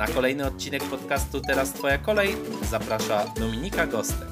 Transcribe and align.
Na 0.00 0.06
kolejny 0.06 0.46
odcinek 0.46 0.82
podcastu 0.82 1.40
Teraz 1.40 1.72
Twoja 1.72 1.98
kolej 1.98 2.36
zaprasza 2.62 3.24
Dominika 3.40 3.86
Gostek. 3.86 4.28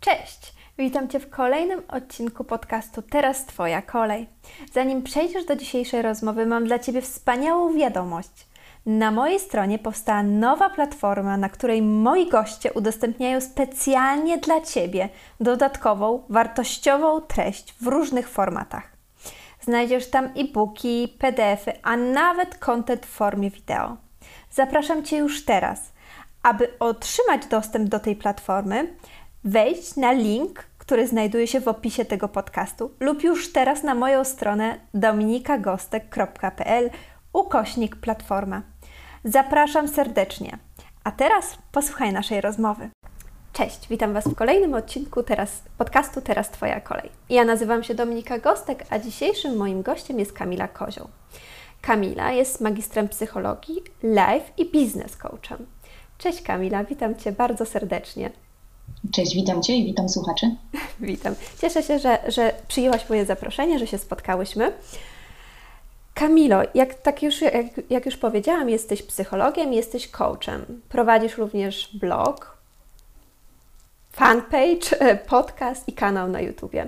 Cześć! 0.00 0.54
Witam 0.78 1.08
Cię 1.08 1.20
w 1.20 1.30
kolejnym 1.30 1.82
odcinku 1.88 2.44
podcastu 2.44 3.02
Teraz 3.02 3.46
Twoja 3.46 3.82
kolej. 3.82 4.28
Zanim 4.72 5.02
przejdziesz 5.02 5.44
do 5.44 5.56
dzisiejszej 5.56 6.02
rozmowy, 6.02 6.46
mam 6.46 6.64
dla 6.64 6.78
Ciebie 6.78 7.02
wspaniałą 7.02 7.74
wiadomość. 7.74 8.46
Na 8.86 9.10
mojej 9.10 9.40
stronie 9.40 9.78
powstała 9.78 10.22
nowa 10.22 10.70
platforma, 10.70 11.36
na 11.36 11.48
której 11.48 11.82
moi 11.82 12.30
goście 12.30 12.72
udostępniają 12.72 13.40
specjalnie 13.40 14.38
dla 14.38 14.60
Ciebie 14.60 15.08
dodatkową, 15.40 16.22
wartościową 16.28 17.20
treść 17.20 17.74
w 17.80 17.86
różnych 17.86 18.28
formatach. 18.28 18.97
Znajdziesz 19.68 20.10
tam 20.10 20.24
e-booki, 20.24 21.16
PDF-y, 21.18 21.72
a 21.82 21.96
nawet 21.96 22.58
content 22.58 23.06
w 23.06 23.08
formie 23.08 23.50
wideo. 23.50 23.96
Zapraszam 24.50 25.04
Cię 25.04 25.16
już 25.16 25.44
teraz. 25.44 25.92
Aby 26.42 26.78
otrzymać 26.78 27.46
dostęp 27.46 27.88
do 27.88 28.00
tej 28.00 28.16
platformy, 28.16 28.96
wejdź 29.44 29.96
na 29.96 30.12
link, 30.12 30.64
który 30.78 31.06
znajduje 31.06 31.46
się 31.46 31.60
w 31.60 31.68
opisie 31.68 32.04
tego 32.04 32.28
podcastu 32.28 32.90
lub 33.00 33.22
już 33.22 33.52
teraz 33.52 33.82
na 33.82 33.94
moją 33.94 34.24
stronę 34.24 34.80
dominikagostek.pl 34.94 36.90
ukośnik 37.32 37.96
platforma. 37.96 38.62
Zapraszam 39.24 39.88
serdecznie. 39.88 40.58
A 41.04 41.10
teraz 41.10 41.58
posłuchaj 41.72 42.12
naszej 42.12 42.40
rozmowy. 42.40 42.90
Cześć, 43.52 43.88
witam 43.90 44.12
Was 44.12 44.24
w 44.24 44.34
kolejnym 44.34 44.74
odcinku 44.74 45.22
teraz, 45.22 45.62
podcastu 45.78 46.20
Teraz 46.20 46.50
Twoja 46.50 46.80
kolej. 46.80 47.10
Ja 47.28 47.44
nazywam 47.44 47.84
się 47.84 47.94
Dominika 47.94 48.38
Gostek, 48.38 48.86
a 48.90 48.98
dzisiejszym 48.98 49.56
moim 49.56 49.82
gościem 49.82 50.18
jest 50.18 50.32
Kamila 50.32 50.68
Kozioł. 50.68 51.08
Kamila 51.80 52.32
jest 52.32 52.60
magistrem 52.60 53.08
psychologii, 53.08 53.82
life 54.02 54.44
i 54.56 54.64
business 54.64 55.16
coachem. 55.16 55.66
Cześć 56.18 56.42
Kamila, 56.42 56.84
witam 56.84 57.16
Cię 57.16 57.32
bardzo 57.32 57.66
serdecznie. 57.66 58.30
Cześć, 59.12 59.34
witam 59.34 59.62
Cię 59.62 59.76
i 59.76 59.84
witam 59.84 60.08
słuchaczy. 60.08 60.46
witam. 61.00 61.34
Cieszę 61.60 61.82
się, 61.82 61.98
że, 61.98 62.18
że 62.28 62.54
przyjęłaś 62.68 63.08
moje 63.08 63.26
zaproszenie, 63.26 63.78
że 63.78 63.86
się 63.86 63.98
spotkałyśmy. 63.98 64.72
Kamilo, 66.14 66.62
jak, 66.74 66.94
tak 66.94 67.22
już, 67.22 67.40
jak, 67.40 67.66
jak 67.90 68.06
już 68.06 68.16
powiedziałam, 68.16 68.68
jesteś 68.68 69.02
psychologiem, 69.02 69.72
jesteś 69.72 70.08
coachem. 70.08 70.82
Prowadzisz 70.88 71.38
również 71.38 71.96
blog, 72.00 72.57
fanpage, 74.18 75.00
e, 75.00 75.16
podcast 75.16 75.88
i 75.88 75.92
kanał 75.92 76.28
na 76.28 76.40
YouTubie. 76.40 76.86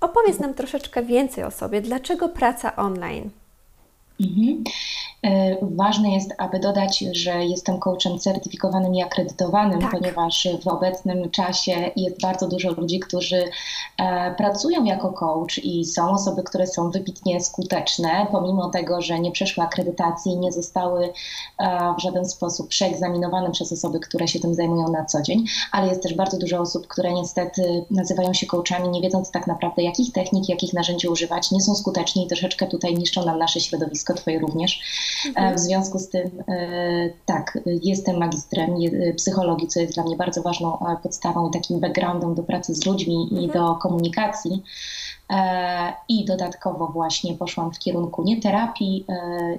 Opowiedz 0.00 0.38
nam 0.38 0.54
troszeczkę 0.54 1.02
więcej 1.02 1.44
o 1.44 1.50
sobie. 1.50 1.80
Dlaczego 1.80 2.28
praca 2.28 2.76
online? 2.76 3.30
Mhm. 4.20 4.64
E, 5.22 5.56
ważne 5.62 6.14
jest, 6.14 6.34
aby 6.38 6.58
dodać, 6.58 6.98
że 6.98 7.44
jestem 7.44 7.78
coachem 7.78 8.18
certyfikowanym 8.18 8.94
i 8.94 9.02
akredytowanym, 9.02 9.80
tak. 9.80 9.90
ponieważ 9.90 10.48
w 10.62 10.68
obecnym 10.68 11.30
czasie 11.30 11.90
jest 11.96 12.20
bardzo 12.20 12.48
dużo 12.48 12.70
ludzi, 12.72 13.00
którzy 13.00 13.44
e, 13.98 14.34
pracują 14.34 14.84
jako 14.84 15.12
coach 15.12 15.58
i 15.64 15.84
są 15.84 16.10
osoby, 16.10 16.42
które 16.42 16.66
są 16.66 16.90
wybitnie 16.90 17.40
skuteczne, 17.40 18.26
pomimo 18.30 18.68
tego, 18.68 19.02
że 19.02 19.20
nie 19.20 19.32
przeszły 19.32 19.64
akredytacji, 19.64 20.38
nie 20.38 20.52
zostały 20.52 21.12
e, 21.58 21.94
w 21.98 22.02
żaden 22.02 22.24
sposób 22.24 22.68
przeegzaminowane 22.68 23.50
przez 23.50 23.72
osoby, 23.72 24.00
które 24.00 24.28
się 24.28 24.40
tym 24.40 24.54
zajmują 24.54 24.88
na 24.88 25.04
co 25.04 25.22
dzień, 25.22 25.44
ale 25.72 25.88
jest 25.88 26.02
też 26.02 26.14
bardzo 26.14 26.38
dużo 26.38 26.60
osób, 26.60 26.86
które 26.86 27.12
niestety 27.12 27.84
nazywają 27.90 28.34
się 28.34 28.46
coachami, 28.46 28.88
nie 28.88 29.00
wiedząc 29.00 29.30
tak 29.30 29.46
naprawdę, 29.46 29.82
jakich 29.82 30.12
technik, 30.12 30.48
jakich 30.48 30.72
narzędzi 30.72 31.08
używać, 31.08 31.50
nie 31.50 31.60
są 31.60 31.74
skuteczni 31.74 32.24
i 32.24 32.28
troszeczkę 32.28 32.66
tutaj 32.66 32.94
niszczą 32.94 33.24
nam 33.24 33.38
nasze 33.38 33.60
środowisko, 33.60 34.09
Twoje 34.14 34.38
również. 34.38 34.80
Mhm. 35.26 35.56
W 35.56 35.58
związku 35.60 35.98
z 35.98 36.08
tym, 36.08 36.42
e, 36.48 37.10
tak, 37.26 37.58
jestem 37.82 38.18
magistrem 38.18 38.74
psychologii, 39.16 39.68
co 39.68 39.80
jest 39.80 39.94
dla 39.94 40.02
mnie 40.02 40.16
bardzo 40.16 40.42
ważną 40.42 40.78
e, 40.78 40.96
podstawą 41.02 41.48
i 41.48 41.52
takim 41.52 41.80
backgroundem 41.80 42.34
do 42.34 42.42
pracy 42.42 42.74
z 42.74 42.86
ludźmi 42.86 43.28
mhm. 43.30 43.42
i 43.42 43.48
do 43.48 43.74
komunikacji. 43.74 44.62
E, 45.30 45.92
I 46.08 46.24
dodatkowo 46.24 46.86
właśnie 46.86 47.34
poszłam 47.34 47.72
w 47.72 47.78
kierunku 47.78 48.22
nie 48.22 48.40
terapii, 48.40 49.06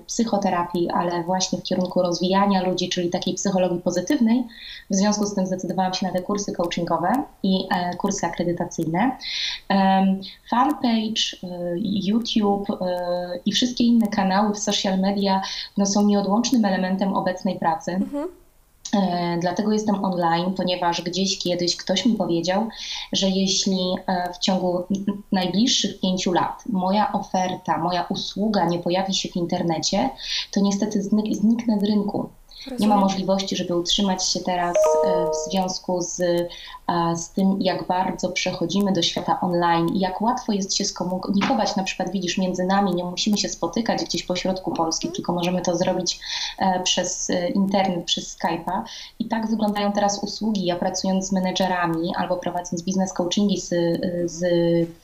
psychoterapii, 0.08 0.90
ale 0.90 1.24
właśnie 1.24 1.60
w 1.60 1.64
kierunku 1.64 2.02
rozwijania 2.02 2.62
ludzi, 2.62 2.90
czyli 2.90 3.10
takiej 3.10 3.34
psychologii 3.34 3.80
pozytywnej. 3.80 4.44
W 4.90 4.96
związku 4.96 5.26
z 5.26 5.36
tym 5.36 5.48
zdecydowałam 5.48 5.94
się 5.94 6.08
na 6.08 6.14
te 6.14 6.22
kursy 6.22 6.54
coachingowe 6.54 7.24
i 7.44 7.68
kursy 7.98 8.26
akredytacyjne. 8.26 9.18
Fanpage, 10.50 11.38
YouTube 11.82 12.68
i 13.46 13.52
wszystkie 13.52 13.84
inne 13.84 14.08
kanały 14.08 14.31
w 14.54 14.60
social 14.60 15.00
media 15.00 15.42
no, 15.78 15.86
są 15.86 16.06
nieodłącznym 16.06 16.66
elementem 16.66 17.14
obecnej 17.14 17.60
pracy. 17.60 17.92
Mhm. 17.92 18.28
E, 18.94 19.38
dlatego 19.42 19.72
jestem 19.72 20.06
online, 20.06 20.54
ponieważ 20.54 21.02
gdzieś 21.02 21.40
kiedyś 21.40 21.76
ktoś 21.76 22.06
mi 22.06 22.14
powiedział, 22.14 22.68
że 23.12 23.30
jeśli 23.30 23.80
e, 24.08 24.34
w 24.34 24.38
ciągu 24.38 24.84
najbliższych 25.32 26.00
pięciu 26.00 26.32
lat 26.34 26.64
moja 26.70 27.14
oferta, 27.14 27.78
moja 27.78 28.06
usługa 28.10 28.66
nie 28.66 28.80
pojawi 28.80 29.14
się 29.14 29.30
w 29.30 29.36
internecie, 29.36 30.10
to 30.52 30.62
niestety 30.62 31.02
zniknę 31.32 31.80
z 31.80 31.84
rynku. 31.84 32.30
Rozumiem. 32.66 32.80
Nie 32.80 32.88
ma 32.88 33.02
możliwości, 33.02 33.56
żeby 33.56 33.76
utrzymać 33.76 34.30
się 34.30 34.40
teraz 34.40 34.76
e, 35.06 35.26
w 35.26 35.52
związku 35.52 36.02
z 36.02 36.22
z 37.16 37.30
tym, 37.30 37.62
jak 37.62 37.88
bardzo 37.88 38.30
przechodzimy 38.30 38.92
do 38.94 39.02
świata 39.02 39.40
online 39.42 39.90
i 39.90 40.00
jak 40.00 40.22
łatwo 40.22 40.52
jest 40.52 40.76
się 40.76 40.86
skomunikować. 40.86 41.76
Na 41.76 41.84
przykład 41.84 42.12
widzisz, 42.12 42.38
między 42.38 42.64
nami 42.64 42.96
nie 42.96 43.04
musimy 43.04 43.38
się 43.38 43.50
spotykać 43.50 44.04
gdzieś 44.04 44.24
po 44.24 44.36
środku 44.36 44.72
Polski, 44.72 45.08
mm. 45.08 45.16
tylko 45.16 45.34
możemy 45.34 45.62
to 45.62 45.78
zrobić 45.78 46.20
e, 46.60 46.84
przez 46.84 47.30
e, 47.30 47.50
internet, 47.50 48.06
przez 48.06 48.38
Skype'a. 48.38 48.82
I 49.20 49.26
tak 49.26 49.50
wyglądają 49.50 49.92
teraz 49.92 50.24
usługi. 50.24 50.66
Ja 50.66 50.76
pracując 50.76 51.28
z 51.28 51.32
menedżerami 51.32 52.16
albo 52.16 52.38
prowadząc 52.38 52.84
biznes 52.84 53.14
coachingi 53.14 53.60
z, 53.60 53.70
z 54.32 54.44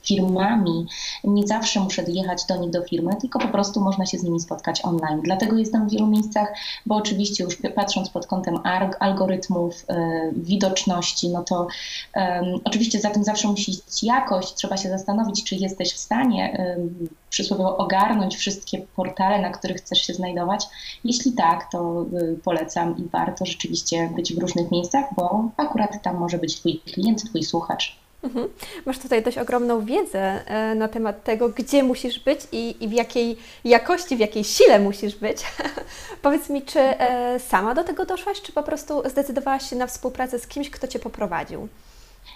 firmami, 0.01 0.87
nie 1.23 1.47
zawsze 1.47 1.79
muszę 1.79 2.03
dojechać 2.03 2.45
do 2.45 2.55
nich 2.55 2.69
do 2.69 2.83
firmy, 2.83 3.11
tylko 3.21 3.39
po 3.39 3.47
prostu 3.47 3.81
można 3.81 4.05
się 4.05 4.17
z 4.17 4.23
nimi 4.23 4.39
spotkać 4.39 4.85
online. 4.85 5.21
Dlatego 5.23 5.57
jestem 5.57 5.87
w 5.87 5.91
wielu 5.91 6.07
miejscach, 6.07 6.53
bo 6.85 6.95
oczywiście 6.95 7.43
już 7.43 7.57
patrząc 7.75 8.09
pod 8.09 8.27
kątem 8.27 8.59
algorytmów, 8.99 9.85
e, 9.87 10.31
widoczności, 10.35 11.29
no 11.29 11.43
to 11.43 11.67
Um, 12.15 12.59
oczywiście 12.63 12.99
za 12.99 13.09
tym 13.09 13.23
zawsze 13.23 13.47
musi 13.47 13.71
iść 13.71 14.03
jakość. 14.03 14.53
Trzeba 14.53 14.77
się 14.77 14.89
zastanowić, 14.89 15.43
czy 15.43 15.55
jesteś 15.55 15.93
w 15.93 15.97
stanie 15.97 16.75
um, 16.77 17.09
przysłowiowo 17.29 17.77
ogarnąć 17.77 18.35
wszystkie 18.35 18.77
portale, 18.95 19.41
na 19.41 19.49
których 19.49 19.77
chcesz 19.77 20.01
się 20.01 20.13
znajdować. 20.13 20.65
Jeśli 21.03 21.31
tak, 21.31 21.71
to 21.71 22.05
y, 22.21 22.39
polecam 22.43 22.97
i 22.97 23.03
warto 23.09 23.45
rzeczywiście 23.45 24.09
być 24.15 24.33
w 24.33 24.37
różnych 24.37 24.71
miejscach, 24.71 25.05
bo 25.15 25.49
akurat 25.57 26.01
tam 26.03 26.17
może 26.17 26.37
być 26.37 26.55
Twój 26.55 26.79
klient, 26.79 27.29
Twój 27.29 27.43
słuchacz. 27.43 28.06
Mhm. 28.27 28.49
Masz 28.85 28.99
tutaj 28.99 29.23
dość 29.23 29.37
ogromną 29.37 29.85
wiedzę 29.85 30.19
e, 30.45 30.75
na 30.75 30.87
temat 30.87 31.23
tego, 31.23 31.49
gdzie 31.49 31.83
musisz 31.83 32.19
być 32.19 32.41
i, 32.51 32.83
i, 32.83 32.87
w 32.87 32.91
jakiej 32.91 33.37
jakości, 33.63 34.15
w 34.15 34.19
jakiej 34.19 34.43
sile 34.43 34.79
musisz 34.79 35.15
być. 35.15 35.43
Powiedz 36.21 36.49
mi, 36.49 36.61
czy 36.61 36.79
e, 36.79 37.39
sama 37.39 37.75
do 37.75 37.83
tego 37.83 38.05
doszłaś, 38.05 38.41
czy 38.41 38.51
po 38.51 38.63
prostu 38.63 39.09
zdecydowałaś 39.09 39.69
się 39.69 39.75
na 39.75 39.87
współpracę 39.87 40.39
z 40.39 40.47
kimś, 40.47 40.69
kto 40.69 40.87
Cię 40.87 40.99
poprowadził? 40.99 41.67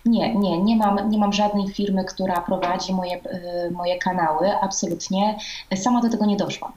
Nie, 0.05 0.35
nie, 0.35 0.57
nie 0.61 0.75
mam, 0.75 1.09
nie 1.09 1.17
mam 1.17 1.33
żadnej 1.33 1.69
firmy, 1.69 2.05
która 2.05 2.41
prowadzi 2.41 2.93
moje, 2.93 3.15
y, 3.15 3.71
moje 3.71 3.97
kanały, 3.97 4.51
absolutnie. 4.61 5.37
Sama 5.75 6.01
do 6.01 6.09
tego 6.09 6.25
nie 6.25 6.37
doszłam. 6.37 6.71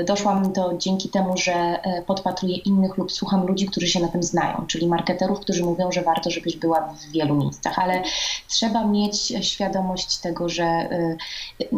Y, 0.00 0.04
doszłam 0.04 0.52
to 0.52 0.76
dzięki 0.78 1.08
temu, 1.08 1.36
że 1.36 1.80
y, 1.98 2.02
podpatruję 2.02 2.56
innych 2.56 2.96
lub 2.96 3.12
słucham 3.12 3.46
ludzi, 3.46 3.66
którzy 3.66 3.86
się 3.86 4.00
na 4.00 4.08
tym 4.08 4.22
znają, 4.22 4.64
czyli 4.66 4.88
marketerów, 4.88 5.40
którzy 5.40 5.64
mówią, 5.64 5.92
że 5.92 6.02
warto, 6.02 6.30
żebyś 6.30 6.56
była 6.56 6.80
w 6.80 7.12
wielu 7.12 7.34
miejscach, 7.34 7.78
ale 7.78 8.02
trzeba 8.48 8.84
mieć 8.84 9.46
świadomość 9.46 10.16
tego, 10.18 10.48
że 10.48 10.88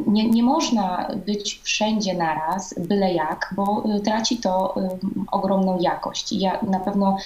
nie, 0.07 0.31
nie 0.31 0.43
można 0.43 1.09
być 1.27 1.61
wszędzie 1.63 2.15
naraz, 2.15 2.75
byle 2.79 3.15
jak, 3.15 3.55
bo 3.57 3.85
traci 4.05 4.37
to 4.37 4.75
ogromną 5.31 5.79
jakość. 5.81 6.33
Ja 6.33 6.61
na 6.63 6.81
pewno 6.81 7.17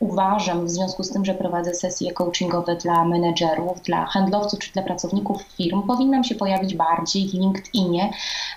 uważam 0.00 0.66
w 0.66 0.70
związku 0.70 1.04
z 1.04 1.10
tym, 1.10 1.24
że 1.24 1.34
prowadzę 1.34 1.74
sesje 1.74 2.12
coachingowe 2.12 2.76
dla 2.76 3.04
menedżerów, 3.04 3.82
dla 3.82 4.06
handlowców 4.06 4.58
czy 4.58 4.72
dla 4.72 4.82
pracowników 4.82 5.42
firm, 5.42 5.82
powinnam 5.82 6.24
się 6.24 6.34
pojawić 6.34 6.74
bardziej 6.74 7.28
w 7.28 7.34
LinkedInie, 7.34 8.10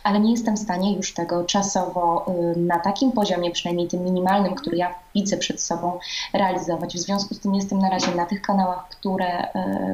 ale 0.04 0.20
nie 0.20 0.32
jestem 0.32 0.56
w 0.56 0.60
stanie 0.60 0.96
już 0.96 1.14
tego 1.14 1.44
czasowo 1.44 2.26
na 2.56 2.80
takim 2.80 3.12
poziomie, 3.12 3.52
przynajmniej 3.52 3.88
tym 3.88 4.04
minimalnym, 4.04 4.56
który 4.56 4.78
ja 4.78 4.96
widzę 5.16 5.38
przed 5.38 5.62
sobą, 5.62 6.00
realizować. 6.34 6.96
W 6.96 7.00
związku 7.00 7.34
z 7.34 7.40
tym 7.40 7.56
jestem 7.56 7.80
na 7.80 7.90
razie 7.90 8.16
na 8.16 8.26
tych 8.26 8.42
kanałach, 8.42 8.90
które, 8.90 9.48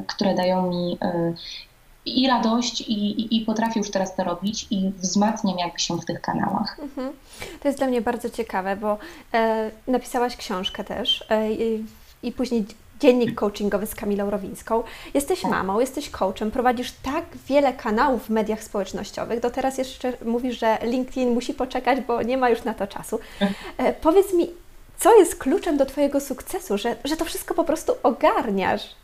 które 0.07 0.35
dają 0.35 0.69
mi 0.69 0.97
i 2.07 2.27
radość, 2.27 2.81
i, 2.81 2.93
i, 2.93 3.37
i 3.37 3.45
potrafię 3.45 3.79
już 3.79 3.91
teraz 3.91 4.15
to 4.15 4.23
robić 4.23 4.67
i 4.71 4.91
wzmacniam 4.97 5.57
jakby 5.57 5.79
się 5.79 5.97
w 5.97 6.05
tych 6.05 6.21
kanałach. 6.21 6.79
Mhm. 6.79 7.13
To 7.59 7.67
jest 7.67 7.77
dla 7.77 7.87
mnie 7.87 8.01
bardzo 8.01 8.29
ciekawe, 8.29 8.75
bo 8.75 8.97
e, 9.33 9.71
napisałaś 9.87 10.35
książkę 10.35 10.83
też 10.83 11.25
e, 11.29 11.51
i, 11.51 11.85
i 12.23 12.31
później 12.31 12.65
dziennik 12.99 13.35
coachingowy 13.35 13.87
z 13.87 13.95
Kamilą 13.95 14.29
Rowińską. 14.29 14.83
Jesteś 15.13 15.41
tak. 15.41 15.51
mamą, 15.51 15.79
jesteś 15.79 16.09
coachem, 16.09 16.51
prowadzisz 16.51 16.91
tak 16.91 17.25
wiele 17.47 17.73
kanałów 17.73 18.25
w 18.25 18.29
mediach 18.29 18.63
społecznościowych. 18.63 19.39
Do 19.39 19.49
teraz 19.49 19.77
jeszcze 19.77 20.13
mówisz, 20.25 20.59
że 20.59 20.77
LinkedIn 20.81 21.33
musi 21.33 21.53
poczekać, 21.53 22.01
bo 22.01 22.21
nie 22.21 22.37
ma 22.37 22.49
już 22.49 22.63
na 22.63 22.73
to 22.73 22.87
czasu. 22.87 23.19
E, 23.77 23.93
powiedz 23.93 24.33
mi, 24.33 24.49
co 24.97 25.19
jest 25.19 25.35
kluczem 25.35 25.77
do 25.77 25.85
Twojego 25.85 26.19
sukcesu, 26.19 26.77
że, 26.77 26.95
że 27.05 27.17
to 27.17 27.25
wszystko 27.25 27.53
po 27.53 27.63
prostu 27.63 27.93
ogarniasz? 28.03 28.95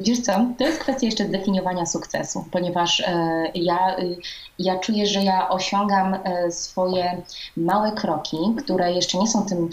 Wiesz 0.00 0.20
co, 0.20 0.32
to 0.58 0.64
jest 0.64 0.78
kwestia 0.78 1.06
jeszcze 1.06 1.26
zdefiniowania 1.26 1.86
sukcesu, 1.86 2.44
ponieważ 2.50 3.00
e, 3.00 3.44
ja, 3.54 3.98
y, 3.98 4.16
ja 4.58 4.78
czuję, 4.78 5.06
że 5.06 5.22
ja 5.22 5.48
osiągam 5.48 6.14
e, 6.14 6.52
swoje 6.52 7.22
małe 7.56 7.92
kroki, 7.92 8.36
które 8.58 8.92
jeszcze 8.92 9.18
nie 9.18 9.28
są 9.28 9.46
tym 9.46 9.70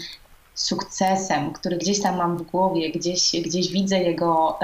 sukcesem, 0.54 1.52
który 1.52 1.76
gdzieś 1.76 2.02
tam 2.02 2.16
mam 2.16 2.38
w 2.38 2.42
głowie, 2.42 2.92
gdzieś, 2.92 3.32
gdzieś 3.44 3.72
widzę 3.72 3.98
jego 3.98 4.58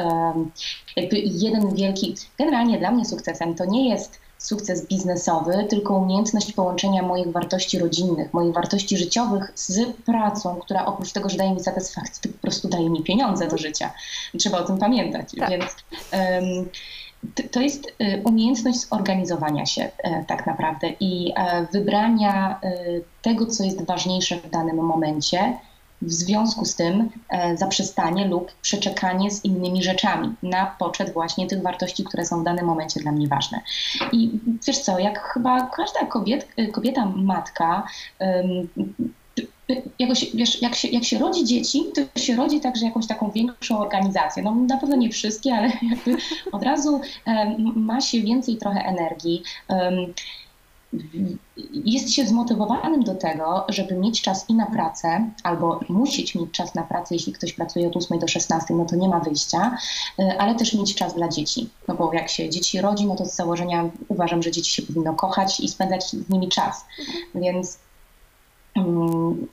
jakby 0.97 1.19
jeden 1.19 1.75
wielki. 1.75 2.15
Generalnie 2.39 2.79
dla 2.79 2.91
mnie 2.91 3.05
sukcesem 3.05 3.55
to 3.55 3.65
nie 3.65 3.89
jest 3.89 4.21
sukces 4.39 4.87
biznesowy, 4.87 5.67
tylko 5.71 5.95
umiejętność 5.95 6.53
połączenia 6.53 7.03
moich 7.03 7.33
wartości 7.33 7.79
rodzinnych, 7.79 8.35
moich 8.35 8.55
wartości 8.55 8.97
życiowych 8.97 9.53
z 9.55 9.97
pracą, 10.07 10.57
która 10.57 10.87
oprócz 10.87 11.13
tego, 11.13 11.29
że 11.29 11.37
daje 11.37 11.55
mi 11.55 11.61
satysfakcję, 11.61 12.23
to 12.23 12.37
po 12.37 12.43
prostu 12.43 12.69
daje 12.69 12.91
mi 12.91 13.03
pieniądze 13.03 13.49
do 13.49 13.59
życia. 13.59 13.91
Trzeba 14.39 14.59
o 14.59 14.65
tym 14.65 14.79
pamiętać. 14.79 15.29
Tak. 15.39 15.51
Więc 15.51 15.65
um, 16.13 16.69
to 17.51 17.61
jest 17.61 17.87
y, 17.87 18.23
umiejętność 18.25 18.89
zorganizowania 18.89 19.67
się 19.67 19.91
e, 19.99 20.25
tak 20.25 20.47
naprawdę 20.47 20.89
i 21.01 21.33
e, 21.37 21.67
wybrania 21.73 22.61
e, 22.63 22.75
tego, 23.23 23.47
co 23.47 23.65
jest 23.65 23.83
ważniejsze 23.83 24.37
w 24.37 24.51
danym 24.51 24.77
momencie 24.77 25.59
w 26.03 26.13
związku 26.13 26.65
z 26.65 26.77
tym 26.77 27.11
e, 27.29 27.57
zaprzestanie 27.57 28.29
lub 28.29 28.53
przeczekanie 28.63 29.31
z 29.31 29.45
innymi 29.45 29.83
rzeczami 29.83 30.35
na 30.43 30.67
poczet 30.79 31.13
właśnie 31.13 31.47
tych 31.47 31.63
wartości, 31.63 32.05
które 32.05 32.27
są 32.27 32.41
w 32.41 32.45
danym 32.45 32.67
momencie 32.67 33.01
dla 33.01 33.13
mnie 33.13 33.29
ważne. 33.29 33.61
I 34.13 34.31
wiesz 34.67 34.79
co, 34.79 34.99
jak 34.99 35.33
chyba 35.33 35.67
każda 35.67 36.07
kobiet, 36.07 36.49
kobieta, 36.73 37.07
matka, 37.07 37.87
jakoś, 39.99 40.37
wiesz, 40.37 40.63
jak, 40.63 40.75
się, 40.75 40.89
jak 40.89 41.05
się 41.05 41.19
rodzi 41.19 41.45
dzieci, 41.45 41.85
to 41.95 42.21
się 42.21 42.37
rodzi 42.37 42.61
także 42.61 42.87
jakąś 42.87 43.07
taką 43.07 43.31
większą 43.31 43.79
organizację. 43.79 44.43
No 44.43 44.55
na 44.55 44.77
pewno 44.77 44.97
nie 44.97 45.11
wszystkie, 45.11 45.55
ale 45.55 45.69
jakby 45.91 46.17
od 46.53 46.63
razu 46.63 47.01
ma 47.77 48.01
się 48.01 48.21
więcej 48.21 48.57
trochę 48.57 48.81
energii 48.81 49.43
jest 51.73 52.13
się 52.13 52.27
zmotywowanym 52.27 53.05
do 53.05 53.15
tego, 53.15 53.65
żeby 53.69 53.95
mieć 53.95 54.23
czas 54.23 54.51
i 54.51 54.55
na 54.55 54.67
pracę, 54.67 55.31
albo 55.43 55.81
musieć 55.89 56.35
mieć 56.35 56.51
czas 56.51 56.75
na 56.75 56.83
pracę, 56.83 57.15
jeśli 57.15 57.33
ktoś 57.33 57.53
pracuje 57.53 57.89
od 57.89 57.97
8 57.97 58.19
do 58.19 58.29
16, 58.29 58.75
no 58.75 58.85
to 58.85 58.97
nie 58.97 59.09
ma 59.09 59.21
wyjścia, 59.21 59.77
y, 60.21 60.39
ale 60.39 60.55
też 60.55 60.75
mieć 60.75 60.95
czas 60.95 61.15
dla 61.15 61.29
dzieci. 61.29 61.69
No 61.89 61.95
bo 61.95 62.13
jak 62.13 62.29
się 62.29 62.51
dzieci 62.51 62.81
rodzi, 62.81 63.07
no 63.07 63.17
to 63.17 63.25
z 63.25 63.37
założenia 63.37 63.91
uważam, 64.09 64.43
że 64.43 64.51
dzieci 64.51 64.73
się 64.73 64.83
powinno 64.83 65.15
kochać 65.15 65.61
i 65.61 65.69
spędzać 65.69 66.11
z 66.11 66.29
nimi 66.29 66.49
czas. 66.49 66.85
Więc 67.35 67.79
um, 68.77 69.47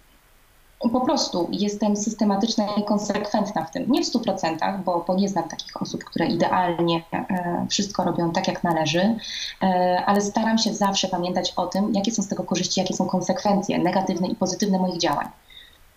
po 0.90 1.02
prostu 1.02 1.48
jestem 1.52 1.98
systematyczna 1.98 2.66
i 2.78 2.84
konsekwentna 2.84 3.66
w 3.66 3.72
tym. 3.72 3.92
Nie 3.92 4.04
w 4.04 4.08
100%, 4.08 4.84
bo, 4.84 5.04
bo 5.08 5.16
nie 5.16 5.30
znam 5.30 5.50
takich 5.50 5.82
osób, 5.82 6.04
które 6.04 6.26
idealnie 6.26 7.04
e, 7.14 7.66
wszystko 7.70 8.04
robią 8.04 8.32
tak, 8.32 8.48
jak 8.48 8.64
należy, 8.64 9.16
e, 9.64 10.04
ale 10.06 10.22
staram 10.22 10.58
się 10.58 10.74
zawsze 10.74 11.08
pamiętać 11.08 11.54
o 11.56 11.68
tym, 11.68 11.94
jakie 11.94 12.12
są 12.12 12.22
z 12.22 12.28
tego 12.28 12.44
korzyści, 12.44 12.80
jakie 12.80 12.94
są 12.94 13.06
konsekwencje 13.06 13.80
negatywne 13.80 14.28
i 14.28 14.36
pozytywne 14.36 14.80
moich 14.80 14.98
działań. 14.98 15.28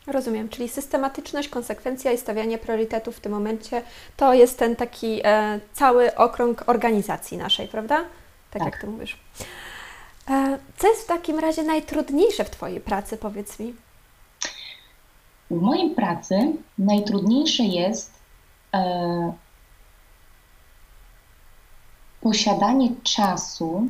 Rozumiem, 0.06 0.48
czyli 0.48 0.68
systematyczność, 0.68 1.48
konsekwencja 1.48 2.12
i 2.12 2.18
stawianie 2.18 2.58
priorytetów 2.58 3.16
w 3.16 3.20
tym 3.20 3.32
momencie 3.32 3.82
to 4.16 4.34
jest 4.34 4.58
ten 4.58 4.76
taki 4.76 5.20
e, 5.24 5.60
cały 5.72 6.14
okrąg 6.14 6.64
organizacji 6.66 7.38
naszej, 7.38 7.68
prawda? 7.68 7.96
Tak, 8.50 8.62
tak. 8.62 8.72
jak 8.72 8.80
Ty 8.80 8.86
mówisz. 8.86 9.18
E, 10.30 10.58
co 10.78 10.88
jest 10.88 11.02
w 11.02 11.06
takim 11.06 11.38
razie 11.38 11.62
najtrudniejsze 11.62 12.44
w 12.44 12.50
Twojej 12.50 12.80
pracy, 12.80 13.16
powiedz 13.16 13.58
mi? 13.58 13.74
W 15.50 15.60
mojej 15.60 15.90
pracy 15.90 16.52
najtrudniejsze 16.78 17.62
jest 17.62 18.12
e, 18.74 19.32
posiadanie 22.20 22.90
czasu 23.02 23.88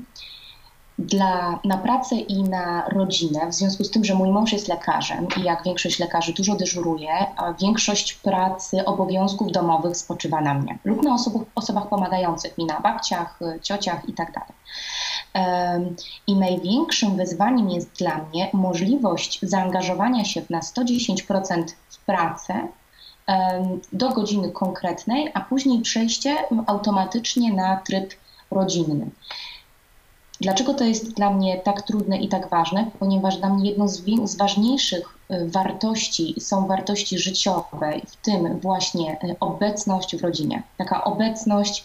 dla, 0.99 1.61
na 1.65 1.79
pracę 1.79 2.17
i 2.17 2.43
na 2.43 2.89
rodzinę, 2.89 3.47
w 3.51 3.55
związku 3.55 3.85
z 3.85 3.91
tym, 3.91 4.05
że 4.05 4.15
mój 4.15 4.31
mąż 4.31 4.53
jest 4.53 4.69
lekarzem 4.69 5.27
i 5.37 5.43
jak 5.43 5.65
większość 5.65 5.99
lekarzy 5.99 6.33
dużo 6.33 6.55
dyżuruje, 6.55 7.27
a 7.37 7.53
większość 7.53 8.13
pracy, 8.13 8.85
obowiązków 8.85 9.53
domowych 9.53 9.97
spoczywa 9.97 10.41
na 10.41 10.55
mnie 10.55 10.79
lub 10.85 11.03
na 11.03 11.15
osobach, 11.15 11.43
osobach 11.55 11.89
pomagających 11.89 12.59
mi, 12.59 12.65
na 12.65 12.81
babciach, 12.81 13.39
ciociach 13.63 14.09
itd. 14.09 14.33
Tak 14.35 14.53
i 16.27 16.37
największym 16.37 17.17
wyzwaniem 17.17 17.71
jest 17.71 17.99
dla 17.99 18.19
mnie 18.19 18.51
możliwość 18.53 19.39
zaangażowania 19.43 20.25
się 20.25 20.43
na 20.51 20.61
110% 20.61 21.65
w 21.91 21.99
pracę 22.05 22.69
do 23.93 24.09
godziny 24.09 24.51
konkretnej, 24.51 25.31
a 25.35 25.41
później 25.41 25.83
przejście 25.83 26.37
automatycznie 26.67 27.53
na 27.53 27.77
tryb 27.77 28.15
rodzinny. 28.51 29.11
Dlaczego 30.41 30.75
to 30.75 30.85
jest 30.85 31.15
dla 31.15 31.31
mnie 31.31 31.59
tak 31.59 31.83
trudne 31.83 32.19
i 32.19 32.29
tak 32.29 32.49
ważne? 32.49 32.91
Ponieważ 32.99 33.37
dla 33.37 33.49
mnie 33.49 33.71
jedną 33.71 33.89
z, 33.89 34.03
z 34.25 34.37
ważniejszych 34.37 35.19
y, 35.31 35.51
wartości 35.51 36.35
są 36.41 36.67
wartości 36.67 37.19
życiowe, 37.19 37.93
w 38.07 38.17
tym 38.17 38.61
właśnie 38.61 39.13
y, 39.25 39.37
obecność 39.41 40.17
w 40.17 40.23
rodzinie. 40.23 40.63
Taka 40.77 41.05
obecność 41.05 41.85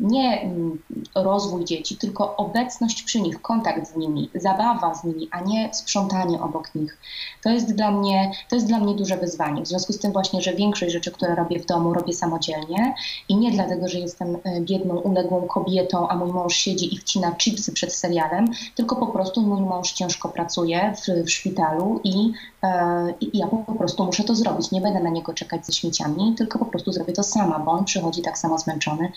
nie 0.00 0.40
mm, 0.40 0.78
rozwój 1.14 1.64
dzieci, 1.64 1.96
tylko 1.96 2.36
obecność 2.36 3.02
przy 3.02 3.20
nich, 3.20 3.42
kontakt 3.42 3.92
z 3.92 3.96
nimi, 3.96 4.30
zabawa 4.34 4.94
z 4.94 5.04
nimi, 5.04 5.28
a 5.30 5.40
nie 5.40 5.74
sprzątanie 5.74 6.40
obok 6.40 6.74
nich. 6.74 6.98
To 7.42 7.50
jest 7.50 7.74
dla 7.74 7.90
mnie, 7.90 8.30
to 8.48 8.56
jest 8.56 8.66
dla 8.66 8.78
mnie 8.78 8.94
duże 8.94 9.16
wyzwanie. 9.16 9.62
W 9.62 9.68
związku 9.68 9.92
z 9.92 9.98
tym 9.98 10.12
właśnie, 10.12 10.42
że 10.42 10.54
większość 10.54 10.92
rzeczy, 10.92 11.10
które 11.10 11.34
robię 11.34 11.60
w 11.60 11.66
domu, 11.66 11.94
robię 11.94 12.12
samodzielnie 12.12 12.94
i 13.28 13.36
nie 13.36 13.50
dlatego, 13.50 13.88
że 13.88 13.98
jestem 13.98 14.36
e, 14.44 14.60
biedną, 14.60 14.96
uległą 14.96 15.42
kobietą, 15.46 16.08
a 16.08 16.16
mój 16.16 16.32
mąż 16.32 16.56
siedzi 16.56 16.94
i 16.94 16.98
wcina 16.98 17.34
chipsy 17.34 17.72
przed 17.72 17.92
serialem, 17.92 18.44
tylko 18.74 18.96
po 18.96 19.06
prostu 19.06 19.42
mój 19.42 19.60
mąż 19.60 19.92
ciężko 19.92 20.28
pracuje 20.28 20.94
w, 20.96 21.24
w 21.26 21.30
szpitalu 21.30 22.00
i, 22.04 22.32
e, 22.62 23.14
i 23.20 23.38
ja 23.38 23.46
po 23.46 23.74
prostu 23.74 24.04
muszę 24.04 24.24
to 24.24 24.34
zrobić. 24.34 24.70
Nie 24.70 24.80
będę 24.80 25.00
na 25.00 25.10
niego 25.10 25.34
czekać 25.34 25.66
ze 25.66 25.72
śmieciami, 25.72 26.34
tylko 26.38 26.58
po 26.58 26.64
prostu 26.64 26.92
zrobię 26.92 27.12
to 27.12 27.22
sama, 27.22 27.58
bo 27.58 27.72
on 27.72 27.84
przychodzi 27.84 28.22
tak 28.22 28.38
samo 28.38 28.58
zmęczony 28.58 29.12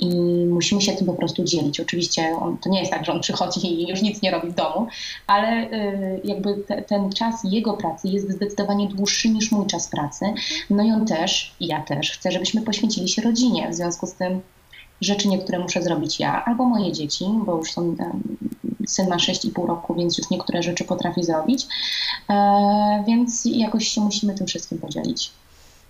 i 0.00 0.09
musimy 0.48 0.80
się 0.80 0.92
tym 0.92 1.06
po 1.06 1.12
prostu 1.12 1.44
dzielić. 1.44 1.80
Oczywiście 1.80 2.36
on, 2.40 2.58
to 2.58 2.70
nie 2.70 2.80
jest 2.80 2.92
tak, 2.92 3.04
że 3.04 3.12
on 3.12 3.20
przychodzi 3.20 3.66
i 3.66 3.88
już 3.88 4.02
nic 4.02 4.22
nie 4.22 4.30
robi 4.30 4.48
w 4.48 4.54
domu, 4.54 4.86
ale 5.26 5.72
y, 5.72 6.20
jakby 6.24 6.54
te, 6.54 6.82
ten 6.82 7.12
czas 7.12 7.34
jego 7.44 7.72
pracy 7.72 8.08
jest 8.08 8.30
zdecydowanie 8.30 8.88
dłuższy 8.88 9.28
niż 9.28 9.52
mój 9.52 9.66
czas 9.66 9.88
pracy. 9.88 10.24
No 10.70 10.82
i 10.82 10.90
on 10.90 11.06
też, 11.06 11.54
i 11.60 11.66
ja 11.66 11.82
też 11.82 12.10
chcę, 12.10 12.32
żebyśmy 12.32 12.62
poświęcili 12.62 13.08
się 13.08 13.22
rodzinie. 13.22 13.68
W 13.70 13.74
związku 13.74 14.06
z 14.06 14.12
tym 14.12 14.40
rzeczy 15.00 15.28
niektóre 15.28 15.58
muszę 15.58 15.82
zrobić 15.82 16.20
ja 16.20 16.44
albo 16.44 16.64
moje 16.64 16.92
dzieci, 16.92 17.24
bo 17.46 17.56
już 17.56 17.72
są 17.72 17.96
syn 18.86 19.08
ma 19.08 19.16
6,5 19.16 19.66
roku, 19.66 19.94
więc 19.94 20.18
już 20.18 20.30
niektóre 20.30 20.62
rzeczy 20.62 20.84
potrafi 20.84 21.24
zrobić, 21.24 21.66
e, 22.30 23.04
więc 23.06 23.44
jakoś 23.44 23.88
się 23.88 24.00
musimy 24.00 24.34
tym 24.34 24.46
wszystkim 24.46 24.78
podzielić. 24.78 25.30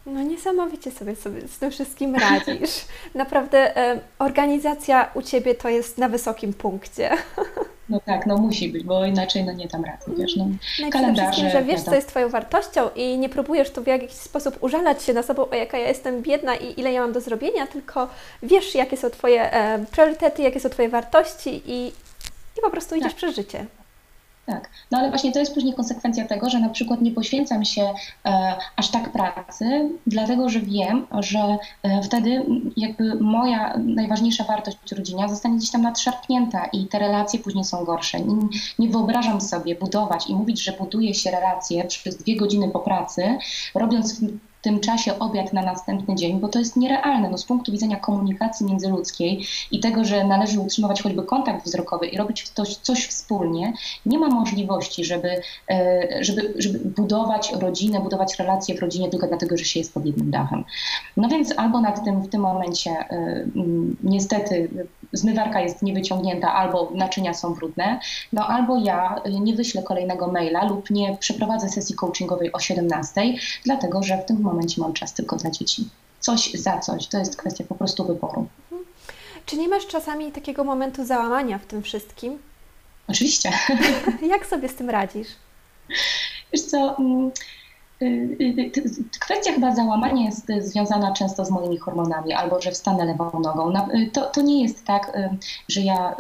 No 0.07 0.23
niesamowicie 0.23 0.91
sobie, 0.91 1.17
sobie 1.17 1.49
z 1.49 1.59
tym 1.59 1.71
wszystkim 1.71 2.17
radzisz. 2.17 2.71
Naprawdę 3.15 3.77
e, 3.77 4.01
organizacja 4.19 5.11
u 5.15 5.23
Ciebie 5.23 5.55
to 5.55 5.69
jest 5.69 5.99
na 5.99 6.09
wysokim 6.09 6.53
punkcie. 6.53 7.11
No 7.91 8.01
tak, 8.07 8.27
no 8.27 8.37
musi 8.37 8.69
być, 8.69 8.85
bo 8.85 9.05
inaczej 9.05 9.45
no 9.45 9.53
nie 9.53 9.69
tam 9.69 9.85
rady, 9.85 10.05
wiesz, 10.19 10.37
no, 10.37 10.49
no 10.81 10.91
kalendarze. 10.91 11.51
że 11.51 11.63
wiesz, 11.63 11.81
co 11.83 11.95
jest 11.95 12.09
Twoją 12.09 12.29
wartością 12.29 12.89
i 12.97 13.19
nie 13.19 13.29
próbujesz 13.29 13.71
tu 13.71 13.83
w 13.83 13.87
jakiś 13.87 14.13
sposób 14.13 14.63
użalać 14.63 15.03
się 15.03 15.13
na 15.13 15.23
sobą, 15.23 15.51
o 15.51 15.55
jaka 15.55 15.79
ja 15.79 15.89
jestem 15.89 16.23
biedna 16.23 16.57
i 16.57 16.81
ile 16.81 16.93
ja 16.93 17.01
mam 17.01 17.13
do 17.13 17.21
zrobienia, 17.21 17.67
tylko 17.67 18.09
wiesz, 18.43 18.75
jakie 18.75 18.97
są 18.97 19.11
Twoje 19.11 19.53
e, 19.53 19.85
priorytety, 19.91 20.43
jakie 20.43 20.61
są 20.61 20.69
Twoje 20.69 20.89
wartości 20.89 21.63
i, 21.67 21.87
i 22.59 22.61
po 22.63 22.71
prostu 22.71 22.95
idziesz 22.95 23.13
tak. 23.13 23.17
przez 23.17 23.37
życie. 23.37 23.67
Tak. 24.51 24.71
No 24.91 24.99
ale 24.99 25.11
właśnie 25.11 25.33
to 25.33 25.39
jest 25.39 25.55
później 25.55 25.75
konsekwencja 25.75 26.27
tego, 26.27 26.51
że 26.51 26.61
na 26.61 26.69
przykład 26.69 27.01
nie 27.01 27.13
poświęcam 27.13 27.65
się 27.65 27.95
e, 28.25 28.55
aż 28.77 28.89
tak 28.91 29.13
pracy, 29.13 29.91
dlatego 30.07 30.49
że 30.49 30.61
wiem, 30.61 31.07
że 31.19 31.59
e, 31.83 32.03
wtedy 32.03 32.47
jakby 32.77 33.15
moja 33.15 33.77
najważniejsza 33.79 34.45
wartość 34.45 34.93
rodzina 34.93 35.29
zostanie 35.29 35.57
gdzieś 35.57 35.71
tam 35.71 35.83
nadszarpnięta 35.83 36.65
i 36.65 36.87
te 36.87 36.99
relacje 36.99 37.41
później 37.41 37.65
są 37.65 37.85
gorsze. 37.85 38.21
Nie, 38.21 38.37
nie 38.79 38.89
wyobrażam 38.89 39.41
sobie 39.41 39.75
budować 39.75 40.27
i 40.27 40.35
mówić, 40.35 40.63
że 40.63 40.73
buduje 40.73 41.15
się 41.15 41.31
relacje 41.31 41.85
przez 41.85 42.17
dwie 42.17 42.37
godziny 42.37 42.69
po 42.69 42.81
pracy, 42.81 43.39
robiąc 43.75 44.21
tym 44.63 44.81
czasie 44.81 45.19
obiad 45.19 45.53
na 45.53 45.63
następny 45.63 46.15
dzień, 46.15 46.41
bo 46.41 46.49
to 46.49 46.59
jest 46.59 46.77
nierealne. 46.77 47.31
No, 47.31 47.39
z 47.39 47.45
punktu 47.45 47.73
widzenia 47.73 47.97
komunikacji 47.97 48.67
międzyludzkiej 48.67 49.47
i 49.71 49.81
tego, 49.81 50.05
że 50.05 50.25
należy 50.25 50.61
utrzymywać 50.61 51.03
choćby 51.03 51.23
kontakt 51.23 51.65
wzrokowy 51.65 52.07
i 52.07 52.17
robić 52.17 52.49
coś, 52.49 52.77
coś 52.77 53.07
wspólnie, 53.07 53.73
nie 54.07 54.19
ma 54.19 54.29
możliwości, 54.29 55.05
żeby, 55.05 55.41
e, 55.71 56.09
żeby, 56.21 56.55
żeby 56.59 56.79
budować 56.79 57.53
rodzinę, 57.53 58.01
budować 58.01 58.39
relacje 58.39 58.75
w 58.75 58.81
rodzinie 58.81 59.11
tylko 59.11 59.27
dlatego, 59.27 59.57
że 59.57 59.65
się 59.65 59.81
jest 59.81 59.95
pod 59.95 60.07
jednym 60.07 60.31
dachem. 60.31 60.65
No 61.17 61.29
więc 61.29 61.55
albo 61.57 61.81
nad 61.81 62.05
tym 62.05 62.23
w 62.23 62.29
tym 62.29 62.41
momencie 62.41 62.91
e, 62.91 63.45
niestety 64.03 64.69
zmywarka 65.13 65.61
jest 65.61 65.83
niewyciągnięta, 65.83 66.55
albo 66.55 66.91
naczynia 66.95 67.35
są 67.35 67.55
brudne, 67.55 68.01
no 68.33 68.47
albo 68.47 68.77
ja 68.77 69.21
nie 69.41 69.55
wyślę 69.55 69.83
kolejnego 69.83 70.33
maila 70.33 70.65
lub 70.65 70.91
nie 70.91 71.17
przeprowadzę 71.17 71.69
sesji 71.69 71.95
coachingowej 71.95 72.53
o 72.53 72.59
17, 72.59 73.21
dlatego 73.65 74.03
że 74.03 74.19
w 74.19 74.25
tym 74.25 74.41
momencie 74.41 74.50
mam 74.79 74.93
czas 74.93 75.15
tylko 75.15 75.37
dla 75.37 75.51
dzieci. 75.51 75.89
Coś 76.21 76.53
za 76.53 76.79
coś, 76.79 77.07
to 77.07 77.19
jest 77.19 77.37
kwestia 77.37 77.65
po 77.69 77.75
prostu 77.75 78.05
wyboru. 78.05 78.47
Mhm. 78.73 78.91
Czy 79.47 79.57
nie 79.57 79.69
masz 79.69 79.87
czasami 79.87 80.33
takiego 80.33 80.65
momentu 80.65 81.05
załamania 81.05 81.59
w 81.59 81.67
tym 81.67 81.83
wszystkim? 81.83 82.39
Oczywiście. 83.09 83.53
Jak 84.33 84.47
sobie 84.47 84.69
z 84.69 84.75
tym 84.75 84.91
radzisz? 84.91 85.29
Wiesz 86.53 86.63
co, 86.63 86.97
mm, 86.99 87.31
y, 88.03 88.07
y, 88.41 88.45
y, 88.77 89.05
kwestia 89.21 89.53
chyba 89.53 89.75
załamania 89.75 90.25
jest 90.25 90.47
związana 90.59 91.13
często 91.13 91.45
z 91.45 91.51
moimi 91.51 91.79
hormonami, 91.79 92.33
albo 92.33 92.61
że 92.61 92.71
wstanę 92.71 93.05
lewą 93.05 93.41
nogą. 93.41 93.73
To, 94.13 94.27
to 94.27 94.43
nie 94.43 94.63
jest 94.63 94.85
tak, 94.85 95.13
że 95.69 95.81
ja 95.81 96.17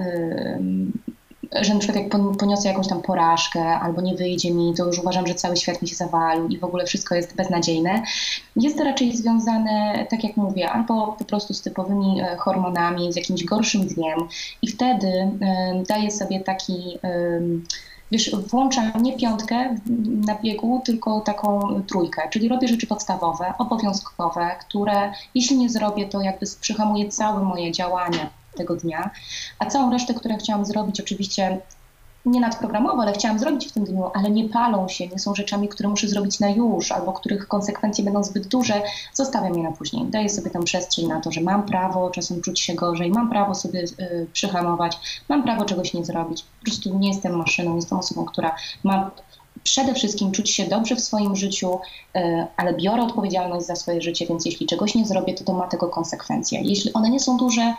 że 1.61 1.75
na 1.75 1.81
przykład 1.81 2.05
jak 2.05 2.37
poniosę 2.39 2.69
jakąś 2.69 2.89
tam 2.89 3.03
porażkę 3.03 3.65
albo 3.65 4.01
nie 4.01 4.15
wyjdzie 4.15 4.51
mi, 4.51 4.75
to 4.75 4.87
już 4.87 4.99
uważam, 4.99 5.27
że 5.27 5.35
cały 5.35 5.57
świat 5.57 5.83
mi 5.83 5.89
się 5.89 5.97
zawalił 5.97 6.49
i 6.49 6.59
w 6.59 6.65
ogóle 6.65 6.87
wszystko 6.87 7.15
jest 7.15 7.37
beznadziejne. 7.37 8.03
Jest 8.57 8.79
to 8.79 8.85
raczej 8.85 9.17
związane, 9.17 10.07
tak 10.11 10.25
jak 10.25 10.37
mówię, 10.37 10.71
albo 10.71 11.17
po 11.19 11.25
prostu 11.25 11.55
z 11.55 11.63
typowymi 11.63 12.21
e, 12.21 12.37
hormonami, 12.37 13.13
z 13.13 13.17
jakimś 13.17 13.45
gorszym 13.45 13.87
dniem 13.87 14.19
i 14.63 14.69
wtedy 14.69 15.07
y, 15.07 15.31
daję 15.89 16.11
sobie 16.11 16.41
taki 16.41 16.99
wiesz, 18.13 18.31
włączam 18.51 18.93
nie 19.03 19.17
piątkę 19.17 19.77
na 20.27 20.35
biegu, 20.35 20.83
tylko 20.85 21.21
taką 21.21 21.61
trójkę, 21.89 22.29
czyli 22.31 22.49
robię 22.49 22.69
rzeczy 22.69 22.87
podstawowe, 22.87 23.55
obowiązkowe, 23.59 24.51
które 24.61 25.13
jeśli 25.35 25.59
nie 25.59 25.69
zrobię, 25.69 26.09
to 26.09 26.21
jakby 26.21 26.47
przyhamuje 26.61 27.09
całe 27.09 27.45
moje 27.45 27.73
działania 27.73 28.40
tego 28.57 28.77
dnia, 28.77 29.11
a 29.59 29.67
całą 29.67 29.91
resztę, 29.91 30.15
które 30.15 30.37
chciałam 30.37 30.65
zrobić, 30.65 31.01
oczywiście 31.01 31.61
nie 32.27 32.41
nadprogramowo, 32.41 33.03
ale 33.03 33.13
chciałam 33.13 33.39
zrobić 33.39 33.67
w 33.69 33.73
tym 33.73 33.85
dniu, 33.85 34.05
ale 34.15 34.31
nie 34.31 34.49
palą 34.49 34.89
się, 34.89 35.09
nie 35.09 35.19
są 35.19 35.35
rzeczami, 35.35 35.69
które 35.69 35.89
muszę 35.89 36.09
zrobić 36.09 36.41
na 36.41 36.51
już, 36.51 36.93
albo 36.93 37.13
których 37.13 37.49
konsekwencje 37.49 38.05
będą 38.05 38.25
zbyt 38.25 38.47
duże, 38.49 38.83
zostawiam 39.15 39.55
je 39.55 39.63
na 39.63 39.73
później. 39.73 40.07
Daję 40.07 40.29
sobie 40.29 40.51
tę 40.51 40.63
przestrzeń 40.63 41.07
na 41.07 41.21
to, 41.21 41.33
że 41.33 41.41
mam 41.41 41.63
prawo 41.63 42.11
czasem 42.11 42.41
czuć 42.41 42.61
się 42.61 42.75
gorzej, 42.75 43.11
mam 43.11 43.31
prawo 43.31 43.55
sobie 43.55 43.83
y, 43.83 44.27
przyhamować, 44.33 45.23
mam 45.29 45.43
prawo 45.43 45.65
czegoś 45.65 45.95
nie 45.95 46.05
zrobić. 46.05 46.43
Po 46.43 46.65
prostu 46.65 46.99
nie 46.99 47.09
jestem 47.09 47.37
maszyną, 47.37 47.77
jestem 47.77 47.99
osobą, 47.99 48.25
która 48.25 48.57
ma 48.85 49.11
przede 49.63 49.95
wszystkim 49.95 50.33
czuć 50.33 50.51
się 50.51 50.65
dobrze 50.65 50.97
w 50.97 51.01
swoim 51.01 51.37
życiu, 51.37 51.79
y, 52.17 52.47
ale 52.57 52.75
biorę 52.75 53.03
odpowiedzialność 53.03 53.67
za 53.67 53.77
swoje 53.77 54.03
życie, 54.03 54.27
więc 54.27 54.47
jeśli 54.47 54.67
czegoś 54.67 54.95
nie 54.95 55.07
zrobię, 55.07 55.35
to 55.35 55.45
to 55.45 55.53
ma 55.53 55.67
tego 55.67 55.89
konsekwencje. 55.89 56.61
Jeśli 56.63 56.93
one 56.93 57.11
nie 57.11 57.21
są 57.21 57.37
duże, 57.37 57.75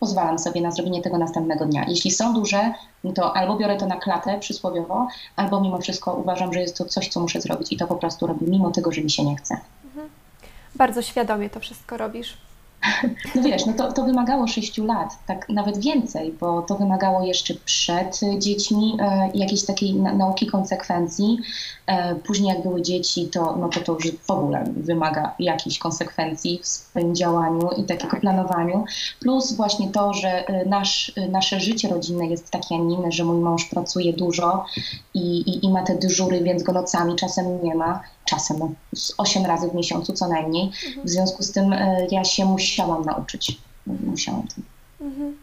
pozwalam 0.00 0.38
sobie 0.38 0.60
na 0.60 0.70
zrobienie 0.70 1.02
tego 1.02 1.18
następnego 1.18 1.66
dnia. 1.66 1.84
Jeśli 1.88 2.10
są 2.10 2.34
duże, 2.34 2.72
to 3.14 3.36
albo 3.36 3.56
biorę 3.56 3.76
to 3.76 3.86
na 3.86 3.96
klatę 3.96 4.38
przysłowiowo, 4.38 5.08
albo 5.36 5.60
mimo 5.60 5.78
wszystko 5.78 6.14
uważam, 6.14 6.52
że 6.52 6.60
jest 6.60 6.76
to 6.76 6.84
coś, 6.84 7.08
co 7.08 7.20
muszę 7.20 7.40
zrobić 7.40 7.72
i 7.72 7.76
to 7.76 7.86
po 7.86 7.96
prostu 7.96 8.26
robię, 8.26 8.46
mimo 8.46 8.70
tego, 8.70 8.92
że 8.92 9.00
mi 9.00 9.10
się 9.10 9.24
nie 9.24 9.36
chce. 9.36 9.56
Mhm. 9.84 10.08
Bardzo 10.74 11.02
świadomie 11.02 11.50
to 11.50 11.60
wszystko 11.60 11.96
robisz. 11.96 12.45
No 13.34 13.42
wiesz, 13.42 13.66
no 13.66 13.72
to, 13.72 13.92
to 13.92 14.04
wymagało 14.04 14.46
6 14.46 14.78
lat, 14.78 15.18
tak 15.26 15.48
nawet 15.48 15.78
więcej, 15.78 16.34
bo 16.40 16.62
to 16.62 16.74
wymagało 16.74 17.22
jeszcze 17.22 17.54
przed 17.54 18.20
dziećmi 18.38 18.96
e, 19.00 19.30
jakiejś 19.34 19.64
takiej 19.64 19.94
na, 19.94 20.12
nauki 20.12 20.46
konsekwencji. 20.46 21.38
E, 21.86 22.14
później 22.14 22.48
jak 22.48 22.62
były 22.62 22.82
dzieci, 22.82 23.26
to, 23.26 23.56
no 23.56 23.68
to 23.68 23.80
to 23.80 23.92
już 23.92 24.10
w 24.10 24.30
ogóle 24.30 24.64
wymaga 24.76 25.34
jakichś 25.38 25.78
konsekwencji 25.78 26.58
w 26.62 26.66
swoim 26.66 27.14
działaniu 27.14 27.70
i 27.76 27.84
takiego 27.84 28.10
tak. 28.10 28.20
planowaniu. 28.20 28.84
Plus 29.20 29.52
właśnie 29.52 29.88
to, 29.88 30.14
że 30.14 30.46
e, 30.46 30.64
nasz, 30.64 31.12
e, 31.16 31.28
nasze 31.28 31.60
życie 31.60 31.88
rodzinne 31.88 32.26
jest 32.26 32.50
takie, 32.50 32.74
a 32.74 32.78
nie 32.78 32.94
inne, 32.94 33.12
że 33.12 33.24
mój 33.24 33.38
mąż 33.38 33.64
pracuje 33.64 34.12
dużo 34.12 34.64
i, 35.14 35.40
i, 35.40 35.66
i 35.66 35.72
ma 35.72 35.82
te 35.82 35.94
dyżury, 35.94 36.42
więc 36.42 36.62
go 36.62 36.72
nocami 36.72 37.16
czasem 37.16 37.62
nie 37.62 37.74
ma 37.74 38.00
czasem 38.26 38.58
no, 38.58 38.70
8 39.18 39.46
razy 39.46 39.68
w 39.68 39.74
miesiącu 39.74 40.12
co 40.12 40.28
najmniej. 40.28 40.64
Mhm. 40.86 41.06
W 41.06 41.10
związku 41.10 41.42
z 41.42 41.52
tym 41.52 41.72
e, 41.72 42.06
ja 42.10 42.24
się 42.24 42.44
musiałam 42.44 43.04
nauczyć. 43.04 43.58
Musiałam 43.86 44.42
tym. 44.48 44.64
Mhm. 45.00 45.36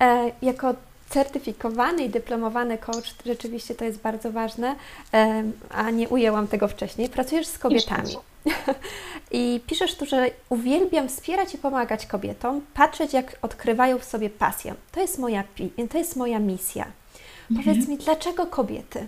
E, 0.00 0.32
jako 0.42 0.74
certyfikowany 1.10 2.04
i 2.04 2.10
dyplomowany 2.10 2.78
coach, 2.78 3.14
rzeczywiście 3.26 3.74
to 3.74 3.84
jest 3.84 3.98
bardzo 3.98 4.32
ważne, 4.32 4.74
e, 5.14 5.44
a 5.70 5.90
nie 5.90 6.08
ujęłam 6.08 6.48
tego 6.48 6.68
wcześniej. 6.68 7.08
Pracujesz 7.08 7.46
z 7.46 7.58
kobietami. 7.58 8.16
I 9.30 9.60
piszesz 9.66 9.94
tu, 9.94 10.06
że 10.06 10.30
uwielbiam 10.48 11.08
wspierać 11.08 11.54
i 11.54 11.58
pomagać 11.58 12.06
kobietom, 12.06 12.60
patrzeć 12.74 13.12
jak 13.12 13.38
odkrywają 13.42 13.98
w 13.98 14.04
sobie 14.04 14.30
pasję. 14.30 14.74
To 14.92 15.00
jest 15.00 15.18
moja, 15.18 15.44
to 15.90 15.98
jest 15.98 16.16
moja 16.16 16.38
misja. 16.38 16.86
Mhm. 17.50 17.64
Powiedz 17.64 17.88
mi, 17.88 17.98
dlaczego 17.98 18.46
kobiety? 18.46 19.06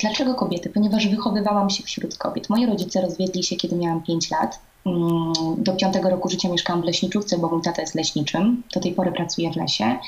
Dlaczego 0.00 0.34
kobiety? 0.34 0.70
Ponieważ 0.70 1.08
wychowywałam 1.08 1.70
się 1.70 1.82
wśród 1.82 2.16
kobiet. 2.16 2.50
Moi 2.50 2.66
rodzice 2.66 3.00
rozwiedli 3.00 3.42
się, 3.44 3.56
kiedy 3.56 3.76
miałam 3.76 4.02
5 4.02 4.30
lat. 4.30 4.60
Mm, 4.86 5.32
do 5.58 5.72
piątego 5.72 6.10
roku 6.10 6.28
życia 6.28 6.48
mieszkałam 6.48 6.82
w 6.82 6.84
leśniczówce, 6.84 7.38
bo 7.38 7.48
mój 7.48 7.62
tata 7.62 7.80
jest 7.80 7.94
leśniczym. 7.94 8.62
Do 8.74 8.80
tej 8.80 8.92
pory 8.92 9.12
pracuję 9.12 9.52
w 9.52 9.56
lesie. 9.56 9.98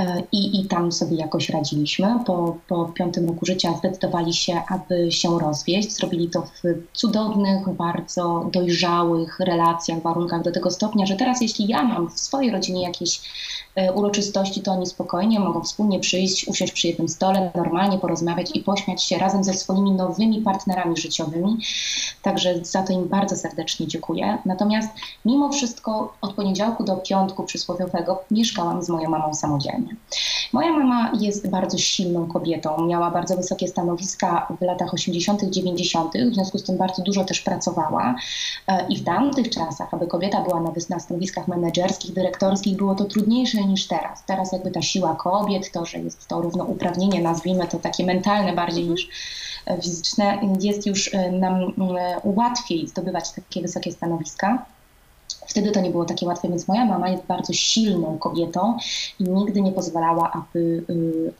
E, 0.00 0.22
I, 0.32 0.60
I 0.60 0.64
tam 0.64 0.92
sobie 0.92 1.16
jakoś 1.16 1.48
radziliśmy. 1.48 2.18
Po, 2.26 2.56
po 2.68 2.84
piątym 2.84 3.28
roku 3.28 3.46
życia 3.46 3.74
zdecydowali 3.78 4.34
się, 4.34 4.62
aby 4.68 5.12
się 5.12 5.38
rozwieść. 5.38 5.92
Zrobili 5.92 6.30
to 6.30 6.42
w 6.42 6.62
cudownych, 6.92 7.68
bardzo 7.68 8.48
dojrzałych 8.52 9.40
relacjach, 9.40 10.02
warunkach 10.02 10.42
do 10.42 10.52
tego 10.52 10.70
stopnia, 10.70 11.06
że 11.06 11.16
teraz 11.16 11.40
jeśli 11.40 11.68
ja 11.68 11.82
mam 11.82 12.10
w 12.10 12.20
swojej 12.20 12.50
rodzinie 12.50 12.82
jakieś 12.82 13.20
E, 13.74 13.92
uroczystości, 13.92 14.62
to 14.62 14.72
oni 14.72 14.86
spokojnie 14.86 15.40
mogą 15.40 15.62
wspólnie 15.62 16.00
przyjść, 16.00 16.48
usiąść 16.48 16.72
przy 16.72 16.86
jednym 16.86 17.08
stole, 17.08 17.50
normalnie 17.54 17.98
porozmawiać 17.98 18.50
i 18.56 18.60
pośmiać 18.60 19.04
się 19.04 19.18
razem 19.18 19.44
ze 19.44 19.54
swoimi 19.54 19.92
nowymi 19.92 20.40
partnerami 20.42 20.96
życiowymi. 20.96 21.58
Także 22.22 22.64
za 22.64 22.82
to 22.82 22.92
im 22.92 23.08
bardzo 23.08 23.36
serdecznie 23.36 23.86
dziękuję. 23.86 24.38
Natomiast 24.44 24.88
mimo 25.24 25.52
wszystko 25.52 26.14
od 26.20 26.34
poniedziałku 26.34 26.84
do 26.84 26.96
piątku 26.96 27.44
przysłowiowego 27.44 28.24
mieszkałam 28.30 28.82
z 28.82 28.88
moją 28.88 29.10
mamą 29.10 29.34
samodzielnie. 29.34 29.81
Moja 30.52 30.72
mama 30.72 31.12
jest 31.20 31.50
bardzo 31.50 31.78
silną 31.78 32.26
kobietą, 32.26 32.86
miała 32.86 33.10
bardzo 33.10 33.36
wysokie 33.36 33.68
stanowiska 33.68 34.46
w 34.60 34.62
latach 34.62 34.94
80., 34.94 35.42
90., 35.44 36.12
w 36.30 36.34
związku 36.34 36.58
z 36.58 36.62
tym 36.62 36.76
bardzo 36.76 37.02
dużo 37.02 37.24
też 37.24 37.40
pracowała. 37.40 38.14
E, 38.66 38.86
I 38.88 38.96
w 38.96 39.04
tamtych 39.04 39.50
czasach, 39.50 39.94
aby 39.94 40.06
kobieta 40.06 40.40
była 40.40 40.60
na 40.90 41.00
stanowiskach 41.00 41.48
menedżerskich, 41.48 42.12
dyrektorskich, 42.12 42.76
było 42.76 42.94
to 42.94 43.04
trudniejsze 43.04 43.64
niż 43.64 43.86
teraz. 43.86 44.24
Teraz 44.26 44.52
jakby 44.52 44.70
ta 44.70 44.82
siła 44.82 45.14
kobiet, 45.14 45.72
to, 45.72 45.84
że 45.84 45.98
jest 45.98 46.28
to 46.28 46.40
równouprawnienie, 46.40 47.22
nazwijmy 47.22 47.66
to 47.66 47.78
takie 47.78 48.06
mentalne 48.06 48.52
bardziej 48.52 48.88
niż 48.88 49.08
fizyczne, 49.82 50.38
jest 50.60 50.86
już 50.86 51.14
e, 51.14 51.30
nam 51.30 51.54
e, 51.98 52.20
łatwiej 52.24 52.88
zdobywać 52.88 53.32
takie 53.32 53.62
wysokie 53.62 53.92
stanowiska. 53.92 54.66
Wtedy 55.52 55.70
to 55.70 55.80
nie 55.80 55.90
było 55.90 56.04
takie 56.04 56.26
łatwe, 56.26 56.48
więc 56.48 56.68
moja 56.68 56.84
mama 56.84 57.08
jest 57.08 57.24
bardzo 57.24 57.52
silną 57.52 58.18
kobietą 58.18 58.78
i 59.20 59.24
nigdy 59.24 59.62
nie 59.62 59.72
pozwalała, 59.72 60.32
aby 60.32 60.84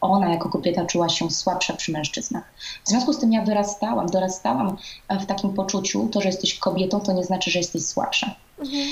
ona 0.00 0.28
jako 0.28 0.48
kobieta 0.48 0.86
czuła 0.86 1.08
się 1.08 1.30
słabsza 1.30 1.76
przy 1.76 1.92
mężczyznach. 1.92 2.44
W 2.84 2.88
związku 2.88 3.12
z 3.12 3.18
tym 3.18 3.32
ja 3.32 3.42
wyrastałam, 3.42 4.06
dorastałam 4.06 4.76
w 5.20 5.26
takim 5.26 5.52
poczuciu, 5.54 6.08
to, 6.12 6.20
że 6.20 6.28
jesteś 6.28 6.58
kobietą, 6.58 7.00
to 7.00 7.12
nie 7.12 7.24
znaczy, 7.24 7.50
że 7.50 7.58
jesteś 7.58 7.86
słabsza. 7.86 8.34
Mhm. 8.58 8.86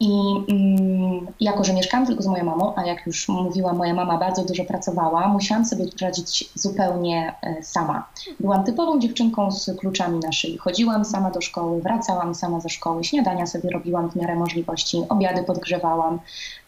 I 0.00 0.10
mm, 0.48 1.26
jako, 1.40 1.64
że 1.64 1.72
mieszkałam 1.72 2.06
tylko 2.06 2.22
z 2.22 2.26
moją 2.26 2.44
mamą, 2.44 2.74
a 2.76 2.86
jak 2.86 3.06
już 3.06 3.28
mówiła, 3.28 3.72
moja 3.72 3.94
mama 3.94 4.18
bardzo 4.18 4.44
dużo 4.44 4.64
pracowała, 4.64 5.28
musiałam 5.28 5.64
sobie 5.64 5.84
radzić 6.00 6.50
zupełnie 6.54 7.34
e, 7.42 7.62
sama. 7.62 8.08
Byłam 8.40 8.64
typową 8.64 9.00
dziewczynką 9.00 9.50
z 9.50 9.70
kluczami 9.78 10.18
na 10.18 10.32
szyi. 10.32 10.58
Chodziłam 10.58 11.04
sama 11.04 11.30
do 11.30 11.40
szkoły, 11.40 11.82
wracałam 11.82 12.34
sama 12.34 12.60
ze 12.60 12.68
szkoły, 12.68 13.04
śniadania 13.04 13.46
sobie 13.46 13.70
robiłam 13.70 14.10
w 14.10 14.16
miarę 14.16 14.36
możliwości, 14.36 15.02
obiady 15.08 15.42
podgrzewałam. 15.42 16.18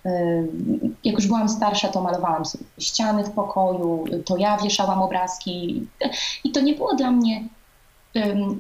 E, 0.05 0.43
jak 1.05 1.15
już 1.15 1.27
byłam 1.27 1.49
starsza, 1.49 1.89
to 1.89 2.01
malowałam 2.01 2.45
sobie 2.45 2.65
ściany 2.79 3.25
w 3.25 3.31
pokoju, 3.31 4.05
to 4.25 4.37
ja 4.37 4.59
wieszałam 4.59 5.03
obrazki. 5.03 5.87
I 6.45 6.51
to 6.51 6.61
nie 6.61 6.75
było 6.75 6.95
dla 6.95 7.11
mnie 7.11 7.45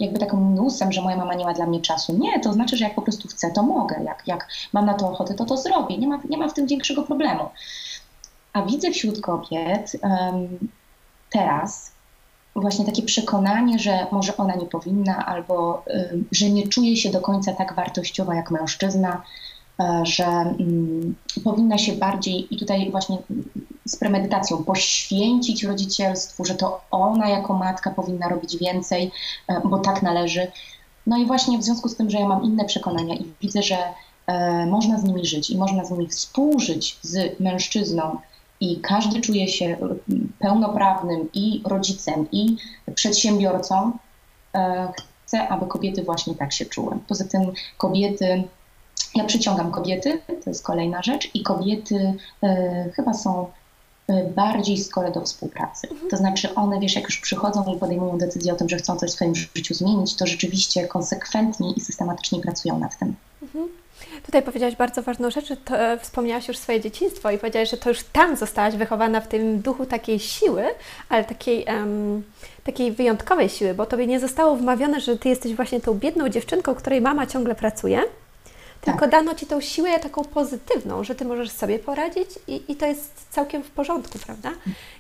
jakby 0.01 0.19
takim 0.19 0.49
minusem, 0.49 0.93
że 0.93 1.03
moja 1.03 1.17
mama 1.17 1.35
nie 1.35 1.45
ma 1.45 1.55
dla 1.55 1.67
mnie 1.67 1.81
czasu. 1.81 2.19
Nie, 2.19 2.41
to 2.41 2.53
znaczy, 2.53 2.77
że 2.77 2.85
jak 2.85 2.95
po 2.95 3.03
prostu 3.03 3.29
chcę, 3.29 3.51
to 3.51 3.63
mogę. 3.63 4.03
Jak, 4.05 4.23
jak 4.27 4.49
mam 4.73 4.87
na 4.87 4.95
to 4.95 5.11
ochotę, 5.11 5.35
to 5.35 5.45
to 5.45 5.57
zrobię. 5.57 5.99
Nie 5.99 6.09
ma, 6.09 6.21
nie 6.29 6.39
ma 6.39 6.49
w 6.49 6.55
tym 6.55 6.67
większego 6.67 7.03
problemu. 7.03 7.49
A 8.53 8.63
widzę 8.63 8.91
wśród 8.91 9.21
kobiet 9.21 9.97
um, 10.03 10.59
teraz 11.31 11.93
właśnie 12.57 12.85
takie 12.85 13.03
przekonanie, 13.03 13.79
że 13.79 14.07
może 14.13 14.37
ona 14.37 14.55
nie 14.55 14.67
powinna, 14.67 15.27
albo 15.27 15.85
um, 15.87 16.25
że 16.33 16.51
nie 16.51 16.69
czuje 16.69 16.97
się 16.97 17.11
do 17.11 17.21
końca 17.21 17.53
tak 17.53 17.75
wartościowa 17.75 18.35
jak 18.35 18.51
mężczyzna, 18.51 19.23
że 20.03 20.25
mm, 20.25 21.15
powinna 21.45 21.79
się 21.79 21.93
bardziej, 21.93 22.55
i 22.55 22.59
tutaj 22.59 22.91
właśnie 22.91 23.19
z 23.85 23.97
premedytacją, 23.97 24.65
poświęcić 24.65 25.65
rodzicielstwu, 25.65 26.45
że 26.45 26.55
to 26.55 26.81
ona 26.91 27.29
jako 27.29 27.55
matka 27.55 27.91
powinna 27.91 28.29
robić 28.29 28.57
więcej, 28.57 29.11
e, 29.49 29.61
bo 29.65 29.79
tak 29.79 30.03
należy. 30.03 30.47
No 31.07 31.19
i 31.19 31.27
właśnie 31.27 31.59
w 31.59 31.65
związku 31.65 31.89
z 31.89 31.97
tym, 31.97 32.11
że 32.11 32.19
ja 32.19 32.29
mam 32.29 32.45
inne 32.45 32.65
przekonania 32.65 33.15
i 33.15 33.25
widzę, 33.41 33.63
że 33.63 33.77
e, 34.27 34.67
można 34.67 34.99
z 34.99 35.05
nimi 35.05 35.27
żyć 35.27 35.51
i 35.51 35.59
można 35.59 35.85
z 35.85 35.91
nimi 35.91 36.09
współżyć 36.09 36.99
z 37.03 37.41
mężczyzną, 37.41 38.19
i 38.61 38.81
każdy 38.81 39.21
czuje 39.21 39.49
się 39.49 39.77
pełnoprawnym 40.39 41.29
i 41.35 41.63
rodzicem, 41.65 42.27
i 42.33 42.57
przedsiębiorcą, 42.95 43.93
chcę, 45.25 45.49
aby 45.49 45.67
kobiety 45.67 46.03
właśnie 46.03 46.35
tak 46.35 46.53
się 46.53 46.67
czuły. 46.67 46.99
Poza 47.09 47.25
tym 47.25 47.53
kobiety 47.79 48.45
ja 49.15 49.25
przyciągam 49.25 49.73
kobiety, 49.73 50.21
to 50.45 50.51
jest 50.51 50.65
kolejna 50.65 51.03
rzecz, 51.03 51.31
i 51.35 51.43
kobiety 51.43 52.15
e, 52.43 52.91
chyba 52.97 53.15
są 53.15 53.47
e, 54.09 54.25
bardziej 54.25 54.79
skore 54.79 55.11
do 55.11 55.21
współpracy. 55.21 55.89
To 56.11 56.17
znaczy 56.17 56.55
one, 56.55 56.81
wiesz, 56.81 56.95
jak 56.95 57.05
już 57.05 57.19
przychodzą 57.19 57.75
i 57.75 57.79
podejmują 57.79 58.19
decyzję 58.19 58.53
o 58.53 58.57
tym, 58.57 58.69
że 58.69 58.77
chcą 58.77 58.97
coś 58.97 59.11
w 59.11 59.15
swoim 59.15 59.35
życiu 59.35 59.75
zmienić, 59.75 60.17
to 60.17 60.27
rzeczywiście 60.27 60.89
konsekwentnie 60.89 61.73
i 61.73 61.81
systematycznie 61.81 62.41
pracują 62.41 62.79
nad 62.79 62.99
tym. 62.99 63.15
Mhm. 63.43 63.69
Tutaj 64.27 64.43
powiedziałaś 64.43 64.77
bardzo 64.77 65.03
ważną 65.03 65.31
rzecz, 65.31 65.53
to, 65.65 65.79
e, 65.79 65.99
wspomniałaś 65.99 66.49
już 66.49 66.59
swoje 66.59 66.81
dzieciństwo 66.81 67.31
i 67.31 67.39
powiedziałaś, 67.39 67.71
że 67.71 67.77
to 67.77 67.89
już 67.89 68.03
tam 68.13 68.37
zostałaś 68.37 68.75
wychowana 68.75 69.21
w 69.21 69.29
tym 69.29 69.61
duchu 69.61 69.87
takiej 69.87 70.19
siły, 70.19 70.65
ale 71.09 71.25
takiej, 71.25 71.65
um, 71.65 72.23
takiej 72.65 72.93
wyjątkowej 72.93 73.49
siły, 73.49 73.75
bo 73.75 73.87
tobie 73.87 74.07
nie 74.07 74.21
zostało 74.21 74.57
wmawiane, 74.57 75.01
że 75.01 75.17
ty 75.17 75.29
jesteś 75.29 75.55
właśnie 75.55 75.81
tą 75.81 75.95
biedną 75.95 76.29
dziewczynką, 76.29 76.75
której 76.75 77.01
mama 77.01 77.27
ciągle 77.27 77.55
pracuje, 77.55 78.03
tylko 78.81 79.01
tak. 79.01 79.11
dano 79.11 79.35
Ci 79.35 79.47
tą 79.47 79.61
siłę 79.61 80.01
taką 80.01 80.25
pozytywną, 80.25 81.05
że 81.05 81.15
Ty 81.15 81.25
możesz 81.25 81.51
sobie 81.51 81.79
poradzić 81.79 82.31
i, 82.49 82.63
i 82.69 82.77
to 82.77 82.87
jest 82.87 83.27
całkiem 83.31 83.63
w 83.63 83.71
porządku, 83.71 84.19
prawda? 84.19 84.51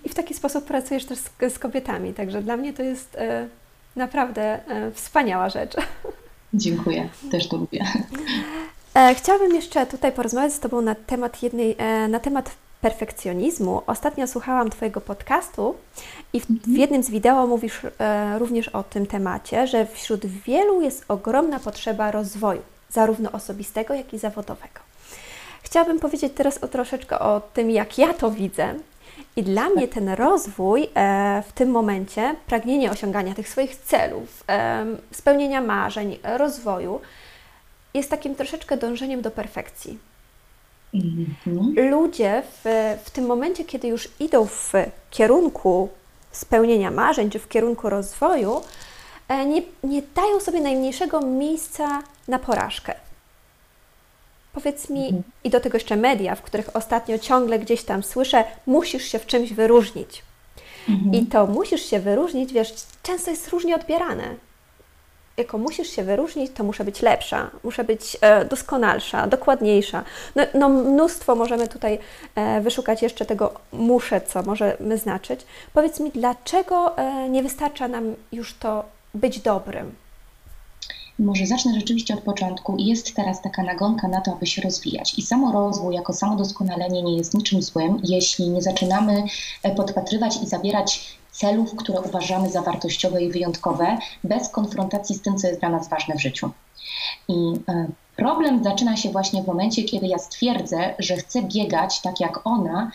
I 0.04 0.08
w 0.08 0.14
taki 0.14 0.34
sposób 0.34 0.64
pracujesz 0.64 1.04
też 1.04 1.18
z, 1.18 1.54
z 1.54 1.58
kobietami. 1.58 2.14
Także 2.14 2.42
dla 2.42 2.56
mnie 2.56 2.72
to 2.72 2.82
jest 2.82 3.16
e, 3.16 3.48
naprawdę 3.96 4.42
e, 4.68 4.90
wspaniała 4.92 5.48
rzecz. 5.48 5.76
Dziękuję, 6.54 7.08
też 7.30 7.48
to 7.48 7.56
lubię. 7.56 7.84
E, 8.94 9.14
chciałabym 9.14 9.54
jeszcze 9.54 9.86
tutaj 9.86 10.12
porozmawiać 10.12 10.52
z 10.52 10.60
Tobą 10.60 10.80
na 10.80 10.94
temat 10.94 11.42
jednej, 11.42 11.76
e, 11.78 12.08
na 12.08 12.20
temat 12.20 12.50
perfekcjonizmu. 12.80 13.82
Ostatnio 13.86 14.26
słuchałam 14.26 14.70
Twojego 14.70 15.00
podcastu 15.00 15.74
i 16.32 16.40
w, 16.40 16.46
w 16.46 16.50
mhm. 16.50 16.76
jednym 16.76 17.02
z 17.02 17.10
wideo 17.10 17.46
mówisz 17.46 17.80
e, 17.98 18.38
również 18.38 18.68
o 18.68 18.82
tym 18.82 19.06
temacie, 19.06 19.66
że 19.66 19.86
wśród 19.86 20.26
wielu 20.26 20.80
jest 20.80 21.04
ogromna 21.08 21.60
potrzeba 21.60 22.10
rozwoju 22.10 22.62
zarówno 22.92 23.32
osobistego, 23.32 23.94
jak 23.94 24.14
i 24.14 24.18
zawodowego. 24.18 24.80
Chciałabym 25.62 26.00
powiedzieć 26.00 26.32
teraz 26.36 26.58
o 26.58 26.68
troszeczkę 26.68 27.18
o 27.18 27.40
tym, 27.40 27.70
jak 27.70 27.98
ja 27.98 28.14
to 28.14 28.30
widzę. 28.30 28.74
I 29.36 29.42
dla 29.42 29.68
mnie 29.68 29.88
ten 29.88 30.08
rozwój 30.08 30.88
e, 30.94 31.42
w 31.48 31.52
tym 31.52 31.70
momencie, 31.70 32.34
pragnienie 32.46 32.90
osiągania 32.90 33.34
tych 33.34 33.48
swoich 33.48 33.76
celów, 33.76 34.44
e, 34.48 34.86
spełnienia 35.10 35.60
marzeń, 35.60 36.18
rozwoju, 36.22 37.00
jest 37.94 38.10
takim 38.10 38.34
troszeczkę 38.34 38.76
dążeniem 38.76 39.22
do 39.22 39.30
perfekcji. 39.30 39.98
Mhm. 40.94 41.90
Ludzie 41.90 42.42
w, 42.64 42.96
w 43.04 43.10
tym 43.10 43.26
momencie, 43.26 43.64
kiedy 43.64 43.88
już 43.88 44.08
idą 44.20 44.46
w 44.46 44.72
kierunku 45.10 45.88
spełnienia 46.32 46.90
marzeń, 46.90 47.30
czy 47.30 47.38
w 47.38 47.48
kierunku 47.48 47.88
rozwoju, 47.88 48.62
nie, 49.36 49.62
nie 49.84 50.02
dają 50.14 50.40
sobie 50.40 50.60
najmniejszego 50.60 51.20
miejsca 51.20 52.02
na 52.28 52.38
porażkę. 52.38 52.94
Powiedz 54.52 54.90
mi, 54.90 55.04
mhm. 55.04 55.22
i 55.44 55.50
do 55.50 55.60
tego 55.60 55.76
jeszcze 55.76 55.96
media, 55.96 56.34
w 56.34 56.42
których 56.42 56.76
ostatnio 56.76 57.18
ciągle 57.18 57.58
gdzieś 57.58 57.82
tam 57.82 58.02
słyszę, 58.02 58.44
musisz 58.66 59.04
się 59.04 59.18
w 59.18 59.26
czymś 59.26 59.52
wyróżnić. 59.52 60.22
Mhm. 60.88 61.14
I 61.14 61.26
to 61.26 61.46
musisz 61.46 61.82
się 61.82 62.00
wyróżnić, 62.00 62.52
wiesz, 62.52 62.74
często 63.02 63.30
jest 63.30 63.48
różnie 63.48 63.76
odbierane. 63.76 64.24
Jako 65.36 65.58
musisz 65.58 65.90
się 65.90 66.02
wyróżnić, 66.02 66.52
to 66.54 66.64
muszę 66.64 66.84
być 66.84 67.02
lepsza, 67.02 67.50
muszę 67.64 67.84
być 67.84 68.16
e, 68.20 68.44
doskonalsza, 68.44 69.26
dokładniejsza. 69.26 70.04
No, 70.34 70.42
no, 70.54 70.68
mnóstwo 70.68 71.34
możemy 71.34 71.68
tutaj 71.68 71.98
e, 72.34 72.60
wyszukać 72.60 73.02
jeszcze 73.02 73.26
tego 73.26 73.52
muszę, 73.72 74.20
co 74.20 74.42
możemy 74.42 74.98
znaczyć. 74.98 75.40
Powiedz 75.74 76.00
mi, 76.00 76.10
dlaczego 76.10 76.96
e, 76.96 77.28
nie 77.28 77.42
wystarcza 77.42 77.88
nam 77.88 78.14
już 78.32 78.54
to 78.54 78.84
być 79.14 79.40
dobrym? 79.40 79.94
Może 81.18 81.46
zacznę 81.46 81.74
rzeczywiście 81.74 82.14
od 82.14 82.20
początku. 82.20 82.76
Jest 82.78 83.14
teraz 83.14 83.42
taka 83.42 83.62
nagonka 83.62 84.08
na 84.08 84.20
to, 84.20 84.32
aby 84.32 84.46
się 84.46 84.62
rozwijać. 84.62 85.18
I 85.18 85.22
samorozwój 85.22 85.94
jako 85.94 86.12
samodoskonalenie 86.12 87.02
nie 87.02 87.16
jest 87.16 87.34
niczym 87.34 87.62
złym, 87.62 88.00
jeśli 88.04 88.48
nie 88.48 88.62
zaczynamy 88.62 89.24
e, 89.62 89.74
podpatrywać 89.74 90.42
i 90.42 90.46
zabierać 90.46 91.16
celów, 91.30 91.76
które 91.76 92.00
uważamy 92.00 92.50
za 92.50 92.62
wartościowe 92.62 93.22
i 93.22 93.32
wyjątkowe, 93.32 93.98
bez 94.24 94.48
konfrontacji 94.48 95.14
z 95.14 95.22
tym, 95.22 95.38
co 95.38 95.48
jest 95.48 95.60
dla 95.60 95.68
nas 95.68 95.88
ważne 95.88 96.14
w 96.14 96.20
życiu. 96.20 96.50
I 97.28 97.52
e, 97.68 97.86
problem 98.16 98.64
zaczyna 98.64 98.96
się 98.96 99.10
właśnie 99.10 99.42
w 99.42 99.46
momencie, 99.46 99.84
kiedy 99.84 100.06
ja 100.06 100.18
stwierdzę, 100.18 100.94
że 100.98 101.16
chcę 101.16 101.42
biegać 101.42 102.00
tak 102.00 102.20
jak 102.20 102.46
ona, 102.46 102.90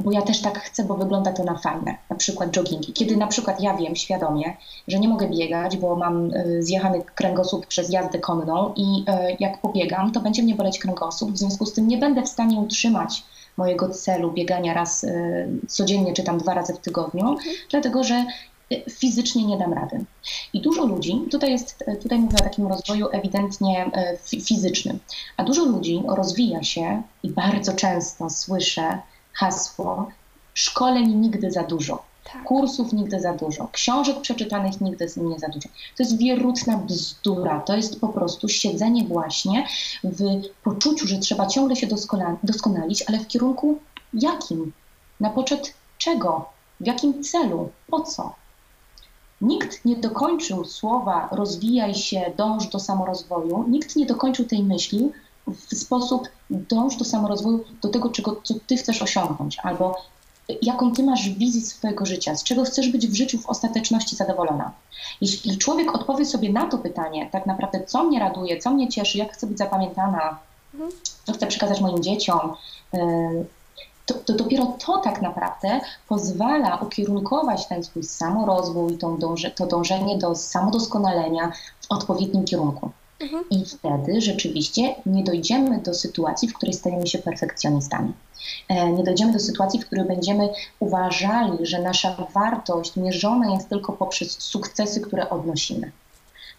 bo 0.00 0.12
ja 0.12 0.22
też 0.22 0.40
tak 0.40 0.58
chcę, 0.58 0.84
bo 0.84 0.94
wygląda 0.94 1.32
to 1.32 1.44
na 1.44 1.58
fajne, 1.58 1.96
na 2.10 2.16
przykład 2.16 2.56
joggingi. 2.56 2.92
Kiedy 2.92 3.16
na 3.16 3.26
przykład 3.26 3.60
ja 3.60 3.76
wiem 3.76 3.96
świadomie, 3.96 4.56
że 4.88 4.98
nie 4.98 5.08
mogę 5.08 5.28
biegać, 5.28 5.76
bo 5.76 5.96
mam 5.96 6.30
e, 6.34 6.62
zjechany 6.62 7.02
kręgosłup 7.14 7.66
przez 7.66 7.92
jazdę 7.92 8.18
konną 8.18 8.72
i 8.76 9.04
e, 9.06 9.36
jak 9.40 9.60
pobiegam, 9.60 10.12
to 10.12 10.20
będzie 10.20 10.42
mnie 10.42 10.54
boleć 10.54 10.78
kręgosłup, 10.78 11.32
w 11.32 11.38
związku 11.38 11.66
z 11.66 11.72
tym 11.72 11.88
nie 11.88 11.98
będę 11.98 12.22
w 12.22 12.28
stanie 12.28 12.58
utrzymać 12.58 13.22
mojego 13.56 13.88
celu 13.88 14.32
biegania 14.32 14.74
raz 14.74 15.04
e, 15.04 15.48
codziennie 15.68 16.12
czy 16.12 16.22
tam 16.22 16.38
dwa 16.38 16.54
razy 16.54 16.74
w 16.74 16.78
tygodniu, 16.78 17.28
mhm. 17.28 17.56
dlatego 17.70 18.04
że 18.04 18.24
fizycznie 18.90 19.46
nie 19.46 19.58
dam 19.58 19.72
rady. 19.72 20.04
I 20.52 20.60
dużo 20.60 20.86
ludzi, 20.86 21.20
tutaj, 21.30 21.50
jest, 21.50 21.84
tutaj 22.02 22.18
mówię 22.18 22.36
o 22.40 22.44
takim 22.44 22.66
rozwoju 22.66 23.08
ewidentnie 23.12 23.90
fizycznym, 24.48 24.98
a 25.36 25.44
dużo 25.44 25.64
ludzi 25.64 26.02
rozwija 26.16 26.62
się 26.62 27.02
i 27.22 27.30
bardzo 27.30 27.72
często 27.72 28.30
słyszę, 28.30 28.98
hasło 29.32 30.10
szkoleń 30.54 31.14
nigdy 31.14 31.50
za 31.50 31.62
dużo. 31.62 32.02
Tak. 32.32 32.44
Kursów 32.44 32.92
nigdy 32.92 33.20
za 33.20 33.34
dużo, 33.34 33.68
książek 33.72 34.20
przeczytanych 34.20 34.80
nigdy 34.80 35.06
nie 35.16 35.38
za 35.38 35.48
dużo. 35.48 35.68
To 35.96 36.02
jest 36.02 36.18
wierutna 36.18 36.76
bzdura. 36.76 37.60
To 37.60 37.76
jest 37.76 38.00
po 38.00 38.08
prostu 38.08 38.48
siedzenie 38.48 39.04
właśnie 39.04 39.66
w 40.04 40.18
poczuciu, 40.64 41.06
że 41.06 41.18
trzeba 41.18 41.46
ciągle 41.46 41.76
się 41.76 41.86
doskonalić, 42.42 43.04
ale 43.08 43.18
w 43.18 43.26
kierunku 43.26 43.78
jakim? 44.14 44.72
Na 45.20 45.30
poczet 45.30 45.74
czego? 45.98 46.48
W 46.80 46.86
jakim 46.86 47.22
celu? 47.24 47.70
Po 47.90 48.00
co? 48.00 48.34
Nikt 49.40 49.84
nie 49.84 49.96
dokończył 49.96 50.64
słowa 50.64 51.28
rozwijaj 51.32 51.94
się, 51.94 52.32
dąż 52.36 52.66
do 52.66 52.78
samorozwoju, 52.78 53.64
nikt 53.68 53.96
nie 53.96 54.06
dokończył 54.06 54.44
tej 54.44 54.62
myśli, 54.62 55.12
w 55.54 55.74
sposób 55.74 56.28
dąż 56.50 56.96
do 56.96 57.04
samorozwoju, 57.04 57.64
do 57.82 57.88
tego, 57.88 58.08
czego, 58.08 58.40
co 58.44 58.54
ty 58.66 58.76
chcesz 58.76 59.02
osiągnąć, 59.02 59.58
albo 59.62 59.96
jaką 60.62 60.92
ty 60.92 61.02
masz 61.02 61.28
wizję 61.28 61.60
swojego 61.60 62.06
życia, 62.06 62.36
z 62.36 62.44
czego 62.44 62.64
chcesz 62.64 62.88
być 62.88 63.06
w 63.06 63.14
życiu 63.14 63.38
w 63.38 63.46
ostateczności 63.46 64.16
zadowolona. 64.16 64.72
Jeśli 65.20 65.58
człowiek 65.58 65.94
odpowie 65.94 66.24
sobie 66.24 66.52
na 66.52 66.66
to 66.66 66.78
pytanie, 66.78 67.28
tak 67.32 67.46
naprawdę, 67.46 67.84
co 67.86 68.04
mnie 68.04 68.20
raduje, 68.20 68.58
co 68.58 68.70
mnie 68.70 68.88
cieszy, 68.88 69.18
jak 69.18 69.32
chcę 69.32 69.46
być 69.46 69.58
zapamiętana, 69.58 70.38
mhm. 70.74 70.90
co 71.24 71.32
chcę 71.32 71.46
przekazać 71.46 71.80
moim 71.80 72.02
dzieciom, 72.02 72.54
y, 72.94 72.98
to, 74.06 74.14
to, 74.14 74.32
dopiero 74.32 74.76
to 74.86 74.98
tak 74.98 75.22
naprawdę 75.22 75.80
pozwala 76.08 76.76
ukierunkować 76.76 77.66
ten 77.66 77.84
swój 77.84 78.02
samorozwój, 78.02 78.98
to, 78.98 79.16
dąże, 79.16 79.50
to 79.50 79.66
dążenie 79.66 80.18
do 80.18 80.34
samodoskonalenia 80.34 81.52
w 81.80 81.92
odpowiednim 81.92 82.44
kierunku. 82.44 82.90
Mhm. 83.20 83.44
I 83.50 83.64
wtedy 83.64 84.20
rzeczywiście 84.20 84.94
nie 85.06 85.24
dojdziemy 85.24 85.78
do 85.78 85.94
sytuacji, 85.94 86.48
w 86.48 86.54
której 86.54 86.74
stajemy 86.74 87.06
się 87.06 87.18
perfekcjonistami. 87.18 88.12
E, 88.68 88.92
nie 88.92 89.04
dojdziemy 89.04 89.32
do 89.32 89.38
sytuacji, 89.38 89.80
w 89.80 89.86
której 89.86 90.04
będziemy 90.04 90.48
uważali, 90.78 91.66
że 91.66 91.82
nasza 91.82 92.26
wartość 92.34 92.96
mierzona 92.96 93.54
jest 93.54 93.68
tylko 93.68 93.92
poprzez 93.92 94.40
sukcesy, 94.40 95.00
które 95.00 95.30
odnosimy. 95.30 95.92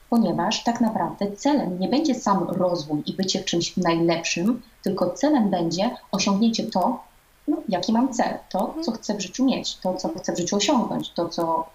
Ponieważ 0.09 0.63
tak 0.63 0.81
naprawdę 0.81 1.31
celem 1.31 1.79
nie 1.79 1.87
będzie 1.87 2.15
sam 2.15 2.43
rozwój 2.43 3.03
i 3.05 3.13
bycie 3.13 3.43
czymś 3.43 3.77
najlepszym, 3.77 4.61
tylko 4.83 5.09
celem 5.09 5.49
będzie 5.49 5.95
osiągnięcie 6.11 6.63
to, 6.63 7.03
no, 7.47 7.57
jaki 7.69 7.93
mam 7.93 8.13
cel, 8.13 8.37
to, 8.49 8.59
mhm. 8.59 8.83
co 8.83 8.91
chcę 8.91 9.13
w 9.13 9.21
życiu 9.21 9.45
mieć, 9.45 9.77
to, 9.77 9.93
co 9.93 10.09
chcę 10.09 10.33
w 10.33 10.37
życiu 10.37 10.55
osiągnąć, 10.55 11.09
to, 11.09 11.29
co, 11.29 11.69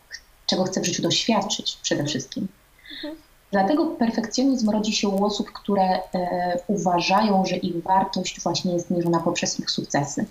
czego 0.47 0.65
chcę 0.65 0.81
w 0.81 0.85
życiu 0.85 1.03
doświadczyć 1.03 1.79
przede 1.83 2.05
wszystkim. 2.05 2.49
Mhm. 2.93 3.26
Dlatego 3.51 3.87
perfekcjonizm 3.87 4.71
rodzi 4.71 4.93
się 4.93 5.09
u 5.09 5.25
osób, 5.25 5.53
które 5.53 5.83
e, 5.83 6.59
uważają, 6.69 7.45
że 7.47 7.57
ich 7.57 7.83
wartość 7.83 8.41
właśnie 8.43 8.73
jest 8.73 8.91
mierzona 8.91 9.21
poprzez 9.21 9.61
ich 9.61 9.71
sukcesy. 9.71 10.27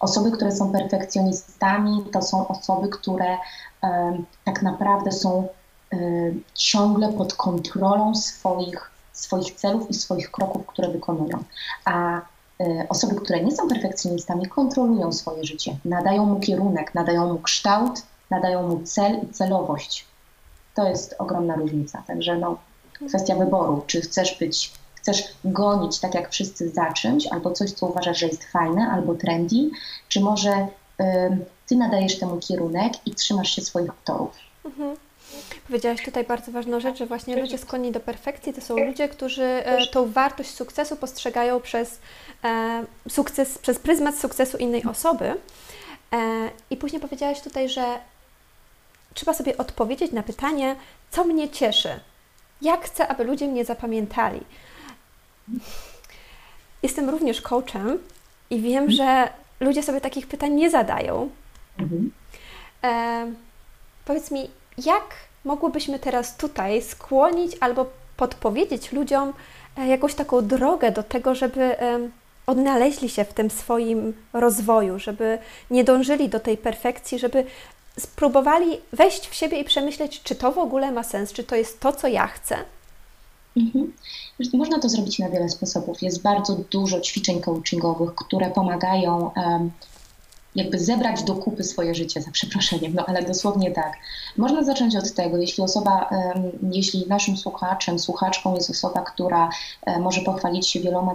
Osoby, 0.00 0.30
które 0.30 0.52
są 0.52 0.72
perfekcjonistami, 0.72 2.04
to 2.12 2.22
są 2.22 2.48
osoby, 2.48 2.88
które 2.88 3.36
e, 3.82 4.18
tak 4.44 4.62
naprawdę 4.62 5.12
są 5.12 5.48
e, 5.92 5.96
ciągle 6.54 7.12
pod 7.12 7.34
kontrolą 7.34 8.14
swoich, 8.14 8.90
swoich 9.12 9.54
celów 9.54 9.90
i 9.90 9.94
swoich 9.94 10.30
kroków, 10.30 10.66
które 10.66 10.88
wykonują. 10.88 11.44
A 11.84 12.20
osoby, 12.88 13.14
które 13.14 13.40
nie 13.40 13.56
są 13.56 13.68
perfekcjonistami, 13.68 14.46
kontrolują 14.46 15.12
swoje 15.12 15.44
życie, 15.44 15.76
nadają 15.84 16.26
mu 16.26 16.40
kierunek, 16.40 16.94
nadają 16.94 17.32
mu 17.32 17.38
kształt, 17.38 18.02
nadają 18.30 18.68
mu 18.68 18.82
cel 18.82 19.20
i 19.22 19.32
celowość 19.32 20.06
to 20.78 20.88
jest 20.88 21.14
ogromna 21.18 21.56
różnica. 21.56 22.02
Także 22.06 22.36
no, 22.36 22.58
kwestia 23.08 23.34
wyboru, 23.34 23.84
czy 23.86 24.00
chcesz 24.00 24.38
być, 24.38 24.72
chcesz 24.94 25.22
gonić 25.44 26.00
tak 26.00 26.14
jak 26.14 26.30
wszyscy 26.30 26.70
za 26.70 26.92
czymś, 26.92 27.26
albo 27.26 27.50
coś, 27.50 27.72
co 27.72 27.86
uważasz, 27.86 28.18
że 28.18 28.26
jest 28.26 28.44
fajne, 28.44 28.90
albo 28.92 29.14
trendy, 29.14 29.70
czy 30.08 30.20
może 30.20 30.50
y, 30.50 31.04
ty 31.66 31.76
nadajesz 31.76 32.18
temu 32.18 32.38
kierunek 32.38 32.92
i 33.06 33.14
trzymasz 33.14 33.50
się 33.50 33.62
swoich 33.62 33.90
torów. 34.04 34.30
Mhm. 34.64 34.96
Powiedziałaś 35.66 36.04
tutaj 36.04 36.24
bardzo 36.24 36.52
ważną 36.52 36.80
rzecz, 36.80 36.98
że 36.98 37.06
właśnie 37.06 37.36
ludzie 37.36 37.58
skłonni 37.58 37.92
do 37.92 38.00
perfekcji 38.00 38.52
to 38.52 38.60
są 38.60 38.76
ludzie, 38.76 39.08
którzy 39.08 39.44
e, 39.44 39.86
tą 39.86 40.12
wartość 40.12 40.50
sukcesu 40.50 40.96
postrzegają 40.96 41.60
przez 41.60 41.98
e, 42.44 42.84
sukces, 43.08 43.58
przez 43.58 43.78
pryzmat 43.78 44.18
sukcesu 44.18 44.56
innej 44.56 44.84
osoby. 44.84 45.34
E, 46.12 46.50
I 46.70 46.76
później 46.76 47.00
powiedziałaś 47.02 47.40
tutaj, 47.40 47.68
że 47.68 47.98
trzeba 49.18 49.34
sobie 49.34 49.56
odpowiedzieć 49.56 50.12
na 50.12 50.22
pytanie, 50.22 50.76
co 51.10 51.24
mnie 51.24 51.48
cieszy, 51.48 52.00
jak 52.62 52.84
chcę, 52.84 53.08
aby 53.08 53.24
ludzie 53.24 53.48
mnie 53.48 53.64
zapamiętali. 53.64 54.40
Jestem 56.82 57.10
również 57.10 57.42
coachem 57.42 57.98
i 58.50 58.60
wiem, 58.60 58.90
że 58.90 59.28
ludzie 59.60 59.82
sobie 59.82 60.00
takich 60.00 60.26
pytań 60.26 60.52
nie 60.52 60.70
zadają. 60.70 61.30
Mhm. 61.78 62.10
E, 62.84 63.26
powiedz 64.04 64.30
mi, 64.30 64.50
jak 64.78 65.04
mogłybyśmy 65.44 65.98
teraz 65.98 66.36
tutaj 66.36 66.82
skłonić 66.82 67.56
albo 67.60 67.86
podpowiedzieć 68.16 68.92
ludziom 68.92 69.32
e, 69.78 69.86
jakąś 69.86 70.14
taką 70.14 70.46
drogę 70.46 70.92
do 70.92 71.02
tego, 71.02 71.34
żeby 71.34 71.76
odnaleźli 72.46 73.08
się 73.08 73.24
w 73.24 73.32
tym 73.32 73.50
swoim 73.50 74.14
rozwoju, 74.32 74.98
żeby 74.98 75.38
nie 75.70 75.84
dążyli 75.84 76.28
do 76.28 76.40
tej 76.40 76.56
perfekcji, 76.56 77.18
żeby 77.18 77.44
spróbowali 77.98 78.78
wejść 78.92 79.28
w 79.28 79.34
siebie 79.34 79.60
i 79.60 79.64
przemyśleć, 79.64 80.22
czy 80.22 80.34
to 80.34 80.52
w 80.52 80.58
ogóle 80.58 80.92
ma 80.92 81.02
sens, 81.02 81.32
czy 81.32 81.44
to 81.44 81.56
jest 81.56 81.80
to, 81.80 81.92
co 81.92 82.08
ja 82.08 82.26
chcę? 82.26 82.56
Mhm. 83.56 83.92
Można 84.54 84.78
to 84.78 84.88
zrobić 84.88 85.18
na 85.18 85.28
wiele 85.28 85.48
sposobów. 85.48 86.02
Jest 86.02 86.22
bardzo 86.22 86.56
dużo 86.70 87.00
ćwiczeń 87.00 87.40
coachingowych, 87.40 88.14
które 88.14 88.50
pomagają 88.50 89.30
um, 89.36 89.70
jakby 90.54 90.78
zebrać 90.78 91.22
do 91.22 91.34
kupy 91.34 91.64
swoje 91.64 91.94
życie, 91.94 92.22
za 92.22 92.30
przeproszeniem, 92.30 92.94
no 92.94 93.04
ale 93.06 93.22
dosłownie 93.22 93.70
tak. 93.70 93.92
Można 94.36 94.64
zacząć 94.64 94.96
od 94.96 95.14
tego, 95.14 95.36
jeśli 95.36 95.64
osoba, 95.64 96.10
jeśli 96.72 97.06
naszym 97.08 97.36
słuchaczem, 97.36 97.98
słuchaczką 97.98 98.54
jest 98.54 98.70
osoba, 98.70 99.00
która 99.00 99.48
um, 99.86 100.02
może 100.02 100.20
pochwalić 100.20 100.68
się 100.68 100.80
wieloma 100.80 101.14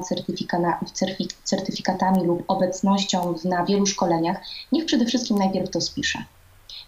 certyfikatami 1.44 2.24
lub 2.24 2.44
obecnością 2.48 3.36
na 3.46 3.66
wielu 3.66 3.86
szkoleniach, 3.86 4.38
niech 4.72 4.86
przede 4.86 5.06
wszystkim 5.06 5.38
najpierw 5.38 5.70
to 5.70 5.82
spisze 5.82 6.24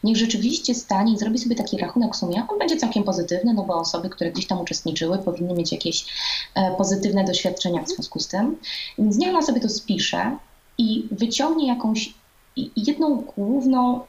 niech 0.03 0.17
rzeczywiście 0.17 0.75
stanie 0.75 1.13
i 1.13 1.17
zrobi 1.17 1.37
sobie 1.37 1.55
taki 1.55 1.77
rachunek 1.77 2.15
sumienia. 2.15 2.47
On 2.49 2.59
będzie 2.59 2.77
całkiem 2.77 3.03
pozytywny, 3.03 3.53
no 3.53 3.63
bo 3.63 3.75
osoby, 3.75 4.09
które 4.09 4.31
gdzieś 4.31 4.47
tam 4.47 4.61
uczestniczyły, 4.61 5.17
powinny 5.17 5.53
mieć 5.53 5.71
jakieś 5.71 6.05
e, 6.55 6.75
pozytywne 6.75 7.23
doświadczenia 7.23 7.81
w 7.81 7.89
związku 7.89 8.19
z 8.19 8.27
tym. 8.27 8.57
Więc 8.97 9.17
niech 9.17 9.29
ona 9.29 9.41
sobie 9.41 9.61
to 9.61 9.69
spisze 9.69 10.37
i 10.77 11.07
wyciągnie 11.11 11.67
jakąś 11.67 12.13
jedną 12.75 13.15
główną, 13.15 13.99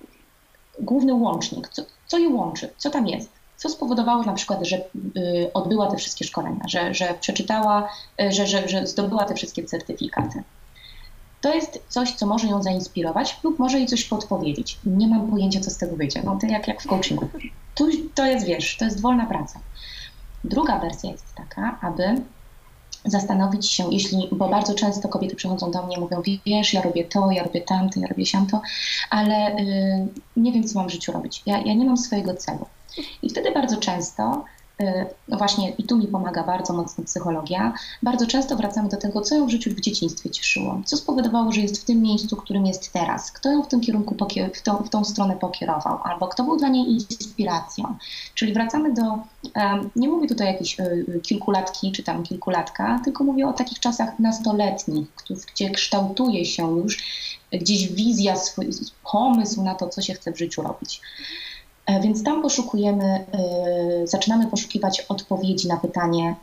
główny 0.81 1.15
łącznik, 1.15 1.69
co, 1.69 1.83
co 2.07 2.19
je 2.19 2.29
łączy, 2.29 2.69
co 2.77 2.91
tam 2.91 3.07
jest. 3.07 3.31
Co 3.57 3.69
spowodowało 3.69 4.23
na 4.23 4.33
przykład, 4.33 4.67
że 4.67 4.77
y, 4.77 4.83
odbyła 5.55 5.91
te 5.91 5.97
wszystkie 5.97 6.25
szkolenia, 6.25 6.61
że, 6.69 6.95
że 6.95 7.15
przeczytała, 7.21 7.89
y, 8.23 8.33
że, 8.33 8.47
że, 8.47 8.69
że 8.69 8.87
zdobyła 8.87 9.25
te 9.25 9.35
wszystkie 9.35 9.65
certyfikaty 9.65 10.43
to 11.41 11.55
jest 11.55 11.83
coś, 11.89 12.13
co 12.13 12.27
może 12.27 12.47
ją 12.47 12.63
zainspirować 12.63 13.37
lub 13.43 13.59
może 13.59 13.79
jej 13.79 13.87
coś 13.87 14.05
podpowiedzieć. 14.05 14.79
Nie 14.87 15.09
mam 15.09 15.31
pojęcia, 15.31 15.61
co 15.61 15.71
z 15.71 15.79
tego 15.79 15.97
wyjdzie. 15.97 16.23
No 16.25 16.39
to 16.41 16.47
jak, 16.47 16.69
jak 16.69 16.83
w 16.83 16.87
coachingu. 16.87 17.29
Tu, 17.75 17.89
to 18.15 18.27
jest, 18.27 18.47
wiesz, 18.47 18.77
to 18.77 18.85
jest 18.85 19.01
wolna 19.01 19.27
praca. 19.27 19.61
Druga 20.45 20.79
wersja 20.79 21.11
jest 21.11 21.35
taka, 21.35 21.79
aby 21.83 22.23
zastanowić 23.05 23.71
się, 23.71 23.85
jeśli, 23.91 24.29
bo 24.33 24.49
bardzo 24.49 24.75
często 24.75 25.09
kobiety 25.09 25.37
przychodzą 25.37 25.71
do 25.71 25.83
mnie 25.87 25.97
i 25.97 26.01
mówią, 26.01 26.23
wiesz, 26.47 26.75
ja 26.75 26.83
robię 26.83 27.05
to, 27.05 27.31
ja 27.31 27.45
robię 27.45 27.61
tamto, 27.61 28.01
ja 28.01 28.07
robię 28.07 28.27
siamto, 28.27 28.61
ale 29.11 29.57
y, 29.57 30.07
nie 30.37 30.53
wiem, 30.53 30.65
co 30.65 30.79
mam 30.79 30.89
w 30.89 30.93
życiu 30.93 31.13
robić. 31.13 31.43
Ja, 31.47 31.59
ja 31.59 31.75
nie 31.75 31.85
mam 31.85 31.97
swojego 31.97 32.35
celu. 32.35 32.67
I 33.23 33.31
wtedy 33.31 33.53
bardzo 33.53 33.77
często 33.77 34.45
no 35.29 35.37
właśnie 35.37 35.71
i 35.71 35.85
tu 35.85 35.97
mi 35.97 36.07
pomaga 36.07 36.43
bardzo 36.43 36.73
mocno 36.73 37.05
psychologia, 37.05 37.73
bardzo 38.03 38.27
często 38.27 38.57
wracamy 38.57 38.89
do 38.89 38.97
tego, 38.97 39.21
co 39.21 39.35
ją 39.35 39.47
w 39.47 39.51
życiu 39.51 39.71
w 39.71 39.81
dzieciństwie 39.81 40.31
cieszyło, 40.31 40.81
co 40.85 40.97
spowodowało, 40.97 41.53
że 41.53 41.61
jest 41.61 41.83
w 41.83 41.85
tym 41.85 42.03
miejscu, 42.03 42.37
którym 42.37 42.67
jest 42.67 42.93
teraz, 42.93 43.33
kto 43.33 43.53
ją 43.53 43.63
w 43.63 43.69
tym 43.69 43.81
kierunku, 43.81 44.17
w 44.55 44.63
tą, 44.63 44.77
w 44.77 44.89
tą 44.89 45.05
stronę 45.05 45.37
pokierował, 45.37 45.99
albo 46.05 46.29
kto 46.29 46.45
był 46.45 46.57
dla 46.57 46.69
niej 46.69 46.93
inspiracją. 46.93 47.97
Czyli 48.35 48.53
wracamy 48.53 48.95
do, 48.95 49.03
nie 49.97 50.09
mówię 50.09 50.29
tutaj 50.29 50.47
jakieś 50.47 50.81
e, 50.81 51.05
kilkulatki 51.23 51.93
czy 51.93 52.03
tam 52.03 52.23
kilkulatka, 52.23 53.01
tylko 53.05 53.25
mówię 53.25 53.49
o 53.49 53.53
takich 53.53 53.81
czasach 53.81 54.19
nastoletnich, 54.19 55.09
gdzie 55.55 55.71
kształtuje 55.71 56.45
się 56.45 56.77
już 56.77 56.99
gdzieś 57.53 57.93
wizja, 57.93 58.37
swój 58.37 58.69
pomysł 59.13 59.63
na 59.63 59.75
to, 59.75 59.89
co 59.89 60.03
się 60.03 60.15
chce 60.15 60.33
w 60.33 60.39
życiu 60.39 60.63
robić. 60.63 61.01
E, 61.87 62.01
więc 62.01 62.25
tam 62.25 62.43
poszukujemy, 62.43 63.05
e, 63.05 64.07
zaczynamy 64.07 64.47
poszukiwać 64.47 65.01
odpowiedzi 65.01 65.69
na 65.69 65.77
pytanie, 65.77 66.35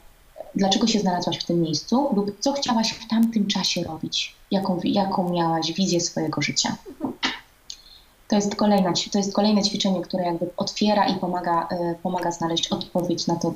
dlaczego 0.56 0.88
się 0.88 1.00
znalazłaś 1.00 1.38
w 1.38 1.44
tym 1.44 1.62
miejscu 1.62 2.10
lub 2.16 2.40
co 2.40 2.54
chciałaś 2.54 2.92
w 2.92 3.08
tamtym 3.08 3.48
czasie 3.48 3.84
robić, 3.84 4.36
jaką, 4.52 4.80
jaką 4.84 5.30
miałaś 5.30 5.74
wizję 5.74 6.02
swojego 6.02 6.42
życia. 6.42 6.76
To 8.28 8.36
jest, 8.36 8.56
kolejna, 8.56 8.94
to 9.12 9.18
jest 9.18 9.34
kolejne 9.34 9.64
ćwiczenie, 9.64 10.02
które 10.02 10.24
jakby 10.24 10.50
otwiera 10.58 11.08
i 11.08 11.16
pomaga, 11.16 11.68
e, 11.72 11.96
pomaga 12.04 12.32
znaleźć 12.32 12.68
odpowiedź 12.68 13.28
na 13.28 13.36
to, 13.36 13.54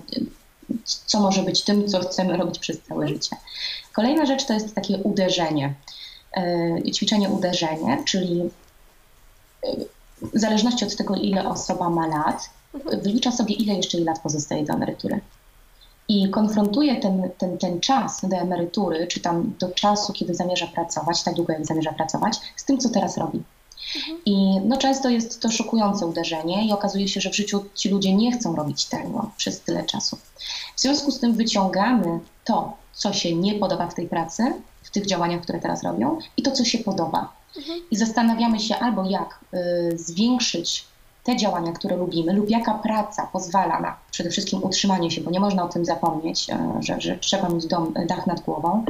co 1.05 1.19
może 1.19 1.43
być 1.43 1.61
tym, 1.61 1.87
co 1.87 1.99
chcemy 1.99 2.37
robić 2.37 2.59
przez 2.59 2.81
całe 2.81 3.07
życie. 3.07 3.35
Kolejna 3.93 4.25
rzecz 4.25 4.45
to 4.45 4.53
jest 4.53 4.75
takie 4.75 4.97
uderzenie, 4.97 5.73
ćwiczenie 6.93 7.29
uderzenie, 7.29 8.03
czyli 8.05 8.49
w 10.21 10.39
zależności 10.39 10.85
od 10.85 10.95
tego, 10.95 11.15
ile 11.15 11.49
osoba 11.49 11.89
ma 11.89 12.07
lat, 12.07 12.49
wylicza 13.03 13.31
sobie, 13.31 13.55
ile 13.55 13.73
jeszcze 13.73 13.97
jej 13.97 14.05
lat 14.05 14.19
pozostaje 14.19 14.65
do 14.65 14.73
emerytury. 14.73 15.19
I 16.09 16.29
konfrontuje 16.29 16.95
ten, 16.95 17.29
ten, 17.37 17.57
ten 17.57 17.79
czas 17.79 18.21
do 18.23 18.37
emerytury, 18.37 19.07
czy 19.07 19.19
tam 19.19 19.53
do 19.59 19.69
czasu, 19.69 20.13
kiedy 20.13 20.35
zamierza 20.35 20.67
pracować, 20.67 21.23
tak 21.23 21.33
długo 21.33 21.53
jak 21.53 21.65
zamierza 21.65 21.93
pracować, 21.93 22.39
z 22.55 22.65
tym, 22.65 22.77
co 22.77 22.89
teraz 22.89 23.17
robi. 23.17 23.43
I 24.25 24.59
no, 24.59 24.77
często 24.77 25.09
jest 25.09 25.41
to 25.41 25.51
szokujące 25.51 26.05
uderzenie 26.05 26.67
i 26.67 26.71
okazuje 26.71 27.07
się, 27.07 27.21
że 27.21 27.29
w 27.29 27.35
życiu 27.35 27.65
ci 27.75 27.89
ludzie 27.89 28.15
nie 28.15 28.31
chcą 28.31 28.55
robić 28.55 28.85
tego 28.85 29.31
przez 29.37 29.61
tyle 29.61 29.83
czasu. 29.83 30.17
W 30.75 30.81
związku 30.81 31.11
z 31.11 31.19
tym 31.19 31.33
wyciągamy 31.33 32.19
to, 32.45 32.73
co 32.93 33.13
się 33.13 33.35
nie 33.35 33.53
podoba 33.53 33.87
w 33.87 33.93
tej 33.93 34.07
pracy, 34.07 34.53
w 34.83 34.91
tych 34.91 35.05
działaniach, 35.05 35.41
które 35.41 35.59
teraz 35.59 35.83
robią 35.83 36.19
i 36.37 36.41
to, 36.41 36.51
co 36.51 36.65
się 36.65 36.77
podoba 36.77 37.36
i 37.91 37.95
zastanawiamy 37.95 38.59
się 38.59 38.75
albo 38.75 39.05
jak 39.05 39.39
y, 39.53 39.97
zwiększyć 39.97 40.85
te 41.23 41.35
działania, 41.35 41.71
które 41.71 41.95
lubimy, 41.95 42.33
lub 42.33 42.49
jaka 42.49 42.73
praca 42.73 43.29
pozwala 43.33 43.79
na 43.79 43.95
przede 44.11 44.29
wszystkim 44.29 44.63
utrzymanie 44.63 45.11
się, 45.11 45.21
bo 45.21 45.31
nie 45.31 45.39
można 45.39 45.63
o 45.63 45.67
tym 45.67 45.85
zapomnieć, 45.85 46.49
y, 46.49 46.83
że, 46.83 47.01
że 47.01 47.17
trzeba 47.17 47.49
mieć 47.49 47.67
dom, 47.67 47.93
dach 48.07 48.27
nad 48.27 48.41
głową, 48.41 48.85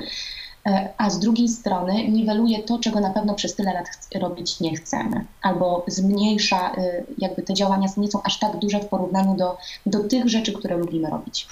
y, 0.67 0.71
a 0.97 1.09
z 1.09 1.19
drugiej 1.19 1.49
strony 1.49 2.07
niweluje 2.07 2.63
to, 2.63 2.79
czego 2.79 2.99
na 2.99 3.09
pewno 3.09 3.33
przez 3.33 3.55
tyle 3.55 3.73
lat 3.73 3.87
robić 4.15 4.59
nie 4.59 4.75
chcemy, 4.75 5.25
albo 5.41 5.85
zmniejsza, 5.87 6.75
y, 6.77 7.05
jakby 7.17 7.41
te 7.41 7.53
działania 7.53 7.87
nie 7.97 8.11
są 8.11 8.21
aż 8.23 8.39
tak 8.39 8.57
duże 8.57 8.79
w 8.79 8.85
porównaniu 8.85 9.35
do, 9.35 9.57
do 9.85 9.99
tych 9.99 10.29
rzeczy, 10.29 10.53
które 10.53 10.77
lubimy 10.77 11.09
robić. 11.09 11.47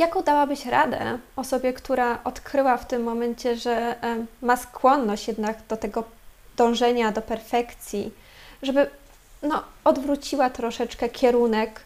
Jaką 0.00 0.22
dałabyś 0.22 0.66
radę 0.66 1.18
osobie, 1.36 1.72
która 1.72 2.24
odkryła 2.24 2.76
w 2.76 2.86
tym 2.86 3.02
momencie, 3.02 3.56
że 3.56 3.96
ma 4.42 4.56
skłonność 4.56 5.28
jednak 5.28 5.58
do 5.68 5.76
tego 5.76 6.04
dążenia 6.56 7.12
do 7.12 7.22
perfekcji, 7.22 8.12
żeby 8.62 8.90
no, 9.42 9.62
odwróciła 9.84 10.50
troszeczkę 10.50 11.08
kierunek 11.08 11.80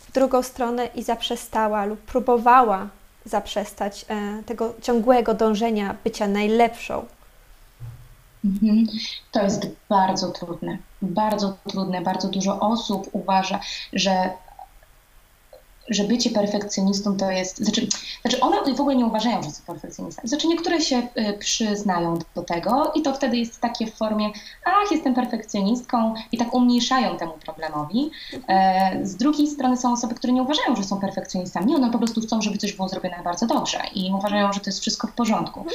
w 0.00 0.12
drugą 0.12 0.42
stronę 0.42 0.86
i 0.86 1.02
zaprzestała 1.02 1.84
lub 1.84 2.00
próbowała 2.00 2.88
zaprzestać 3.24 4.04
e, 4.08 4.42
tego 4.46 4.74
ciągłego 4.82 5.34
dążenia 5.34 5.94
bycia 6.04 6.28
najlepszą? 6.28 7.04
Mhm. 8.44 8.86
To 9.32 9.42
jest 9.42 9.66
bardzo 9.88 10.30
trudne. 10.30 10.78
Bardzo 11.02 11.56
trudne. 11.68 12.00
Bardzo 12.00 12.28
dużo 12.28 12.60
osób 12.60 13.08
uważa, 13.12 13.60
że 13.92 14.30
że 15.88 16.04
bycie 16.04 16.30
perfekcjonistą 16.30 17.16
to 17.16 17.30
jest. 17.30 17.58
Znaczy, 17.58 17.86
znaczy 18.22 18.40
one 18.40 18.74
w 18.74 18.80
ogóle 18.80 18.96
nie 18.96 19.06
uważają, 19.06 19.42
że 19.42 19.50
są 19.50 19.62
perfekcjonistami. 19.66 20.28
Znaczy, 20.28 20.48
niektóre 20.48 20.80
się 20.80 20.98
y, 21.18 21.38
przyznają 21.38 22.18
do 22.34 22.42
tego 22.42 22.92
i 22.94 23.02
to 23.02 23.14
wtedy 23.14 23.36
jest 23.36 23.60
takie 23.60 23.86
w 23.86 23.94
formie, 23.94 24.30
ach, 24.64 24.90
jestem 24.90 25.14
perfekcjonistką 25.14 26.14
i 26.32 26.38
tak 26.38 26.54
umniejszają 26.54 27.16
temu 27.16 27.32
problemowi. 27.32 28.10
E, 28.48 29.00
z 29.02 29.16
drugiej 29.16 29.46
strony 29.46 29.76
są 29.76 29.92
osoby, 29.92 30.14
które 30.14 30.32
nie 30.32 30.42
uważają, 30.42 30.76
że 30.76 30.84
są 30.84 31.00
perfekcjonistami. 31.00 31.74
One 31.74 31.90
po 31.90 31.98
prostu 31.98 32.20
chcą, 32.20 32.42
żeby 32.42 32.58
coś 32.58 32.72
było 32.72 32.88
zrobione 32.88 33.16
bardzo 33.24 33.46
dobrze 33.46 33.78
i 33.94 34.12
uważają, 34.18 34.52
że 34.52 34.60
to 34.60 34.66
jest 34.66 34.80
wszystko 34.80 35.06
w 35.06 35.12
porządku. 35.12 35.66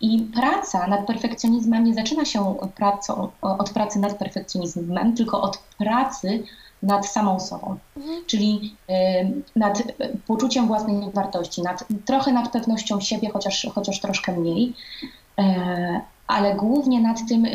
I 0.00 0.28
praca 0.34 0.86
nad 0.86 1.06
perfekcjonizmem 1.06 1.84
nie 1.84 1.94
zaczyna 1.94 2.24
się 2.24 2.54
pracą, 2.74 3.30
od 3.40 3.70
pracy 3.70 3.98
nad 3.98 4.18
perfekcjonizmem, 4.18 5.16
tylko 5.16 5.42
od 5.42 5.58
pracy 5.78 6.42
nad 6.82 7.06
samą 7.06 7.40
sobą, 7.40 7.78
mhm. 7.96 8.24
czyli 8.26 8.76
y, 8.90 9.42
nad 9.56 9.82
poczuciem 10.26 10.66
własnej 10.66 11.10
wartości, 11.14 11.62
nad, 11.62 11.84
trochę 12.04 12.32
nad 12.32 12.52
pewnością 12.52 13.00
siebie, 13.00 13.30
chociaż, 13.32 13.66
chociaż 13.74 14.00
troszkę 14.00 14.32
mniej, 14.32 14.74
y, 15.40 15.42
ale 16.26 16.54
głównie 16.54 17.00
nad 17.00 17.18
tym, 17.28 17.46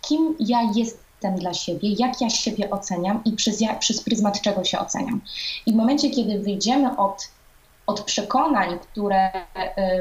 kim 0.00 0.34
ja 0.40 0.62
jestem 0.74 1.36
dla 1.36 1.54
siebie, 1.54 1.92
jak 1.98 2.20
ja 2.20 2.30
siebie 2.30 2.70
oceniam 2.70 3.24
i 3.24 3.32
przez, 3.32 3.62
przez 3.78 4.02
pryzmat 4.02 4.40
czego 4.40 4.64
się 4.64 4.78
oceniam. 4.78 5.20
I 5.66 5.72
w 5.72 5.76
momencie, 5.76 6.10
kiedy 6.10 6.38
wyjdziemy 6.38 6.96
od 6.96 7.28
od 7.86 8.00
przekonań, 8.00 8.78
które 8.78 9.28
y, 9.28 9.40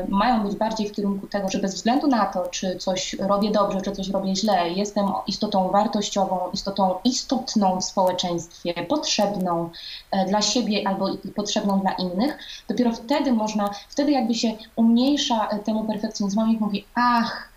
mają 0.08 0.44
być 0.44 0.56
bardziej 0.56 0.90
w 0.90 0.92
kierunku 0.92 1.28
tego, 1.28 1.50
że 1.50 1.60
bez 1.60 1.76
względu 1.76 2.08
na 2.08 2.26
to, 2.26 2.48
czy 2.48 2.76
coś 2.76 3.14
robię 3.14 3.52
dobrze, 3.52 3.82
czy 3.82 3.92
coś 3.92 4.10
robię 4.10 4.36
źle, 4.36 4.70
jestem 4.70 5.06
istotą 5.28 5.70
wartościową, 5.70 6.40
istotą 6.54 6.96
istotną 7.04 7.80
w 7.80 7.84
społeczeństwie, 7.84 8.74
potrzebną 8.74 9.70
e, 10.12 10.26
dla 10.26 10.42
siebie 10.42 10.88
albo 10.88 11.10
potrzebną 11.36 11.80
dla 11.80 11.92
innych, 11.92 12.38
dopiero 12.68 12.92
wtedy 12.92 13.34
można, 13.34 13.70
wtedy 13.90 14.12
jakby 14.12 14.36
się 14.36 14.52
umniejsza 14.76 15.48
e, 15.48 15.60
temu 15.60 15.84
perfekcjonizmowi 15.84 16.54
i 16.54 16.60
mówi, 16.60 16.86
ach, 16.96 17.51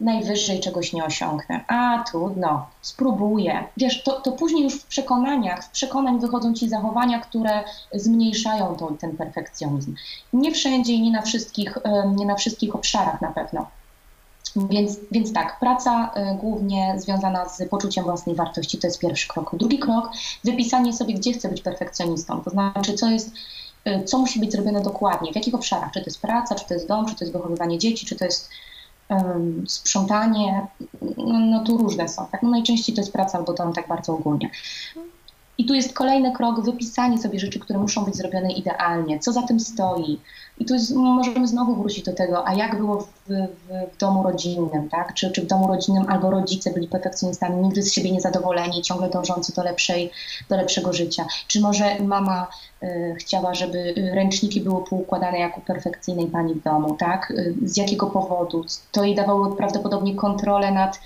najwyżej 0.00 0.60
czegoś 0.60 0.92
nie 0.92 1.04
osiągnę. 1.04 1.64
A, 1.68 2.04
trudno, 2.10 2.66
spróbuję. 2.82 3.64
Wiesz, 3.76 4.02
to, 4.02 4.20
to 4.20 4.32
później 4.32 4.64
już 4.64 4.74
w 4.74 4.86
przekonaniach, 4.86 5.64
w 5.64 5.70
przekonań 5.70 6.20
wychodzą 6.20 6.54
ci 6.54 6.68
zachowania, 6.68 7.20
które 7.20 7.64
zmniejszają 7.94 8.76
to, 8.76 8.92
ten 9.00 9.16
perfekcjonizm. 9.16 9.94
Nie 10.32 10.52
wszędzie 10.52 10.92
i 10.92 11.02
nie 11.02 11.10
na 11.10 11.22
wszystkich, 11.22 11.78
nie 12.16 12.26
na 12.26 12.34
wszystkich 12.34 12.74
obszarach 12.74 13.20
na 13.20 13.32
pewno. 13.32 13.66
Więc, 14.56 14.96
więc 15.10 15.32
tak, 15.32 15.60
praca 15.60 16.10
y, 16.16 16.36
głównie 16.36 16.94
związana 16.98 17.48
z 17.48 17.68
poczuciem 17.68 18.04
własnej 18.04 18.34
wartości 18.34 18.78
to 18.78 18.86
jest 18.86 19.00
pierwszy 19.00 19.28
krok. 19.28 19.56
Drugi 19.56 19.78
krok, 19.78 20.10
wypisanie 20.44 20.92
sobie, 20.92 21.14
gdzie 21.14 21.32
chcę 21.32 21.48
być 21.48 21.62
perfekcjonistą, 21.62 22.40
to 22.40 22.50
znaczy, 22.50 22.94
co 22.94 23.10
jest, 23.10 23.30
y, 23.86 24.04
co 24.04 24.18
musi 24.18 24.40
być 24.40 24.52
zrobione 24.52 24.82
dokładnie, 24.82 25.32
w 25.32 25.36
jakich 25.36 25.54
obszarach, 25.54 25.92
czy 25.92 26.00
to 26.00 26.06
jest 26.06 26.22
praca, 26.22 26.54
czy 26.54 26.68
to 26.68 26.74
jest 26.74 26.88
dom, 26.88 27.06
czy 27.06 27.14
to 27.14 27.24
jest 27.24 27.32
wychowywanie 27.32 27.78
dzieci, 27.78 28.06
czy 28.06 28.16
to 28.16 28.24
jest 28.24 28.48
sprzątanie, 29.66 30.66
no, 31.50 31.64
tu 31.64 31.78
różne 31.78 32.08
są. 32.08 32.26
Tak? 32.26 32.42
No 32.42 32.50
najczęściej 32.50 32.94
to 32.94 33.00
jest 33.00 33.12
praca 33.12 33.38
albo 33.38 33.52
dom 33.52 33.72
tak 33.72 33.88
bardzo 33.88 34.14
ogólnie. 34.14 34.50
I 35.58 35.64
tu 35.64 35.74
jest 35.74 35.92
kolejny 35.92 36.32
krok, 36.32 36.64
wypisanie 36.64 37.18
sobie 37.18 37.40
rzeczy, 37.40 37.58
które 37.58 37.78
muszą 37.78 38.04
być 38.04 38.16
zrobione 38.16 38.52
idealnie, 38.52 39.18
co 39.18 39.32
za 39.32 39.42
tym 39.42 39.60
stoi. 39.60 40.18
I 40.60 40.64
tu 40.64 40.74
możemy 40.94 41.48
znowu 41.48 41.76
wrócić 41.76 42.04
do 42.04 42.12
tego, 42.12 42.48
a 42.48 42.54
jak 42.54 42.76
było 42.76 43.00
w, 43.00 43.06
w, 43.06 43.28
w, 43.94 43.98
domu 43.98 44.22
rodzinnym, 44.22 44.88
tak? 44.88 45.14
Czy, 45.14 45.30
czy 45.30 45.42
w 45.42 45.46
domu 45.46 45.68
rodzinnym 45.68 46.04
albo 46.08 46.30
rodzice 46.30 46.72
byli 46.72 46.88
perfekcjonistami, 46.88 47.62
nigdy 47.62 47.82
z 47.82 47.92
siebie 47.92 48.10
niezadowoleni, 48.10 48.82
ciągle 48.82 49.10
dążący 49.10 49.54
do, 49.54 49.62
lepszej, 49.62 50.10
do 50.48 50.56
lepszego 50.56 50.92
życia. 50.92 51.26
Czy 51.46 51.60
może 51.60 51.98
mama 52.00 52.46
y, 52.82 53.16
chciała, 53.18 53.54
żeby 53.54 53.94
ręczniki 54.14 54.60
były 54.60 54.84
poukładane 54.84 55.38
jak 55.38 55.58
u 55.58 55.60
perfekcyjnej 55.60 56.26
pani 56.26 56.54
w 56.54 56.62
domu, 56.62 56.96
tak? 56.96 57.30
Y, 57.30 57.54
z 57.62 57.76
jakiego 57.76 58.06
powodu? 58.06 58.64
To 58.92 59.04
jej 59.04 59.14
dawało 59.14 59.50
prawdopodobnie 59.56 60.14
kontrolę 60.14 60.72
nad 60.72 61.00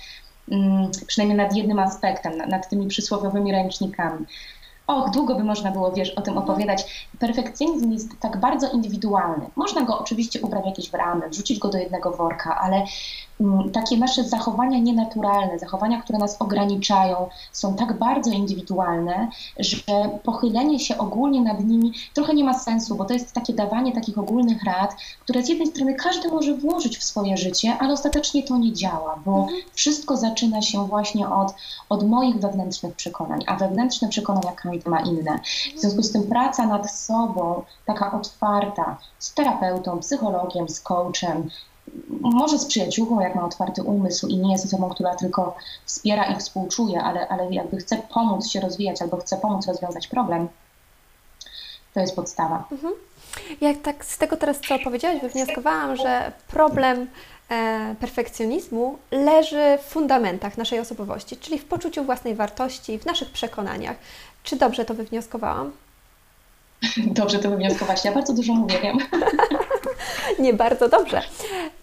Mm, 0.51 0.91
przynajmniej 1.07 1.37
nad 1.37 1.55
jednym 1.55 1.79
aspektem, 1.79 2.37
nad 2.37 2.69
tymi 2.69 2.87
przysłowiowymi 2.87 3.51
ręcznikami. 3.51 4.25
Och, 4.87 5.11
długo 5.11 5.35
by 5.35 5.43
można 5.43 5.71
było, 5.71 5.91
wiesz, 5.91 6.09
o 6.09 6.21
tym 6.21 6.37
opowiadać. 6.37 7.07
Perfekcjonizm 7.19 7.91
jest 7.91 8.09
tak 8.19 8.39
bardzo 8.39 8.71
indywidualny. 8.71 9.45
Można 9.55 9.81
go 9.81 9.99
oczywiście 9.99 10.41
ubrać 10.41 10.65
jakieś 10.65 10.89
w 10.89 10.93
ramy, 10.93 11.29
wrzucić 11.29 11.59
go 11.59 11.69
do 11.69 11.77
jednego 11.77 12.11
worka, 12.11 12.59
ale 12.59 12.83
takie 13.73 13.97
nasze 13.97 14.23
zachowania 14.23 14.79
nienaturalne, 14.79 15.59
zachowania, 15.59 16.01
które 16.01 16.19
nas 16.19 16.41
ograniczają, 16.41 17.29
są 17.51 17.75
tak 17.75 17.99
bardzo 17.99 18.31
indywidualne, 18.31 19.29
że 19.59 19.77
pochylenie 20.23 20.79
się 20.79 20.97
ogólnie 20.97 21.41
nad 21.41 21.63
nimi 21.63 21.93
trochę 22.13 22.33
nie 22.33 22.43
ma 22.43 22.53
sensu, 22.53 22.95
bo 22.95 23.05
to 23.05 23.13
jest 23.13 23.33
takie 23.33 23.53
dawanie 23.53 23.91
takich 23.91 24.17
ogólnych 24.17 24.63
rad, 24.63 24.95
które 25.19 25.43
z 25.43 25.49
jednej 25.49 25.67
strony 25.67 25.95
każdy 25.95 26.29
może 26.29 26.53
włożyć 26.53 26.97
w 26.97 27.03
swoje 27.03 27.37
życie, 27.37 27.77
ale 27.79 27.93
ostatecznie 27.93 28.43
to 28.43 28.57
nie 28.57 28.73
działa, 28.73 29.19
bo 29.25 29.37
mhm. 29.37 29.61
wszystko 29.73 30.17
zaczyna 30.17 30.61
się 30.61 30.87
właśnie 30.87 31.29
od, 31.29 31.53
od 31.89 32.07
moich 32.07 32.39
wewnętrznych 32.39 32.95
przekonań, 32.95 33.43
a 33.47 33.55
wewnętrzne 33.55 34.09
przekonania 34.09 34.51
każdy 34.51 34.89
ma 34.89 34.99
inne. 34.99 35.39
W 35.75 35.79
związku 35.79 36.03
z 36.03 36.11
tym 36.11 36.23
praca 36.23 36.65
nad 36.67 36.91
sobą, 36.91 37.63
taka 37.85 38.11
otwarta, 38.11 38.97
z 39.19 39.33
terapeutą, 39.33 39.99
psychologiem, 39.99 40.69
z 40.69 40.81
coachem, 40.81 41.49
może 42.21 42.59
z 42.59 42.65
przyjaciółką, 42.65 43.19
jak 43.19 43.35
ma 43.35 43.45
otwarty 43.45 43.83
umysł 43.83 44.27
i 44.27 44.37
nie 44.37 44.51
jest 44.51 44.65
osobą, 44.65 44.89
która 44.89 45.15
tylko 45.15 45.55
wspiera 45.85 46.23
i 46.23 46.39
współczuje, 46.39 47.03
ale, 47.03 47.27
ale 47.27 47.53
jakby 47.53 47.77
chce 47.77 47.97
pomóc 48.13 48.47
się 48.47 48.59
rozwijać 48.59 49.01
albo 49.01 49.17
chce 49.17 49.37
pomóc 49.37 49.67
rozwiązać 49.67 50.07
problem, 50.07 50.47
to 51.93 51.99
jest 51.99 52.15
podstawa. 52.15 52.67
Mhm. 52.71 52.93
Jak 53.61 53.81
tak 53.81 54.05
z 54.05 54.17
tego 54.17 54.37
teraz, 54.37 54.59
co 54.67 54.79
powiedziałaś, 54.79 55.21
wywnioskowałam, 55.21 55.95
że 55.95 56.31
problem 56.47 57.07
e, 57.49 57.95
perfekcjonizmu 57.99 58.97
leży 59.11 59.77
w 59.81 59.85
fundamentach 59.89 60.57
naszej 60.57 60.79
osobowości, 60.79 61.37
czyli 61.37 61.59
w 61.59 61.65
poczuciu 61.65 62.03
własnej 62.03 62.35
wartości, 62.35 62.99
w 62.99 63.05
naszych 63.05 63.29
przekonaniach. 63.29 63.97
Czy 64.43 64.55
dobrze 64.55 64.85
to 64.85 64.93
wywnioskowałam? 64.93 65.71
Dobrze 67.21 67.39
to 67.39 67.49
wywnioskować. 67.49 68.05
Ja 68.05 68.11
bardzo 68.11 68.33
dużo 68.33 68.53
mówię, 68.53 68.79
wiem. 68.81 68.97
Nie 70.39 70.53
bardzo 70.53 70.89
dobrze, 70.89 71.21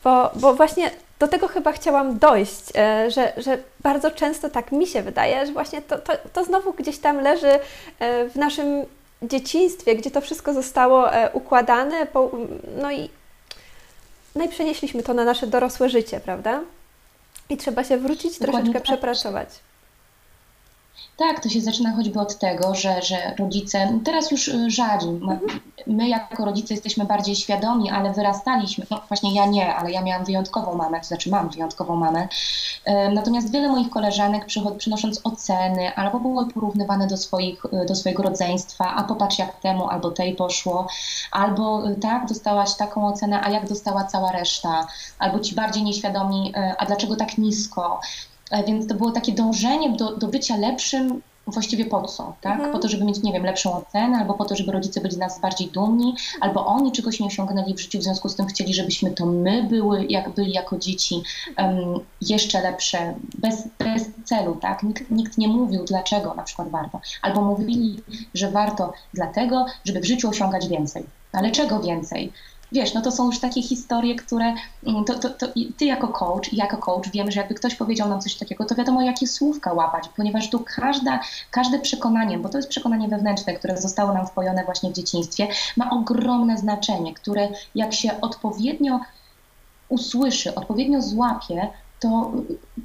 bo, 0.05 0.31
bo 0.35 0.55
właśnie 0.55 0.91
do 1.19 1.29
tego 1.29 1.49
chyba 1.49 1.73
chciałam 1.73 2.19
dojść, 2.19 2.63
e, 2.77 3.11
że, 3.11 3.33
że 3.37 3.59
bardzo 3.81 4.11
często 4.11 4.51
tak 4.51 4.73
mi 4.73 4.87
się 4.87 5.03
wydaje, 5.03 5.47
że 5.47 5.53
właśnie 5.53 5.83
to, 5.83 5.99
to, 5.99 6.13
to 6.33 6.45
znowu 6.45 6.73
gdzieś 6.73 6.99
tam 6.99 7.21
leży 7.21 7.59
e, 7.99 8.29
w 8.29 8.37
naszym 8.37 8.85
dzieciństwie, 9.23 9.97
gdzie 9.97 10.11
to 10.11 10.21
wszystko 10.21 10.55
zostało 10.55 11.13
e, 11.13 11.31
układane, 11.33 12.07
no 12.77 12.93
i, 12.93 13.11
no 14.35 14.45
i 14.45 14.49
przenieśliśmy 14.49 15.03
to 15.03 15.15
na 15.15 15.25
nasze 15.25 15.47
dorosłe 15.47 15.89
życie, 15.89 16.21
prawda? 16.21 16.61
I 17.49 17.57
trzeba 17.57 17.85
się 17.85 17.97
wrócić, 17.97 18.39
Dokładnie 18.39 18.53
troszeczkę 18.53 18.73
tak. 18.73 18.83
przepracować. 18.83 19.49
Tak, 21.17 21.41
to 21.41 21.49
się 21.49 21.61
zaczyna 21.61 21.97
choćby 21.97 22.21
od 22.21 22.39
tego, 22.39 22.75
że, 22.75 23.03
że 23.03 23.35
rodzice, 23.39 23.99
teraz 24.05 24.31
już 24.31 24.49
y, 24.49 24.71
rzadziej, 24.71 25.21
my 25.87 26.09
jako 26.09 26.45
rodzice 26.45 26.75
jesteśmy 26.75 27.05
bardziej 27.05 27.37
świadomi, 27.37 27.91
ale 27.91 28.13
wyrastaliśmy, 28.13 28.87
no 28.91 29.01
właśnie 29.09 29.35
ja 29.35 29.47
nie, 29.47 29.75
ale 29.75 29.91
ja 29.91 30.03
miałam 30.03 30.25
wyjątkową 30.25 30.75
mamę, 30.75 31.01
to 31.01 31.07
znaczy 31.07 31.31
mam 31.31 31.49
wyjątkową 31.49 31.97
mamę, 31.97 32.29
natomiast 33.13 33.53
wiele 33.53 33.69
moich 33.69 33.91
koleżanek 33.91 34.47
przynosząc 34.79 35.21
oceny, 35.25 35.95
albo 35.95 36.21
były 36.21 36.49
porównywane 36.49 37.07
do, 37.07 37.17
swoich, 37.17 37.65
y, 37.65 37.87
do 37.87 37.95
swojego 37.95 38.23
rodzeństwa, 38.23 38.95
a 38.95 39.03
popatrz 39.03 39.39
jak 39.39 39.61
temu 39.61 39.89
albo 39.89 40.11
tej 40.11 40.35
poszło, 40.35 40.87
albo 41.31 41.91
y, 41.91 41.97
tak, 41.97 42.27
dostałaś 42.27 42.75
taką 42.75 43.07
ocenę, 43.09 43.41
a 43.45 43.51
jak 43.51 43.69
dostała 43.69 44.05
cała 44.05 44.33
reszta, 44.33 44.87
albo 45.19 45.41
ci 45.41 45.55
bardziej 45.55 45.83
nieświadomi, 45.83 46.53
a 46.79 46.87
dlaczego 46.87 47.17
tak 47.17 47.39
nisko, 47.39 48.01
więc 48.67 48.87
to 48.87 48.95
było 48.95 49.11
takie 49.11 49.33
dążenie 49.33 49.91
do, 49.91 50.17
do 50.17 50.29
bycia 50.29 50.57
lepszym 50.57 51.23
właściwie 51.47 51.85
po 51.85 52.03
co, 52.03 52.35
tak? 52.41 52.53
Mhm. 52.53 52.73
Po 52.73 52.79
to, 52.79 52.89
żeby 52.89 53.05
mieć, 53.05 53.23
nie 53.23 53.33
wiem, 53.33 53.45
lepszą 53.45 53.73
ocenę, 53.73 54.19
albo 54.19 54.35
po 54.35 54.45
to, 54.45 54.57
żeby 54.57 54.73
rodzice 54.73 55.01
byli 55.01 55.15
z 55.15 55.19
nas 55.19 55.41
bardziej 55.41 55.69
dumni, 55.69 56.15
albo 56.41 56.67
oni 56.67 56.93
czegoś 56.93 57.21
nie 57.21 57.27
osiągnęli 57.27 57.75
w 57.75 57.81
życiu, 57.81 57.99
w 57.99 58.03
związku 58.03 58.29
z 58.29 58.37
tym 58.37 58.47
chcieli, 58.47 58.75
żebyśmy 58.75 59.11
to 59.11 59.27
my 59.27 59.63
były, 59.63 60.07
jak 60.09 60.35
byli 60.35 60.53
jako 60.53 60.79
dzieci, 60.79 61.23
um, 61.59 62.01
jeszcze 62.21 62.63
lepsze, 62.63 63.15
bez, 63.39 63.69
bez 63.79 64.11
celu, 64.25 64.57
tak? 64.61 64.83
Nikt, 64.83 65.11
nikt 65.11 65.39
nie 65.39 65.49
mówił, 65.49 65.85
dlaczego 65.85 66.35
na 66.35 66.43
przykład 66.43 66.69
warto, 66.69 67.01
albo 67.23 67.43
mówili, 67.43 68.01
że 68.35 68.51
warto 68.51 68.93
dlatego, 69.15 69.67
żeby 69.85 70.01
w 70.01 70.07
życiu 70.07 70.29
osiągać 70.29 70.69
więcej. 70.69 71.05
Ale 71.33 71.51
czego 71.51 71.81
więcej? 71.81 72.33
Wiesz, 72.73 72.95
no 72.95 73.03
to 73.03 73.13
są 73.13 73.27
już 73.27 73.39
takie 73.39 73.63
historie, 73.63 74.15
które 74.15 74.55
mm, 74.87 75.05
to, 75.05 75.19
to, 75.19 75.31
to 75.31 75.47
ty 75.77 75.85
jako 75.85 76.09
coach 76.09 76.53
i 76.53 76.57
jako 76.57 76.77
coach 76.77 77.11
wiemy, 77.11 77.33
że 77.33 77.41
jakby 77.41 77.55
ktoś 77.55 77.75
powiedział 77.75 78.09
nam 78.09 78.21
coś 78.21 78.35
takiego, 78.35 78.65
to 78.65 78.75
wiadomo, 78.75 79.03
jakie 79.03 79.27
słówka 79.27 79.73
łapać, 79.73 80.09
ponieważ 80.17 80.51
tu 80.51 80.65
każda, 80.77 81.21
każde 81.51 81.79
przekonanie, 81.79 82.39
bo 82.39 82.49
to 82.49 82.59
jest 82.59 82.69
przekonanie 82.69 83.09
wewnętrzne, 83.09 83.55
które 83.55 83.77
zostało 83.77 84.13
nam 84.13 84.27
wpojone 84.27 84.65
właśnie 84.65 84.91
w 84.91 84.93
dzieciństwie, 84.93 85.49
ma 85.77 85.91
ogromne 85.91 86.59
znaczenie, 86.59 87.15
które 87.15 87.49
jak 87.75 87.95
się 87.95 88.21
odpowiednio 88.21 89.01
usłyszy, 89.89 90.55
odpowiednio 90.55 91.03
złapie, 91.03 91.69
to, 92.01 92.33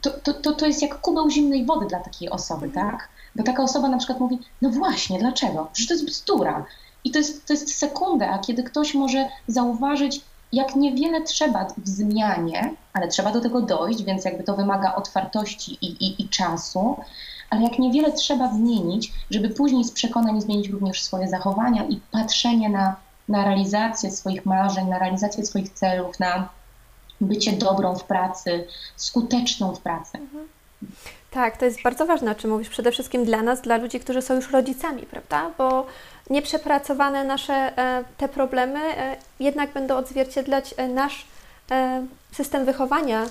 to, 0.01 0.09
to, 0.09 0.33
to, 0.33 0.53
to 0.53 0.65
jest 0.65 0.81
jak 0.81 1.01
kubeł 1.01 1.29
zimnej 1.29 1.65
wody 1.65 1.85
dla 1.85 1.99
takiej 1.99 2.29
osoby, 2.29 2.69
tak? 2.69 3.09
Bo 3.35 3.43
taka 3.43 3.63
osoba 3.63 3.87
na 3.87 3.97
przykład 3.97 4.19
mówi, 4.19 4.39
no 4.61 4.69
właśnie, 4.69 5.19
dlaczego? 5.19 5.69
Przecież 5.73 5.87
to 5.87 5.93
jest 5.93 6.05
bzdura. 6.05 6.65
I 7.07 7.11
to 7.11 7.19
jest, 7.19 7.45
to 7.45 7.53
jest 7.53 7.77
sekunda, 7.77 8.29
a 8.29 8.39
kiedy 8.39 8.63
ktoś 8.63 8.93
może 8.93 9.29
zauważyć, 9.47 10.21
jak 10.51 10.75
niewiele 10.75 11.21
trzeba 11.21 11.65
w 11.65 11.89
zmianie, 11.89 12.73
ale 12.93 13.07
trzeba 13.07 13.31
do 13.31 13.41
tego 13.41 13.61
dojść, 13.61 14.03
więc 14.03 14.25
jakby 14.25 14.43
to 14.43 14.55
wymaga 14.55 14.95
otwartości 14.95 15.77
i, 15.81 15.85
i, 15.85 16.21
i 16.21 16.29
czasu, 16.29 16.97
ale 17.49 17.61
jak 17.61 17.79
niewiele 17.79 18.11
trzeba 18.11 18.53
zmienić, 18.53 19.13
żeby 19.31 19.49
później 19.49 19.83
z 19.83 19.91
przekonań 19.91 20.41
zmienić 20.41 20.69
również 20.69 21.03
swoje 21.03 21.27
zachowania 21.27 21.83
i 21.83 21.99
patrzenie 22.11 22.69
na, 22.69 22.95
na 23.27 23.45
realizację 23.45 24.11
swoich 24.11 24.45
marzeń, 24.45 24.87
na 24.87 24.99
realizację 24.99 25.45
swoich 25.45 25.69
celów, 25.69 26.19
na 26.19 26.49
bycie 27.21 27.51
dobrą 27.51 27.95
w 27.95 28.03
pracy, 28.03 28.67
skuteczną 28.95 29.75
w 29.75 29.79
pracy. 29.79 30.17
Mhm. 30.17 30.47
Tak, 31.37 31.57
to 31.57 31.65
jest 31.65 31.81
bardzo 31.81 32.05
ważne, 32.05 32.31
o 32.31 32.35
czym 32.35 32.51
mówisz. 32.51 32.69
Przede 32.69 32.91
wszystkim 32.91 33.25
dla 33.25 33.41
nas, 33.41 33.61
dla 33.61 33.77
ludzi, 33.77 33.99
którzy 33.99 34.21
są 34.21 34.35
już 34.35 34.51
rodzicami, 34.51 35.03
prawda? 35.03 35.51
Bo 35.57 35.85
nieprzepracowane 36.29 37.23
nasze 37.23 37.53
e, 37.53 38.03
te 38.17 38.29
problemy 38.29 38.79
e, 38.79 39.15
jednak 39.39 39.73
będą 39.73 39.97
odzwierciedlać 39.97 40.73
e, 40.77 40.87
nasz 40.87 41.25
system 42.31 42.65
wychowania, 42.65 43.25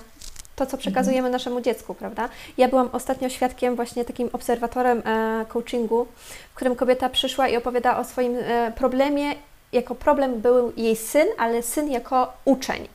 to, 0.57 0.67
co 0.67 0.77
przekazujemy 0.77 1.31
naszemu 1.31 1.61
dziecku, 1.61 1.95
prawda? 1.95 2.29
Ja 2.59 2.69
byłam 2.69 2.89
ostatnio 2.93 3.29
świadkiem, 3.29 3.77
właśnie 3.77 4.05
takim 4.05 4.29
obserwatorem 4.33 5.03
coachingu, 5.49 6.07
w 6.53 6.55
którym 6.55 6.77
kobieta 6.77 7.09
przyszła 7.09 7.49
i 7.49 7.57
opowiada 7.57 7.99
o 7.99 8.05
swoim 8.05 8.37
problemie. 8.75 9.35
Jako 9.73 9.95
problem 9.95 10.41
był 10.41 10.73
jej 10.77 10.97
syn, 10.97 11.27
ale 11.39 11.63
syn 11.63 11.91
jako 11.91 12.33
uczeń. 12.45 12.89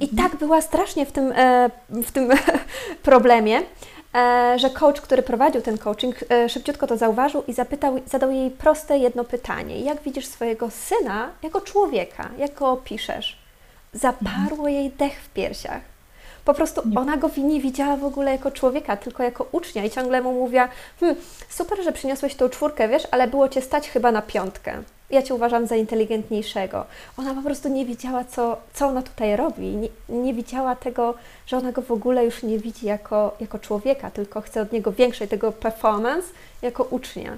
I 0.00 0.08
tak 0.08 0.36
była 0.36 0.60
strasznie 0.60 1.06
w 1.06 1.12
tym, 1.12 1.32
w 1.88 2.12
tym 2.12 2.28
problemie, 3.02 3.62
że 4.56 4.70
coach, 4.70 5.00
który 5.00 5.22
prowadził 5.22 5.62
ten 5.62 5.78
coaching, 5.78 6.16
e, 6.30 6.48
szybciutko 6.48 6.86
to 6.86 6.96
zauważył 6.96 7.42
i 7.48 7.52
zapytał, 7.52 8.00
zadał 8.06 8.30
jej 8.30 8.50
proste 8.50 8.98
jedno 8.98 9.24
pytanie. 9.24 9.80
Jak 9.80 10.02
widzisz 10.02 10.26
swojego 10.26 10.70
syna 10.70 11.30
jako 11.42 11.60
człowieka? 11.60 12.30
Jak 12.38 12.54
go 12.54 12.70
opiszesz? 12.70 13.38
Zaparło 13.92 14.68
jej 14.68 14.90
dech 14.90 15.20
w 15.20 15.28
piersiach. 15.28 15.95
Po 16.46 16.54
prostu 16.54 16.82
ona 16.96 17.16
go 17.16 17.30
nie 17.36 17.60
widziała 17.60 17.96
w 17.96 18.04
ogóle 18.04 18.32
jako 18.32 18.50
człowieka, 18.50 18.96
tylko 18.96 19.22
jako 19.22 19.46
ucznia 19.52 19.84
i 19.84 19.90
ciągle 19.90 20.22
mu 20.22 20.32
mówiła, 20.32 20.68
hm, 21.00 21.16
super, 21.48 21.84
że 21.84 21.92
przyniosłeś 21.92 22.34
tą 22.34 22.48
czwórkę, 22.48 22.88
wiesz, 22.88 23.08
ale 23.10 23.28
było 23.28 23.48
Cię 23.48 23.62
stać 23.62 23.88
chyba 23.88 24.12
na 24.12 24.22
piątkę 24.22 24.82
ja 25.10 25.22
Cię 25.22 25.34
uważam 25.34 25.66
za 25.66 25.76
inteligentniejszego. 25.76 26.84
Ona 27.16 27.34
po 27.34 27.42
prostu 27.42 27.68
nie 27.68 27.86
wiedziała, 27.86 28.24
co, 28.24 28.56
co 28.74 28.86
ona 28.86 29.02
tutaj 29.02 29.36
robi. 29.36 29.66
Nie, 29.66 29.88
nie 30.08 30.34
widziała 30.34 30.76
tego, 30.76 31.14
że 31.46 31.56
ona 31.56 31.72
go 31.72 31.82
w 31.82 31.90
ogóle 31.90 32.24
już 32.24 32.42
nie 32.42 32.58
widzi 32.58 32.86
jako, 32.86 33.36
jako 33.40 33.58
człowieka, 33.58 34.10
tylko 34.10 34.40
chce 34.40 34.62
od 34.62 34.72
niego 34.72 34.92
większej 34.92 35.28
tego 35.28 35.52
performance 35.52 36.28
jako 36.62 36.84
ucznia. 36.84 37.36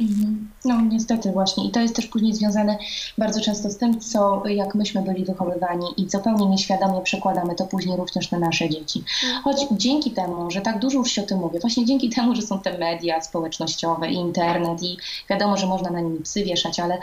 Mhm. 0.00 0.50
No 0.64 0.80
niestety 0.80 1.32
właśnie 1.32 1.66
i 1.66 1.70
to 1.70 1.80
jest 1.80 1.96
też 1.96 2.06
później 2.06 2.34
związane 2.34 2.78
bardzo 3.18 3.40
często 3.40 3.70
z 3.70 3.76
tym, 3.76 4.00
co 4.00 4.46
jak 4.46 4.74
myśmy 4.74 5.02
byli 5.02 5.24
wychowywani 5.24 5.86
i 5.96 6.10
zupełnie 6.10 6.46
nieświadomie 6.46 7.00
przekładamy 7.00 7.54
to 7.54 7.64
później 7.64 7.96
również 7.96 8.30
na 8.30 8.38
nasze 8.38 8.68
dzieci. 8.68 9.04
Mhm. 9.24 9.42
Choć 9.42 9.66
dzięki 9.70 10.10
temu, 10.10 10.50
że 10.50 10.60
tak 10.60 10.78
dużo 10.78 10.98
już 10.98 11.10
się 11.10 11.22
o 11.22 11.26
tym 11.26 11.38
mówi, 11.38 11.58
właśnie 11.58 11.84
dzięki 11.84 12.10
temu, 12.10 12.34
że 12.34 12.42
są 12.42 12.60
te 12.60 12.78
media 12.78 13.20
społecznościowe 13.20 14.08
i 14.08 14.14
internet 14.14 14.82
i 14.82 14.96
wiadomo, 15.30 15.56
że 15.56 15.66
można 15.66 15.90
na 15.90 16.00
nimi 16.00 16.18
psy 16.18 16.44
wieszać, 16.44 16.80
ale, 16.80 16.98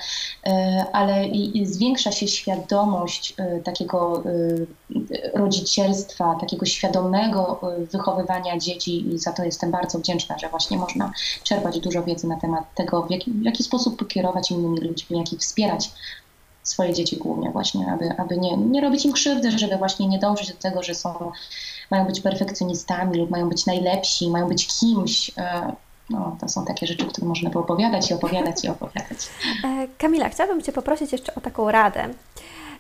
e, 0.48 0.86
ale 0.94 1.28
i 1.28 1.66
zwiększa 1.66 2.12
się 2.12 2.28
świadomość 2.28 3.34
e, 3.38 3.60
takiego 3.60 4.24
e, 4.26 5.40
rodzicielstwa, 5.40 6.36
takiego 6.42 6.66
świadomego 6.66 7.62
wychowywania 7.92 8.58
dzieci 8.58 9.14
i 9.14 9.20
za 9.20 9.32
to 9.32 9.44
jestem 9.44 9.72
bardzo 9.72 10.00
wdzięczna, 10.00 10.38
że 10.38 10.50
właśnie 10.50 10.78
można 10.78 11.12
czerpać 11.44 11.80
dużo 11.80 12.04
wiedzy 12.04 12.28
na 12.28 12.40
temat 12.40 12.64
tego, 12.76 12.83
tego, 12.84 13.02
w 13.02 13.12
jaki, 13.12 13.32
w 13.32 13.44
jaki 13.44 13.64
sposób 13.64 14.00
pokierować 14.00 14.52
innymi 14.52 14.80
ludźmi, 14.80 15.18
jak 15.18 15.34
ich 15.34 15.40
wspierać 15.40 15.92
swoje 16.64 16.94
dzieci 16.94 17.18
głównie 17.18 17.52
właśnie, 17.52 17.92
aby, 17.92 18.16
aby 18.18 18.38
nie, 18.38 18.58
nie 18.58 18.82
robić 18.82 19.06
im 19.06 19.14
krzywdy, 19.14 19.52
żeby 19.52 19.78
właśnie 19.78 20.08
nie 20.08 20.20
dążyć 20.20 20.54
do 20.54 20.58
tego, 20.58 20.84
że 20.84 20.96
są, 20.96 21.32
mają 21.92 22.06
być 22.06 22.22
perfekcjonistami 22.22 23.18
lub 23.18 23.30
mają 23.30 23.50
być 23.50 23.66
najlepsi, 23.66 24.30
mają 24.30 24.48
być 24.48 24.68
kimś. 24.68 25.32
E, 25.38 25.76
no, 26.10 26.38
to 26.42 26.50
są 26.50 26.66
takie 26.66 26.88
rzeczy, 26.88 27.06
które 27.06 27.28
można 27.28 27.50
by 27.50 27.60
opowiadać 27.60 28.12
i 28.12 28.14
opowiadać 28.14 28.64
i 28.64 28.68
opowiadać. 28.68 29.30
E, 29.64 29.88
Kamila, 29.98 30.30
chciałabym 30.30 30.62
Cię 30.62 30.72
poprosić 30.72 31.12
jeszcze 31.12 31.36
o 31.36 31.42
taką 31.42 31.72
radę 31.72 32.10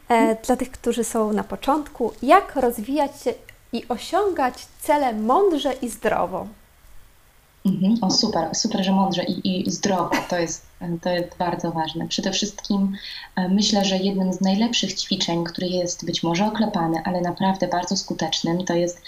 hmm? 0.08 0.38
dla 0.46 0.56
tych, 0.56 0.72
którzy 0.72 1.04
są 1.04 1.34
na 1.34 1.44
początku. 1.44 2.14
Jak 2.22 2.56
rozwijać 2.56 3.22
się 3.22 3.34
i 3.74 3.88
osiągać 3.88 4.54
cele 4.82 5.14
mądrze 5.14 5.74
i 5.74 5.90
zdrowo? 5.90 6.48
Mhm. 7.66 7.98
O 8.02 8.12
super, 8.12 8.56
super, 8.56 8.86
że 8.86 8.92
mądrze 8.92 9.24
i, 9.24 9.68
i 9.68 9.72
zdrowo, 9.72 10.16
to 10.30 10.38
jest, 10.38 10.66
to 11.02 11.10
jest 11.10 11.38
bardzo 11.38 11.72
ważne. 11.72 12.08
Przede 12.08 12.32
wszystkim 12.32 12.94
e, 13.36 13.50
myślę, 13.50 13.86
że 13.86 13.98
jednym 13.98 14.34
z 14.34 14.42
najlepszych 14.42 14.94
ćwiczeń, 14.94 15.44
który 15.44 15.68
jest 15.68 16.06
być 16.06 16.24
może 16.24 16.46
oklepany, 16.46 17.02
ale 17.06 17.22
naprawdę 17.22 17.68
bardzo 17.68 17.98
skutecznym, 17.98 18.66
to 18.66 18.74
jest 18.74 19.02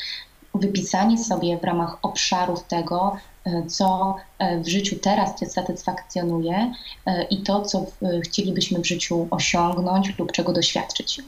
wypisanie 0.53 1.17
sobie 1.17 1.57
w 1.57 1.63
ramach 1.63 1.97
obszarów 2.01 2.63
tego, 2.63 3.17
co 3.67 4.15
e, 4.39 4.59
w 4.59 4.67
życiu 4.67 4.95
teraz 5.01 5.39
Cię 5.39 5.45
satysfakcjonuje 5.45 6.71
e, 7.05 7.23
i 7.23 7.43
to, 7.43 7.61
co 7.61 7.85
chcielibyśmy 8.23 8.79
w 8.79 8.85
życiu 8.85 9.27
osiągnąć 9.31 10.19
lub 10.19 10.31
czego 10.31 10.53
doświadczyć. 10.53 11.21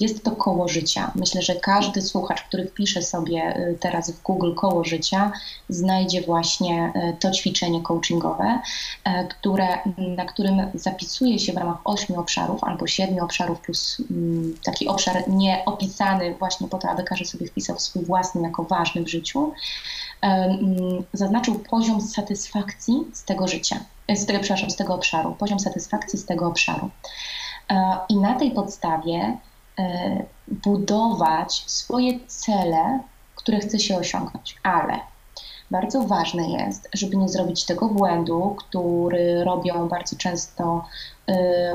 Jest 0.00 0.24
to 0.24 0.30
koło 0.30 0.68
życia. 0.68 1.12
Myślę, 1.14 1.42
że 1.42 1.54
każdy 1.54 2.02
słuchacz, 2.02 2.42
który 2.42 2.66
wpisze 2.66 3.02
sobie 3.02 3.54
teraz 3.80 4.10
w 4.10 4.22
Google 4.22 4.54
koło 4.54 4.84
życia, 4.84 5.32
znajdzie 5.68 6.22
właśnie 6.22 6.92
to 7.20 7.30
ćwiczenie 7.30 7.82
coachingowe, 7.82 8.60
które, 9.28 9.78
na 10.16 10.24
którym 10.24 10.70
zapisuje 10.74 11.38
się 11.38 11.52
w 11.52 11.56
ramach 11.56 11.76
ośmiu 11.84 12.20
obszarów 12.20 12.64
albo 12.64 12.86
siedmiu 12.86 13.24
obszarów 13.24 13.60
plus 13.60 14.02
taki 14.64 14.88
obszar 14.88 15.28
nieopisany 15.28 16.34
właśnie 16.34 16.68
po 16.68 16.78
to, 16.78 16.88
aby 16.88 17.02
każdy 17.02 17.24
sobie 17.24 17.46
wpisał 17.46 17.78
swój 17.78 18.04
własny 18.04 18.42
jako 18.42 18.64
ważny 18.64 19.02
w 19.02 19.08
życiu 19.08 19.52
zaznaczył 21.12 21.54
poziom 21.54 22.00
satysfakcji 22.00 23.04
z 23.12 23.24
tego 23.24 23.48
życia, 23.48 23.76
e, 24.08 24.16
z 24.16 24.26
tego, 24.26 24.38
przepraszam, 24.38 24.70
z 24.70 24.76
tego 24.76 24.94
obszaru, 24.94 25.34
poziom 25.38 25.60
satysfakcji 25.60 26.18
z 26.18 26.26
tego 26.26 26.46
obszaru. 26.46 26.90
E, 27.70 27.98
I 28.08 28.16
na 28.16 28.34
tej 28.34 28.50
podstawie 28.50 29.36
e, 29.78 30.22
budować 30.48 31.64
swoje 31.66 32.20
cele, 32.26 33.00
które 33.34 33.58
chce 33.58 33.78
się 33.78 33.96
osiągnąć, 33.96 34.56
ale 34.62 35.00
bardzo 35.70 36.02
ważne 36.02 36.48
jest, 36.48 36.88
żeby 36.92 37.16
nie 37.16 37.28
zrobić 37.28 37.64
tego 37.64 37.88
błędu, 37.88 38.56
który 38.58 39.44
robią 39.44 39.88
bardzo 39.88 40.16
często 40.16 40.84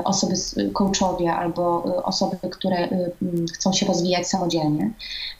osoby, 0.04 0.34
coachowie 0.72 1.32
albo 1.32 1.84
y, 1.86 2.02
osoby, 2.02 2.36
które 2.50 2.92
y, 2.92 3.12
chcą 3.54 3.72
się 3.72 3.86
rozwijać 3.86 4.28
samodzielnie, 4.28 4.90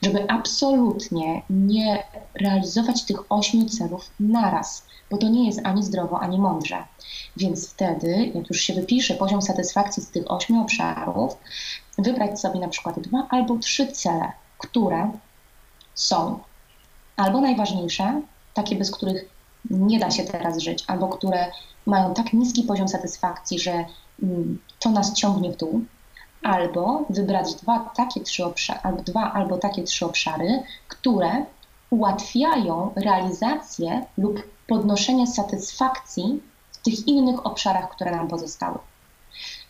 żeby 0.01 0.29
absolutnie 0.29 1.41
nie 1.49 2.03
realizować 2.41 3.03
tych 3.03 3.31
ośmiu 3.31 3.65
celów 3.65 4.09
naraz, 4.19 4.85
bo 5.11 5.17
to 5.17 5.29
nie 5.29 5.45
jest 5.47 5.59
ani 5.63 5.83
zdrowo, 5.83 6.19
ani 6.19 6.39
mądrze. 6.39 6.83
Więc 7.37 7.69
wtedy, 7.69 8.31
jak 8.35 8.49
już 8.49 8.61
się 8.61 8.73
wypisze 8.73 9.13
poziom 9.13 9.41
satysfakcji 9.41 10.03
z 10.03 10.11
tych 10.11 10.31
ośmiu 10.31 10.61
obszarów, 10.61 11.37
wybrać 11.97 12.39
sobie 12.39 12.59
na 12.59 12.67
przykład 12.67 12.99
dwa 12.99 13.27
albo 13.29 13.57
trzy 13.57 13.87
cele, 13.87 14.31
które 14.57 15.11
są 15.95 16.39
albo 17.15 17.41
najważniejsze, 17.41 18.21
takie, 18.53 18.75
bez 18.75 18.91
których 18.91 19.38
nie 19.69 19.99
da 19.99 20.11
się 20.11 20.23
teraz 20.23 20.59
żyć, 20.59 20.83
albo 20.87 21.07
które 21.07 21.51
mają 21.85 22.13
tak 22.13 22.33
niski 22.33 22.63
poziom 22.63 22.87
satysfakcji, 22.87 23.59
że 23.59 23.85
mm, 24.23 24.59
to 24.79 24.89
nas 24.89 25.13
ciągnie 25.13 25.51
w 25.51 25.57
dół, 25.57 25.81
albo 26.43 27.05
wybrać 27.09 27.55
dwa 27.55 27.79
takie 27.95 28.21
trzy 28.21 28.45
obszary, 28.45 28.79
albo 28.83 29.01
dwa 29.01 29.33
albo 29.33 29.57
takie 29.57 29.83
trzy 29.83 30.05
obszary, 30.05 30.63
które 30.87 31.45
ułatwiają 31.89 32.91
realizację 32.95 34.05
lub 34.17 34.43
podnoszenie 34.67 35.27
satysfakcji 35.27 36.41
w 36.71 36.77
tych 36.77 37.07
innych 37.07 37.45
obszarach, 37.45 37.89
które 37.89 38.11
nam 38.11 38.27
pozostały. 38.27 38.77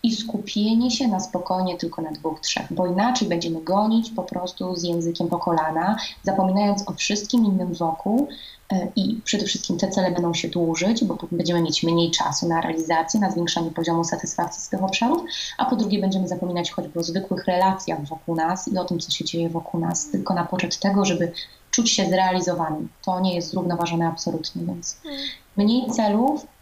I 0.04 0.16
skupienie 0.16 0.92
się 0.92 1.08
na 1.08 1.20
spokojnie 1.20 1.78
tylko 1.78 2.02
na 2.02 2.12
dwóch, 2.12 2.40
trzech, 2.40 2.74
bo 2.74 2.88
inaczej 2.88 3.28
będziemy 3.28 3.62
gonić 3.62 4.12
po 4.12 4.24
prostu 4.24 4.76
z 4.76 4.84
językiem 4.84 5.28
po 5.28 5.38
kolana, 5.38 5.98
zapominając 6.24 6.90
o 6.90 6.94
wszystkim 6.94 7.46
innym 7.46 7.74
wokół 7.74 8.28
e, 8.72 8.88
i 8.96 9.22
przede 9.24 9.46
wszystkim 9.46 9.78
te 9.78 9.88
cele 9.88 10.12
będą 10.12 10.34
się 10.34 10.48
dłużyć, 10.48 11.04
bo 11.04 11.18
będziemy 11.32 11.62
mieć 11.62 11.84
mniej 11.84 12.12
czasu 12.12 12.48
na 12.48 12.62
realizację, 12.62 13.20
na 13.20 13.32
zwiększanie 13.32 13.72
poziomu 13.72 14.04
satysfakcji 14.04 14.64
z 14.64 14.70
tych 14.70 14.84
obszarów, 14.84 15.22
a 15.58 15.66
po 15.66 15.76
drugie 15.76 16.02
będziemy 16.02 16.28
zapominać 16.28 16.72
choćby 16.72 17.00
o 17.00 17.04
zwykłych 17.04 17.46
relacjach 17.46 18.06
wokół 18.06 18.36
nas 18.36 18.68
i 18.68 18.78
o 18.78 18.86
tym, 18.86 19.00
co 19.00 19.12
się 19.12 19.26
dzieje 19.26 19.50
wokół 19.50 19.80
nas, 19.80 20.10
tylko 20.12 20.34
na 20.34 20.46
poczet 20.46 20.80
tego, 20.80 21.06
żeby 21.06 21.32
czuć 21.72 21.92
się 21.92 22.10
zrealizowanym. 22.10 22.90
To 23.06 23.20
nie 23.20 23.36
jest 23.36 23.50
zrównoważone 23.50 24.08
absolutnie, 24.08 24.66
więc 24.66 24.98
hmm. 25.04 25.22
mniej 25.58 25.88
celów 25.92 26.32
mm, 26.32 26.59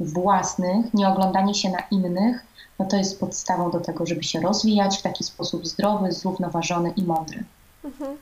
własnych, 0.00 0.94
nie 0.94 1.08
oglądanie 1.08 1.54
się 1.54 1.70
na 1.70 1.82
innych, 1.90 2.46
no 2.78 2.84
to 2.86 2.96
jest 2.96 3.20
podstawą 3.20 3.70
do 3.70 3.80
tego, 3.80 4.06
żeby 4.06 4.22
się 4.22 4.40
rozwijać 4.40 4.98
w 4.98 5.02
taki 5.02 5.24
sposób 5.24 5.66
zdrowy, 5.66 6.12
zrównoważony 6.12 6.92
i 6.96 7.02
mądry. 7.02 7.44
Mhm. 7.84 8.16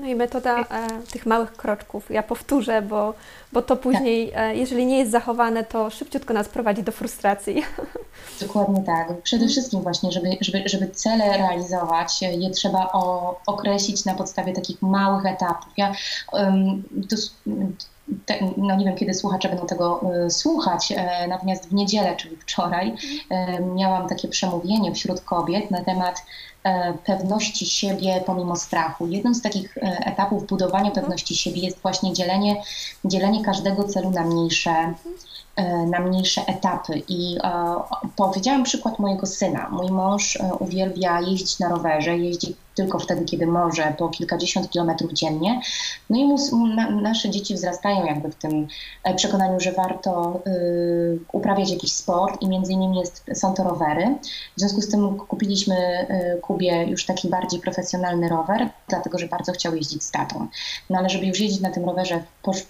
No 0.00 0.06
i 0.06 0.14
metoda 0.14 0.60
e, 0.60 0.66
tych 1.12 1.26
małych 1.26 1.52
kroczków. 1.52 2.10
Ja 2.10 2.22
powtórzę, 2.22 2.82
bo, 2.82 3.14
bo 3.52 3.62
to 3.62 3.76
później, 3.76 4.32
e, 4.34 4.56
jeżeli 4.56 4.86
nie 4.86 4.98
jest 4.98 5.10
zachowane, 5.10 5.64
to 5.64 5.90
szybciutko 5.90 6.34
nas 6.34 6.48
prowadzi 6.48 6.82
do 6.82 6.92
frustracji. 6.92 7.62
Dokładnie 8.40 8.82
tak. 8.82 9.22
Przede 9.22 9.48
wszystkim 9.48 9.80
właśnie, 9.80 10.12
żeby, 10.12 10.28
żeby, 10.40 10.62
żeby 10.66 10.88
cele 10.88 11.38
realizować, 11.38 12.22
je 12.22 12.50
trzeba 12.50 12.92
o, 12.92 13.40
określić 13.46 14.04
na 14.04 14.14
podstawie 14.14 14.52
takich 14.52 14.82
małych 14.82 15.26
etapów. 15.26 15.72
Ja 15.76 15.94
um, 16.32 16.82
to, 17.08 17.16
te, 18.26 18.34
no 18.56 18.76
nie 18.76 18.84
wiem, 18.84 18.96
kiedy 18.96 19.14
słuchacze 19.14 19.48
będą 19.48 19.66
tego 19.66 20.00
y, 20.26 20.30
słuchać, 20.30 20.92
e, 20.96 21.28
natomiast 21.28 21.68
w 21.68 21.74
niedzielę, 21.74 22.16
czyli 22.16 22.36
wczoraj, 22.36 22.94
e, 23.30 23.60
miałam 23.60 24.08
takie 24.08 24.28
przemówienie 24.28 24.94
wśród 24.94 25.20
kobiet 25.20 25.70
na 25.70 25.84
temat 25.84 26.22
pewności 27.06 27.66
siebie 27.66 28.22
pomimo 28.26 28.56
strachu. 28.56 29.06
Jednym 29.06 29.34
z 29.34 29.42
takich 29.42 29.78
e, 29.78 29.80
etapów 30.06 30.46
budowania 30.46 30.90
pewności 30.90 31.36
siebie 31.36 31.60
jest 31.60 31.78
właśnie 31.78 32.12
dzielenie, 32.12 32.62
dzielenie 33.04 33.44
każdego 33.44 33.84
celu 33.84 34.10
na 34.10 34.24
mniejsze 34.24 34.94
E, 35.56 35.86
na 35.86 36.00
mniejsze 36.00 36.46
etapy. 36.46 37.02
I 37.08 37.36
e, 37.44 37.74
powiedziałam 38.16 38.64
przykład 38.64 38.98
mojego 38.98 39.26
syna. 39.26 39.68
Mój 39.70 39.90
mąż 39.90 40.36
e, 40.36 40.54
uwielbia 40.58 41.20
jeździć 41.20 41.58
na 41.58 41.68
rowerze, 41.68 42.18
jeździ 42.18 42.56
tylko 42.74 42.98
wtedy, 42.98 43.24
kiedy 43.24 43.46
może, 43.46 43.94
po 43.98 44.08
kilkadziesiąt 44.08 44.70
kilometrów 44.70 45.12
dziennie. 45.12 45.60
No 46.10 46.18
i 46.18 46.24
mu, 46.24 46.66
na, 46.66 46.90
nasze 46.90 47.30
dzieci 47.30 47.54
wzrastają 47.54 48.04
jakby 48.04 48.30
w 48.30 48.34
tym 48.34 48.68
przekonaniu, 49.16 49.60
że 49.60 49.72
warto 49.72 50.42
y, 50.46 51.18
uprawiać 51.32 51.70
jakiś 51.70 51.92
sport 51.92 52.42
i 52.42 52.48
między 52.48 52.72
innymi 52.72 52.98
jest, 52.98 53.24
są 53.34 53.54
to 53.54 53.64
rowery. 53.64 54.18
W 54.56 54.60
związku 54.60 54.80
z 54.80 54.88
tym 54.88 55.18
kupiliśmy 55.18 56.06
y, 56.36 56.40
Kubie 56.40 56.84
już 56.84 57.06
taki 57.06 57.28
bardziej 57.28 57.60
profesjonalny 57.60 58.28
rower, 58.28 58.68
dlatego 58.88 59.18
że 59.18 59.26
bardzo 59.26 59.52
chciał 59.52 59.76
jeździć 59.76 60.02
z 60.02 60.10
tatą. 60.10 60.46
No 60.90 60.98
ale 60.98 61.10
żeby 61.10 61.26
już 61.26 61.40
jeździć 61.40 61.60
na 61.60 61.70
tym 61.70 61.84
rowerze 61.84 62.22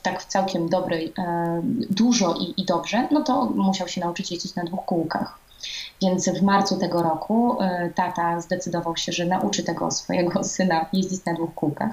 tak 0.03 0.23
w 0.23 0.27
całkiem 0.27 0.69
dobrej, 0.69 1.07
y, 1.07 1.13
dużo 1.91 2.35
i, 2.35 2.61
i 2.61 2.65
dobrze, 2.65 3.09
no 3.11 3.23
to 3.23 3.45
musiał 3.45 3.89
się 3.89 4.01
nauczyć 4.01 4.31
jeździć 4.31 4.55
na 4.55 4.65
dwóch 4.65 4.85
kółkach. 4.85 5.50
Więc 6.03 6.29
w 6.29 6.43
marcu 6.43 6.77
tego 6.79 7.03
roku 7.03 7.59
tata 7.95 8.41
zdecydował 8.41 8.97
się, 8.97 9.13
że 9.13 9.27
nauczy 9.27 9.63
tego 9.63 9.91
swojego 9.91 10.45
syna 10.55 10.87
jeździć 10.93 11.25
na 11.25 11.35
dwóch 11.35 11.55
kółkach. 11.55 11.93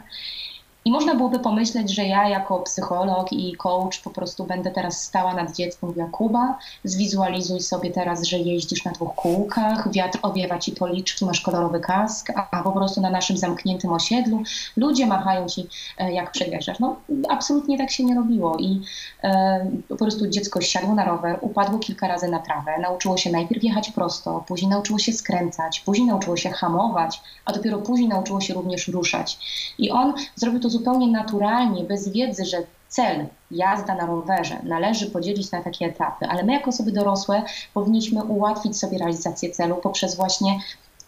I 0.88 0.92
można 0.92 1.16
byłoby 1.16 1.40
pomyśleć, 1.40 1.96
że 1.96 2.06
ja 2.06 2.30
jako 2.30 2.60
psycholog 2.60 3.34
i 3.34 3.56
coach 3.56 4.00
po 4.04 4.10
prostu 4.10 4.44
będę 4.44 4.72
teraz 4.72 5.04
stała 5.04 5.34
nad 5.34 5.56
dzieckiem, 5.56 5.90
mówiła 5.90 6.08
Kuba, 6.08 6.58
zwizualizuj 6.84 7.60
sobie 7.60 7.92
teraz, 7.92 8.24
że 8.24 8.38
jeździsz 8.40 8.86
na 8.86 8.92
dwóch 8.92 9.16
kółkach, 9.16 9.92
wiatr 9.92 10.20
owiewa 10.22 10.60
ci 10.60 10.72
policzki, 10.72 11.26
masz 11.26 11.42
kolorowy 11.42 11.80
kask, 11.80 12.32
a 12.52 12.64
po 12.64 12.72
prostu 12.72 13.02
na 13.02 13.10
naszym 13.10 13.38
zamkniętym 13.38 13.92
osiedlu 13.92 14.44
ludzie 14.78 15.08
machają 15.08 15.48
ci, 15.48 15.68
e, 15.98 16.14
jak 16.14 16.32
przejeżdżasz. 16.32 16.80
No 16.80 16.96
absolutnie 17.30 17.78
tak 17.78 17.92
się 17.92 18.04
nie 18.04 18.16
robiło 18.16 18.58
i 18.60 18.82
e, 19.24 19.72
po 19.90 19.96
prostu 19.96 20.28
dziecko 20.28 20.62
siadło 20.62 20.96
na 20.96 21.06
rower, 21.06 21.38
upadło 21.42 21.80
kilka 21.80 22.08
razy 22.08 22.28
na 22.28 22.40
trawę, 22.40 22.72
nauczyło 22.82 23.18
się 23.18 23.32
najpierw 23.32 23.64
jechać 23.64 23.92
prosto, 23.92 24.44
później 24.48 24.72
nauczyło 24.72 25.00
się 25.00 25.14
skręcać, 25.14 25.80
później 25.80 26.08
nauczyło 26.08 26.38
się 26.38 26.50
hamować, 26.50 27.22
a 27.46 27.54
dopiero 27.54 27.78
później 27.78 28.10
nauczyło 28.10 28.42
się 28.42 28.54
również 28.54 28.88
ruszać. 28.88 29.40
I 29.78 29.92
on 29.92 30.14
zrobił 30.36 30.60
to 30.60 30.70
zupełnie 30.78 31.08
naturalnie, 31.08 31.84
bez 31.84 32.10
wiedzy, 32.10 32.46
że 32.46 32.58
cel, 32.88 33.26
jazda 33.52 33.96
na 33.96 34.06
rowerze, 34.06 34.60
należy 34.64 35.12
podzielić 35.12 35.52
na 35.52 35.62
takie 35.62 35.86
etapy, 35.86 36.26
ale 36.26 36.44
my 36.44 36.54
jako 36.54 36.70
osoby 36.70 36.92
dorosłe 36.92 37.44
powinniśmy 37.74 38.24
ułatwić 38.24 38.78
sobie 38.78 38.98
realizację 38.98 39.50
celu 39.50 39.76
poprzez 39.76 40.16
właśnie 40.16 40.60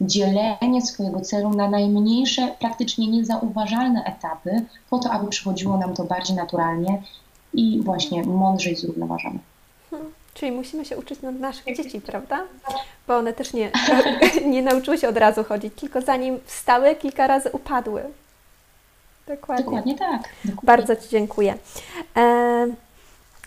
dzielenie 0.02 0.82
swojego 0.82 1.22
celu 1.22 1.50
na 1.50 1.70
najmniejsze, 1.70 2.56
praktycznie 2.60 3.08
niezauważalne 3.08 4.04
etapy, 4.04 4.66
po 4.90 5.00
to, 5.00 5.12
aby 5.12 5.28
przychodziło 5.28 5.78
nam 5.78 5.94
to 5.94 6.04
bardziej 6.04 6.36
naturalnie 6.36 7.02
i 7.54 7.82
właśnie 7.84 8.24
mądrzej 8.24 8.76
zrównoważone. 8.76 9.40
Hmm, 9.90 10.12
czyli 10.34 10.52
musimy 10.52 10.86
się 10.86 10.98
uczyć 10.98 11.24
od 11.24 11.40
naszych 11.40 11.78
dzieci, 11.78 12.02
prawda? 12.02 12.40
Bo 13.08 13.18
one 13.18 13.34
też 13.34 13.54
nie, 13.54 13.72
nie 14.54 14.62
nauczyły 14.62 14.98
się 14.98 15.10
od 15.10 15.18
razu 15.18 15.44
chodzić, 15.44 15.74
tylko 15.74 16.02
zanim 16.02 16.40
wstały, 16.46 16.96
kilka 16.96 17.28
razy 17.28 17.50
upadły. 17.52 18.04
Dokładnie. 19.30 19.66
Dokładnie 19.66 19.98
tak. 19.98 20.22
Dokładnie. 20.22 20.62
Bardzo 20.64 20.96
Ci 20.96 21.10
dziękuję. 21.10 21.58
E, 22.18 22.68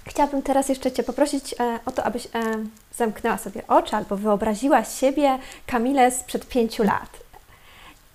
chciałabym 0.06 0.42
teraz 0.42 0.68
jeszcze 0.68 0.92
Cię 0.92 1.02
poprosić 1.02 1.54
e, 1.60 1.78
o 1.86 1.92
to, 1.92 2.04
abyś 2.04 2.26
e, 2.26 2.28
zamknęła 2.94 3.38
sobie 3.38 3.66
oczy 3.68 3.96
albo 3.96 4.16
wyobraziła 4.16 4.84
siebie 4.84 5.38
Kamilę 5.66 6.10
sprzed 6.10 6.48
pięciu 6.48 6.82
lat. 6.82 7.20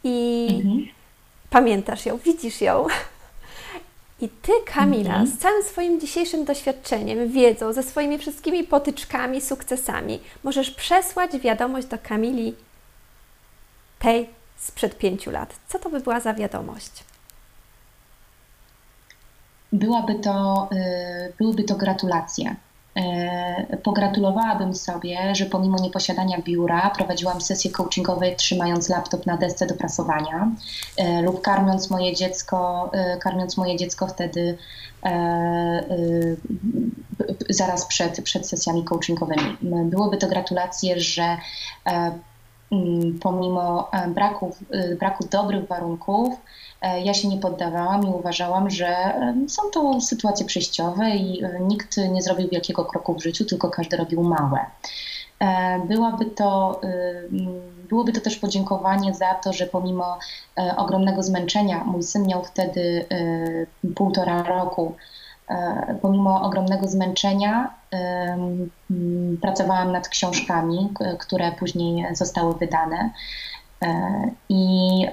I 0.03 0.47
mhm. 0.55 0.87
pamiętasz 1.49 2.05
ją, 2.05 2.17
widzisz 2.17 2.61
ją. 2.61 2.87
I 4.21 4.29
Ty, 4.29 4.51
Kamila, 4.65 5.09
mhm. 5.09 5.27
z 5.27 5.37
całym 5.37 5.63
swoim 5.63 5.99
dzisiejszym 5.99 6.45
doświadczeniem, 6.45 7.31
wiedzą, 7.31 7.73
ze 7.73 7.83
swoimi 7.83 8.17
wszystkimi 8.17 8.63
potyczkami, 8.63 9.41
sukcesami, 9.41 10.19
możesz 10.43 10.71
przesłać 10.71 11.37
wiadomość 11.37 11.87
do 11.87 11.97
Kamili 12.03 12.55
tej 13.99 14.29
sprzed 14.57 14.97
pięciu 14.97 15.31
lat. 15.31 15.53
Co 15.67 15.79
to 15.79 15.89
by 15.89 15.99
była 15.99 16.19
za 16.19 16.33
wiadomość? 16.33 17.06
Byłaby 19.73 20.15
to, 20.15 20.69
y, 20.71 21.33
byłyby 21.37 21.63
to 21.63 21.75
gratulacje. 21.75 22.55
Y, 23.73 23.77
pogratulowałabym 23.77 24.75
sobie, 24.75 25.35
że 25.35 25.45
pomimo 25.45 25.77
nieposiadania 25.81 26.41
biura 26.41 26.89
prowadziłam 26.89 27.41
sesje 27.41 27.71
coachingowe 27.71 28.35
trzymając 28.35 28.89
laptop 28.89 29.25
na 29.25 29.37
desce 29.37 29.67
do 29.67 29.75
prasowania 29.75 30.51
y, 30.99 31.21
lub 31.21 31.41
karmiąc 31.41 31.89
moje 31.89 32.15
dziecko, 32.15 32.91
karmiąc 33.19 33.57
moje 33.57 33.77
dziecko 33.77 34.07
wtedy 34.07 34.57
zaraz 37.49 37.85
przed, 37.85 38.21
przed 38.21 38.47
sesjami 38.47 38.83
coachingowymi. 38.83 39.57
Byłoby 39.61 40.17
to 40.17 40.27
gratulacje, 40.27 40.99
że 40.99 41.37
mm, 41.85 42.19
pomimo 43.21 43.89
braku, 44.13 44.55
braku 44.99 45.27
dobrych 45.31 45.67
warunków, 45.67 46.37
E, 46.81 47.01
ja 47.01 47.13
się 47.13 47.27
nie 47.27 47.37
poddawałam 47.37 48.07
i 48.07 48.09
uważałam, 48.09 48.69
że 48.69 48.95
są 49.47 49.61
to 49.73 50.01
sytuacje 50.01 50.45
przejściowe 50.45 51.09
i 51.09 51.43
e, 51.43 51.59
nikt 51.59 51.97
nie 51.97 52.21
zrobił 52.21 52.49
wielkiego 52.49 52.85
kroku 52.85 53.13
w 53.13 53.23
życiu, 53.23 53.45
tylko 53.45 53.69
każdy 53.69 53.97
robił 53.97 54.23
małe. 54.23 54.59
E, 55.39 55.79
byłaby 55.87 56.25
to, 56.25 56.81
byłoby 57.89 58.13
to 58.13 58.21
też 58.21 58.35
podziękowanie 58.35 59.13
za 59.13 59.33
to, 59.33 59.53
że 59.53 59.65
pomimo 59.65 60.19
ogromnego 60.77 61.23
zmęczenia, 61.23 61.83
mój 61.83 62.03
syn 62.03 62.27
miał 62.27 62.43
wtedy 62.43 63.05
półtora 63.95 64.43
roku, 64.43 64.95
pomimo 66.01 66.41
ogromnego 66.41 66.87
zmęczenia 66.87 67.73
pracowałam 69.41 69.91
nad 69.91 70.07
książkami, 70.07 70.89
które 71.19 71.51
później 71.51 72.15
zostały 72.15 72.55
wydane. 72.55 73.09
I 74.49 75.05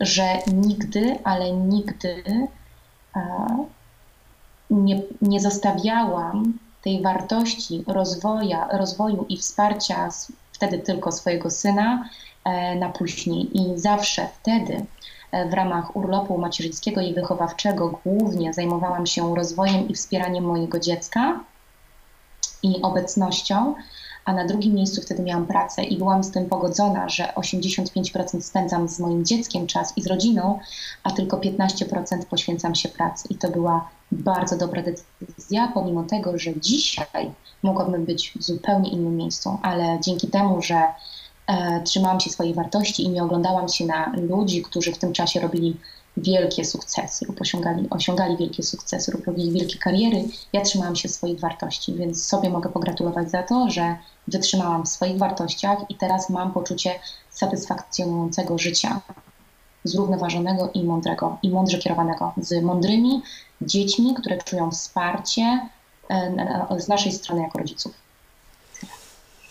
że 0.00 0.38
nigdy, 0.54 1.18
ale 1.24 1.52
nigdy 1.52 2.24
e, 3.16 3.20
nie, 4.70 5.02
nie 5.22 5.40
zostawiałam 5.40 6.58
tej 6.82 7.02
wartości 7.02 7.84
rozwoja, 7.86 8.68
rozwoju 8.72 9.26
i 9.28 9.36
wsparcia 9.36 10.08
wtedy 10.52 10.78
tylko 10.78 11.12
swojego 11.12 11.50
syna 11.50 12.08
e, 12.44 12.74
na 12.76 12.88
później. 12.88 13.56
I 13.60 13.78
zawsze 13.78 14.28
wtedy 14.40 14.74
e, 14.74 14.86
w 15.50 15.54
ramach 15.54 15.96
urlopu 15.96 16.38
macierzyńskiego 16.38 17.00
i 17.00 17.14
wychowawczego 17.14 18.00
głównie 18.04 18.54
zajmowałam 18.54 19.06
się 19.06 19.34
rozwojem 19.34 19.88
i 19.88 19.94
wspieraniem 19.94 20.44
mojego 20.44 20.78
dziecka 20.80 21.40
i 22.62 22.82
obecnością, 22.82 23.74
a 24.24 24.32
na 24.32 24.46
drugim 24.46 24.74
miejscu 24.74 25.02
wtedy 25.02 25.22
miałam 25.22 25.46
pracę 25.46 25.84
i 25.84 25.98
byłam 25.98 26.24
z 26.24 26.30
tym 26.30 26.46
pogodzona, 26.46 27.08
że 27.08 27.32
85% 27.36 28.40
spędzam 28.40 28.88
z 28.88 29.00
moim 29.00 29.24
dzieckiem 29.24 29.66
czas 29.66 29.92
i 29.96 30.02
z 30.02 30.06
rodziną, 30.06 30.58
a 31.02 31.10
tylko 31.10 31.36
15% 31.36 32.24
poświęcam 32.30 32.74
się 32.74 32.88
pracy. 32.88 33.28
I 33.30 33.34
to 33.34 33.50
była 33.50 33.88
bardzo 34.12 34.56
dobra 34.56 34.82
decyzja, 34.82 35.70
pomimo 35.74 36.02
tego, 36.02 36.38
że 36.38 36.60
dzisiaj 36.60 37.30
mogłabym 37.62 38.04
być 38.04 38.32
w 38.36 38.42
zupełnie 38.42 38.90
innym 38.90 39.16
miejscu, 39.16 39.58
ale 39.62 39.98
dzięki 40.00 40.28
temu, 40.28 40.62
że 40.62 40.82
trzymałam 41.84 42.20
się 42.20 42.30
swojej 42.30 42.54
wartości 42.54 43.02
i 43.02 43.08
nie 43.08 43.22
oglądałam 43.22 43.68
się 43.68 43.86
na 43.86 44.12
ludzi, 44.16 44.62
którzy 44.62 44.92
w 44.92 44.98
tym 44.98 45.12
czasie 45.12 45.40
robili 45.40 45.76
wielkie 46.16 46.64
sukcesy 46.64 47.26
lub 47.26 47.40
osiągali, 47.40 47.90
osiągali 47.90 48.36
wielkie 48.36 48.62
sukcesy 48.62 49.12
lub 49.12 49.26
robili 49.26 49.52
wielkie 49.52 49.78
kariery, 49.78 50.24
ja 50.52 50.60
trzymałam 50.60 50.96
się 50.96 51.08
swoich 51.08 51.40
wartości, 51.40 51.94
więc 51.94 52.24
sobie 52.24 52.50
mogę 52.50 52.70
pogratulować 52.70 53.30
za 53.30 53.42
to, 53.42 53.70
że 53.70 53.96
wytrzymałam 54.28 54.84
w 54.84 54.88
swoich 54.88 55.18
wartościach 55.18 55.78
i 55.88 55.94
teraz 55.94 56.30
mam 56.30 56.52
poczucie 56.52 56.90
satysfakcjonującego 57.30 58.58
życia, 58.58 59.00
zrównoważonego 59.84 60.70
i 60.74 60.84
mądrego, 60.84 61.38
i 61.42 61.50
mądrze 61.50 61.78
kierowanego, 61.78 62.32
z 62.36 62.62
mądrymi 62.62 63.22
dziećmi, 63.60 64.14
które 64.14 64.38
czują 64.38 64.70
wsparcie 64.70 65.68
e, 66.10 66.80
z 66.80 66.88
naszej 66.88 67.12
strony 67.12 67.42
jako 67.42 67.58
rodziców. 67.58 67.92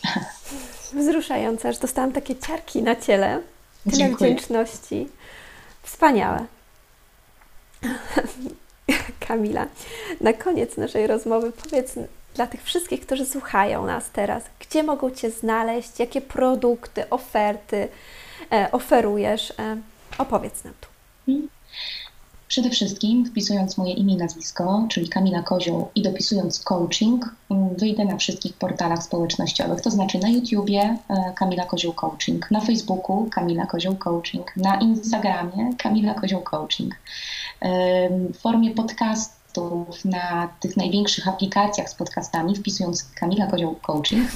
Wzruszające, 0.95 1.73
że 1.73 1.79
dostałam 1.79 2.11
takie 2.11 2.35
ciarki 2.35 2.83
na 2.83 2.95
ciele. 2.95 3.41
Tyle 3.83 3.97
Dziękuję. 3.97 4.31
wdzięczności. 4.31 5.09
Wspaniałe. 5.83 6.45
Kamila, 9.27 9.67
na 10.21 10.33
koniec 10.33 10.77
naszej 10.77 11.07
rozmowy 11.07 11.51
powiedz 11.51 11.95
dla 12.35 12.47
tych 12.47 12.63
wszystkich, 12.63 13.05
którzy 13.05 13.25
słuchają 13.25 13.85
nas 13.85 14.09
teraz, 14.09 14.43
gdzie 14.59 14.83
mogą 14.83 15.11
Cię 15.11 15.31
znaleźć, 15.31 15.99
jakie 15.99 16.21
produkty, 16.21 17.09
oferty 17.09 17.87
e, 18.51 18.71
oferujesz. 18.71 19.53
E, 19.59 19.77
opowiedz 20.17 20.63
nam 20.63 20.73
tu. 20.81 20.87
Przede 22.55 22.69
wszystkim 22.69 23.25
wpisując 23.25 23.77
moje 23.77 23.93
imię 23.93 24.13
i 24.13 24.17
nazwisko, 24.17 24.85
czyli 24.89 25.09
Kamila 25.09 25.41
Kozioł 25.41 25.87
i 25.95 26.01
dopisując 26.01 26.59
coaching, 26.59 27.35
mm, 27.51 27.75
wyjdę 27.75 28.05
na 28.05 28.17
wszystkich 28.17 28.53
portalach 28.53 29.03
społecznościowych, 29.03 29.81
to 29.81 29.91
znaczy 29.91 30.19
na 30.19 30.29
YouTubie 30.29 30.97
e, 31.09 31.33
Kamila 31.35 31.65
Kozioł 31.65 31.93
Coaching, 31.93 32.51
na 32.51 32.61
Facebooku 32.61 33.27
Kamila 33.31 33.65
Kozioł 33.65 33.95
Coaching, 33.95 34.57
na 34.57 34.79
Instagramie 34.79 35.73
Kamila 35.77 36.13
Kozioł 36.13 36.41
Coaching. 36.41 36.95
W 38.33 38.37
formie 38.37 38.71
podcastu 38.71 39.34
podcastów 39.55 40.05
na 40.05 40.49
tych 40.59 40.77
największych 40.77 41.27
aplikacjach 41.27 41.89
z 41.89 41.95
podcastami, 41.95 42.55
wpisując 42.55 43.03
Kamila 43.03 43.47
Kozioł 43.47 43.75
Coaching 43.75 44.29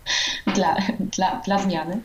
dla, 0.54 0.76
dla, 1.00 1.40
dla 1.40 1.58
zmiany. 1.58 2.00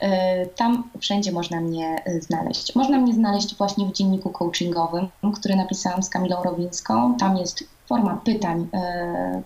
E, 0.00 0.46
tam 0.46 0.90
wszędzie 1.00 1.32
można 1.32 1.60
mnie 1.60 2.02
e, 2.04 2.20
znaleźć. 2.20 2.74
Można 2.74 2.98
mnie 2.98 3.14
znaleźć 3.14 3.56
właśnie 3.56 3.86
w 3.86 3.92
dzienniku 3.92 4.30
coachingowym, 4.30 5.08
który 5.34 5.56
napisałam 5.56 6.02
z 6.02 6.10
Kamilą 6.10 6.42
Rowińską. 6.42 7.16
Tam 7.16 7.36
jest 7.36 7.64
forma 7.86 8.20
pytań 8.24 8.68
e, 8.74 9.42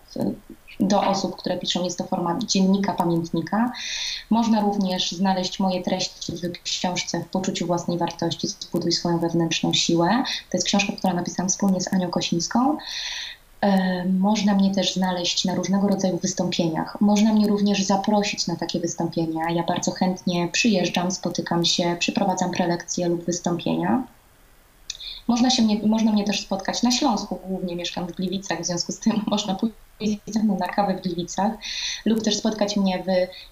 do 0.80 1.00
osób, 1.00 1.36
które 1.36 1.58
piszą. 1.58 1.84
Jest 1.84 1.98
to 1.98 2.04
forma 2.04 2.38
dziennika, 2.38 2.92
pamiętnika. 2.92 3.72
Można 4.30 4.60
również 4.60 5.12
znaleźć 5.12 5.60
moje 5.60 5.82
treści 5.82 6.32
w 6.32 6.62
książce 6.62 7.20
W 7.20 7.28
poczuciu 7.28 7.66
własnej 7.66 7.98
wartości 7.98 8.48
Zbuduj 8.48 8.92
swoją 8.92 9.18
wewnętrzną 9.18 9.72
siłę. 9.72 10.22
To 10.50 10.56
jest 10.56 10.66
książka, 10.66 10.92
którą 10.92 11.14
napisałam 11.14 11.48
wspólnie 11.48 11.80
z 11.80 11.92
Anią 11.92 12.10
Kosińską. 12.10 12.76
E, 13.62 14.04
można 14.04 14.54
mnie 14.54 14.74
też 14.74 14.94
znaleźć 14.94 15.44
na 15.44 15.54
różnego 15.54 15.88
rodzaju 15.88 16.18
wystąpieniach. 16.18 17.00
Można 17.00 17.32
mnie 17.32 17.48
również 17.48 17.82
zaprosić 17.82 18.46
na 18.46 18.56
takie 18.56 18.80
wystąpienia. 18.80 19.50
Ja 19.50 19.62
bardzo 19.62 19.90
chętnie 19.90 20.48
przyjeżdżam, 20.52 21.10
spotykam 21.10 21.64
się, 21.64 21.96
przeprowadzam 21.98 22.50
prelekcje 22.50 23.08
lub 23.08 23.24
wystąpienia. 23.24 24.02
Można, 25.28 25.50
się 25.50 25.62
mnie, 25.62 25.78
można 25.86 26.12
mnie 26.12 26.24
też 26.24 26.40
spotkać 26.40 26.82
na 26.82 26.90
Śląsku, 26.90 27.38
głównie 27.46 27.76
mieszkam 27.76 28.06
w 28.06 28.12
Gliwicach, 28.12 28.60
w 28.60 28.66
związku 28.66 28.92
z 28.92 28.98
tym 28.98 29.22
można 29.26 29.54
pójść 29.54 29.74
na 30.58 30.68
kawę 30.68 30.96
w 30.96 31.02
Gliwicach 31.02 31.52
lub 32.04 32.22
też 32.22 32.36
spotkać 32.36 32.76
mnie 32.76 33.04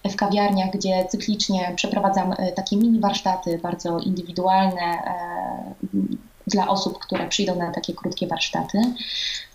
w, 0.05 0.11
w 0.13 0.17
kawiarniach, 0.17 0.71
gdzie 0.71 1.07
cyklicznie 1.11 1.73
przeprowadzam 1.77 2.33
e, 2.39 2.53
takie 2.53 2.77
mini 2.77 3.01
warsztaty 3.01 3.59
bardzo 3.63 3.99
indywidualne 3.99 4.83
e, 4.83 5.75
dla 6.47 6.69
osób, 6.69 6.99
które 6.99 7.29
przyjdą 7.29 7.57
na 7.57 7.73
takie 7.73 7.95
krótkie 7.95 8.27
warsztaty. 8.27 8.79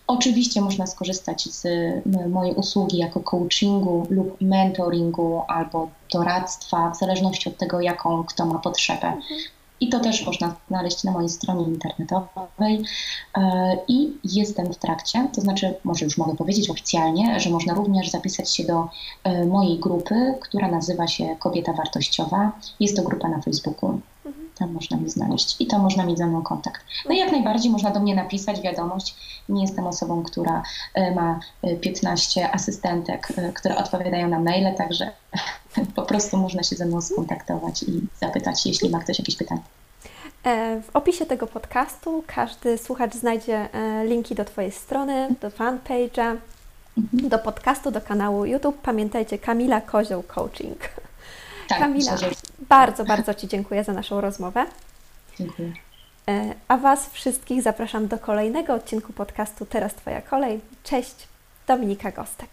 Oczywiście 0.08 0.62
można 0.62 0.88
skorzystać 0.88 1.44
z 1.44 1.68
mojej 2.30 2.56
usługi 2.56 2.98
jako 2.98 3.20
coachingu 3.20 4.08
lub 4.10 4.42
mentoringu 4.42 5.42
albo 5.48 5.90
doradztwa, 6.14 6.90
w 6.90 6.98
zależności 6.98 7.50
od 7.50 7.58
tego, 7.58 7.82
jaką 7.82 8.24
kto 8.24 8.46
ma 8.46 8.60
potrzebę. 8.60 9.14
I 9.80 9.90
to 9.90 10.00
też 10.00 10.26
można 10.26 10.56
znaleźć 10.68 11.04
na 11.04 11.12
mojej 11.12 11.30
stronie 11.30 11.66
internetowej. 11.66 12.84
E, 13.38 13.78
I 13.88 14.14
jestem 14.24 14.74
w 14.74 14.78
trakcie, 14.78 15.28
to 15.34 15.42
znaczy, 15.42 15.74
może 15.84 16.06
już 16.06 16.18
mogę 16.18 16.36
powiedzieć 16.36 16.70
oficjalnie, 16.70 17.40
że 17.40 17.50
można 17.50 17.74
również 17.74 18.10
zapisać 18.10 18.56
się 18.56 18.64
do 18.64 18.88
e, 19.24 19.46
mojej 19.46 19.80
grupy, 19.80 20.36
która 20.42 20.68
nazywa 20.68 21.08
się 21.08 21.36
Kobieta 21.40 21.74
Wartościowa. 21.74 22.52
Jest 22.80 22.96
to 22.96 23.04
grupa 23.04 23.28
na 23.28 23.42
Facebooku. 23.42 24.00
Tam 24.58 24.72
można 24.72 24.98
mnie 24.98 25.10
znaleźć 25.10 25.56
i 25.60 25.68
tam 25.68 25.82
można 25.82 26.06
mieć 26.06 26.18
ze 26.18 26.28
mną 26.28 26.44
kontakt. 26.44 26.82
No 27.06 27.16
i 27.16 27.18
jak 27.18 27.32
najbardziej 27.32 27.72
można 27.72 27.92
do 27.92 28.00
mnie 28.00 28.16
napisać 28.16 28.62
wiadomość. 28.62 29.16
Nie 29.50 29.62
jestem 29.62 29.88
osobą, 29.88 30.24
która 30.24 30.64
e, 30.94 31.16
ma 31.16 31.40
15 31.82 32.52
asystentek, 32.52 33.28
które 33.54 33.78
odpowiadają 33.78 34.30
na 34.30 34.40
maile, 34.40 34.76
także 34.76 35.12
po 35.96 36.02
prostu 36.02 36.38
można 36.38 36.64
się 36.64 36.76
ze 36.76 36.86
mną 36.86 37.02
skontaktować 37.02 37.84
i 37.84 38.02
zapytać, 38.22 38.66
jeśli 38.66 38.90
ma 38.90 39.00
ktoś 39.00 39.20
jakieś 39.20 39.36
pytania. 39.36 39.62
E, 40.46 40.82
w 40.82 40.96
opisie 40.96 41.26
tego 41.26 41.48
podcastu 41.48 42.24
każdy 42.28 42.78
słuchacz 42.78 43.14
znajdzie 43.14 43.74
e, 43.74 44.06
linki 44.06 44.36
do 44.36 44.46
Twojej 44.46 44.72
strony, 44.72 45.36
do 45.42 45.50
fanpage'a, 45.50 46.36
mhm. 46.98 47.30
do 47.30 47.40
podcastu, 47.40 47.92
do 47.92 48.02
kanału 48.02 48.46
YouTube. 48.46 48.78
Pamiętajcie, 48.82 49.38
Kamila 49.38 49.82
Kozioł 49.82 50.24
Coaching. 50.24 50.78
Tak, 51.68 51.80
Kamila, 51.80 52.12
myślę, 52.12 52.30
że... 52.30 52.36
bardzo, 52.60 53.06
bardzo 53.06 53.34
Ci 53.34 53.48
dziękuję 53.48 53.84
za 53.84 53.94
naszą 53.94 54.22
rozmowę. 54.22 54.66
Dziękuję. 55.40 55.74
E, 56.28 56.54
a 56.68 56.78
Was 56.78 57.10
wszystkich 57.10 57.62
zapraszam 57.62 58.08
do 58.08 58.18
kolejnego 58.18 58.74
odcinku 58.74 59.14
podcastu 59.14 59.66
Teraz 59.66 59.94
Twoja 59.94 60.22
kolej. 60.22 60.60
Cześć, 60.84 61.16
Dominika 61.68 62.12
Gostek. 62.12 62.50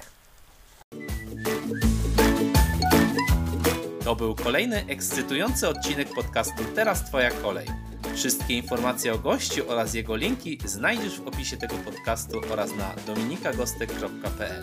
To 4.04 4.16
był 4.16 4.34
kolejny 4.34 4.84
ekscytujący 4.88 5.68
odcinek 5.68 6.08
podcastu 6.14 6.64
Teraz 6.74 7.04
Twoja 7.04 7.30
kolej. 7.30 7.66
Wszystkie 8.14 8.56
informacje 8.56 9.12
o 9.12 9.18
gościu 9.18 9.70
oraz 9.70 9.94
jego 9.94 10.16
linki 10.16 10.58
znajdziesz 10.64 11.20
w 11.20 11.28
opisie 11.28 11.56
tego 11.56 11.74
podcastu 11.74 12.40
oraz 12.50 12.70
na 12.76 12.94
dominikagostek.pl. 13.06 14.62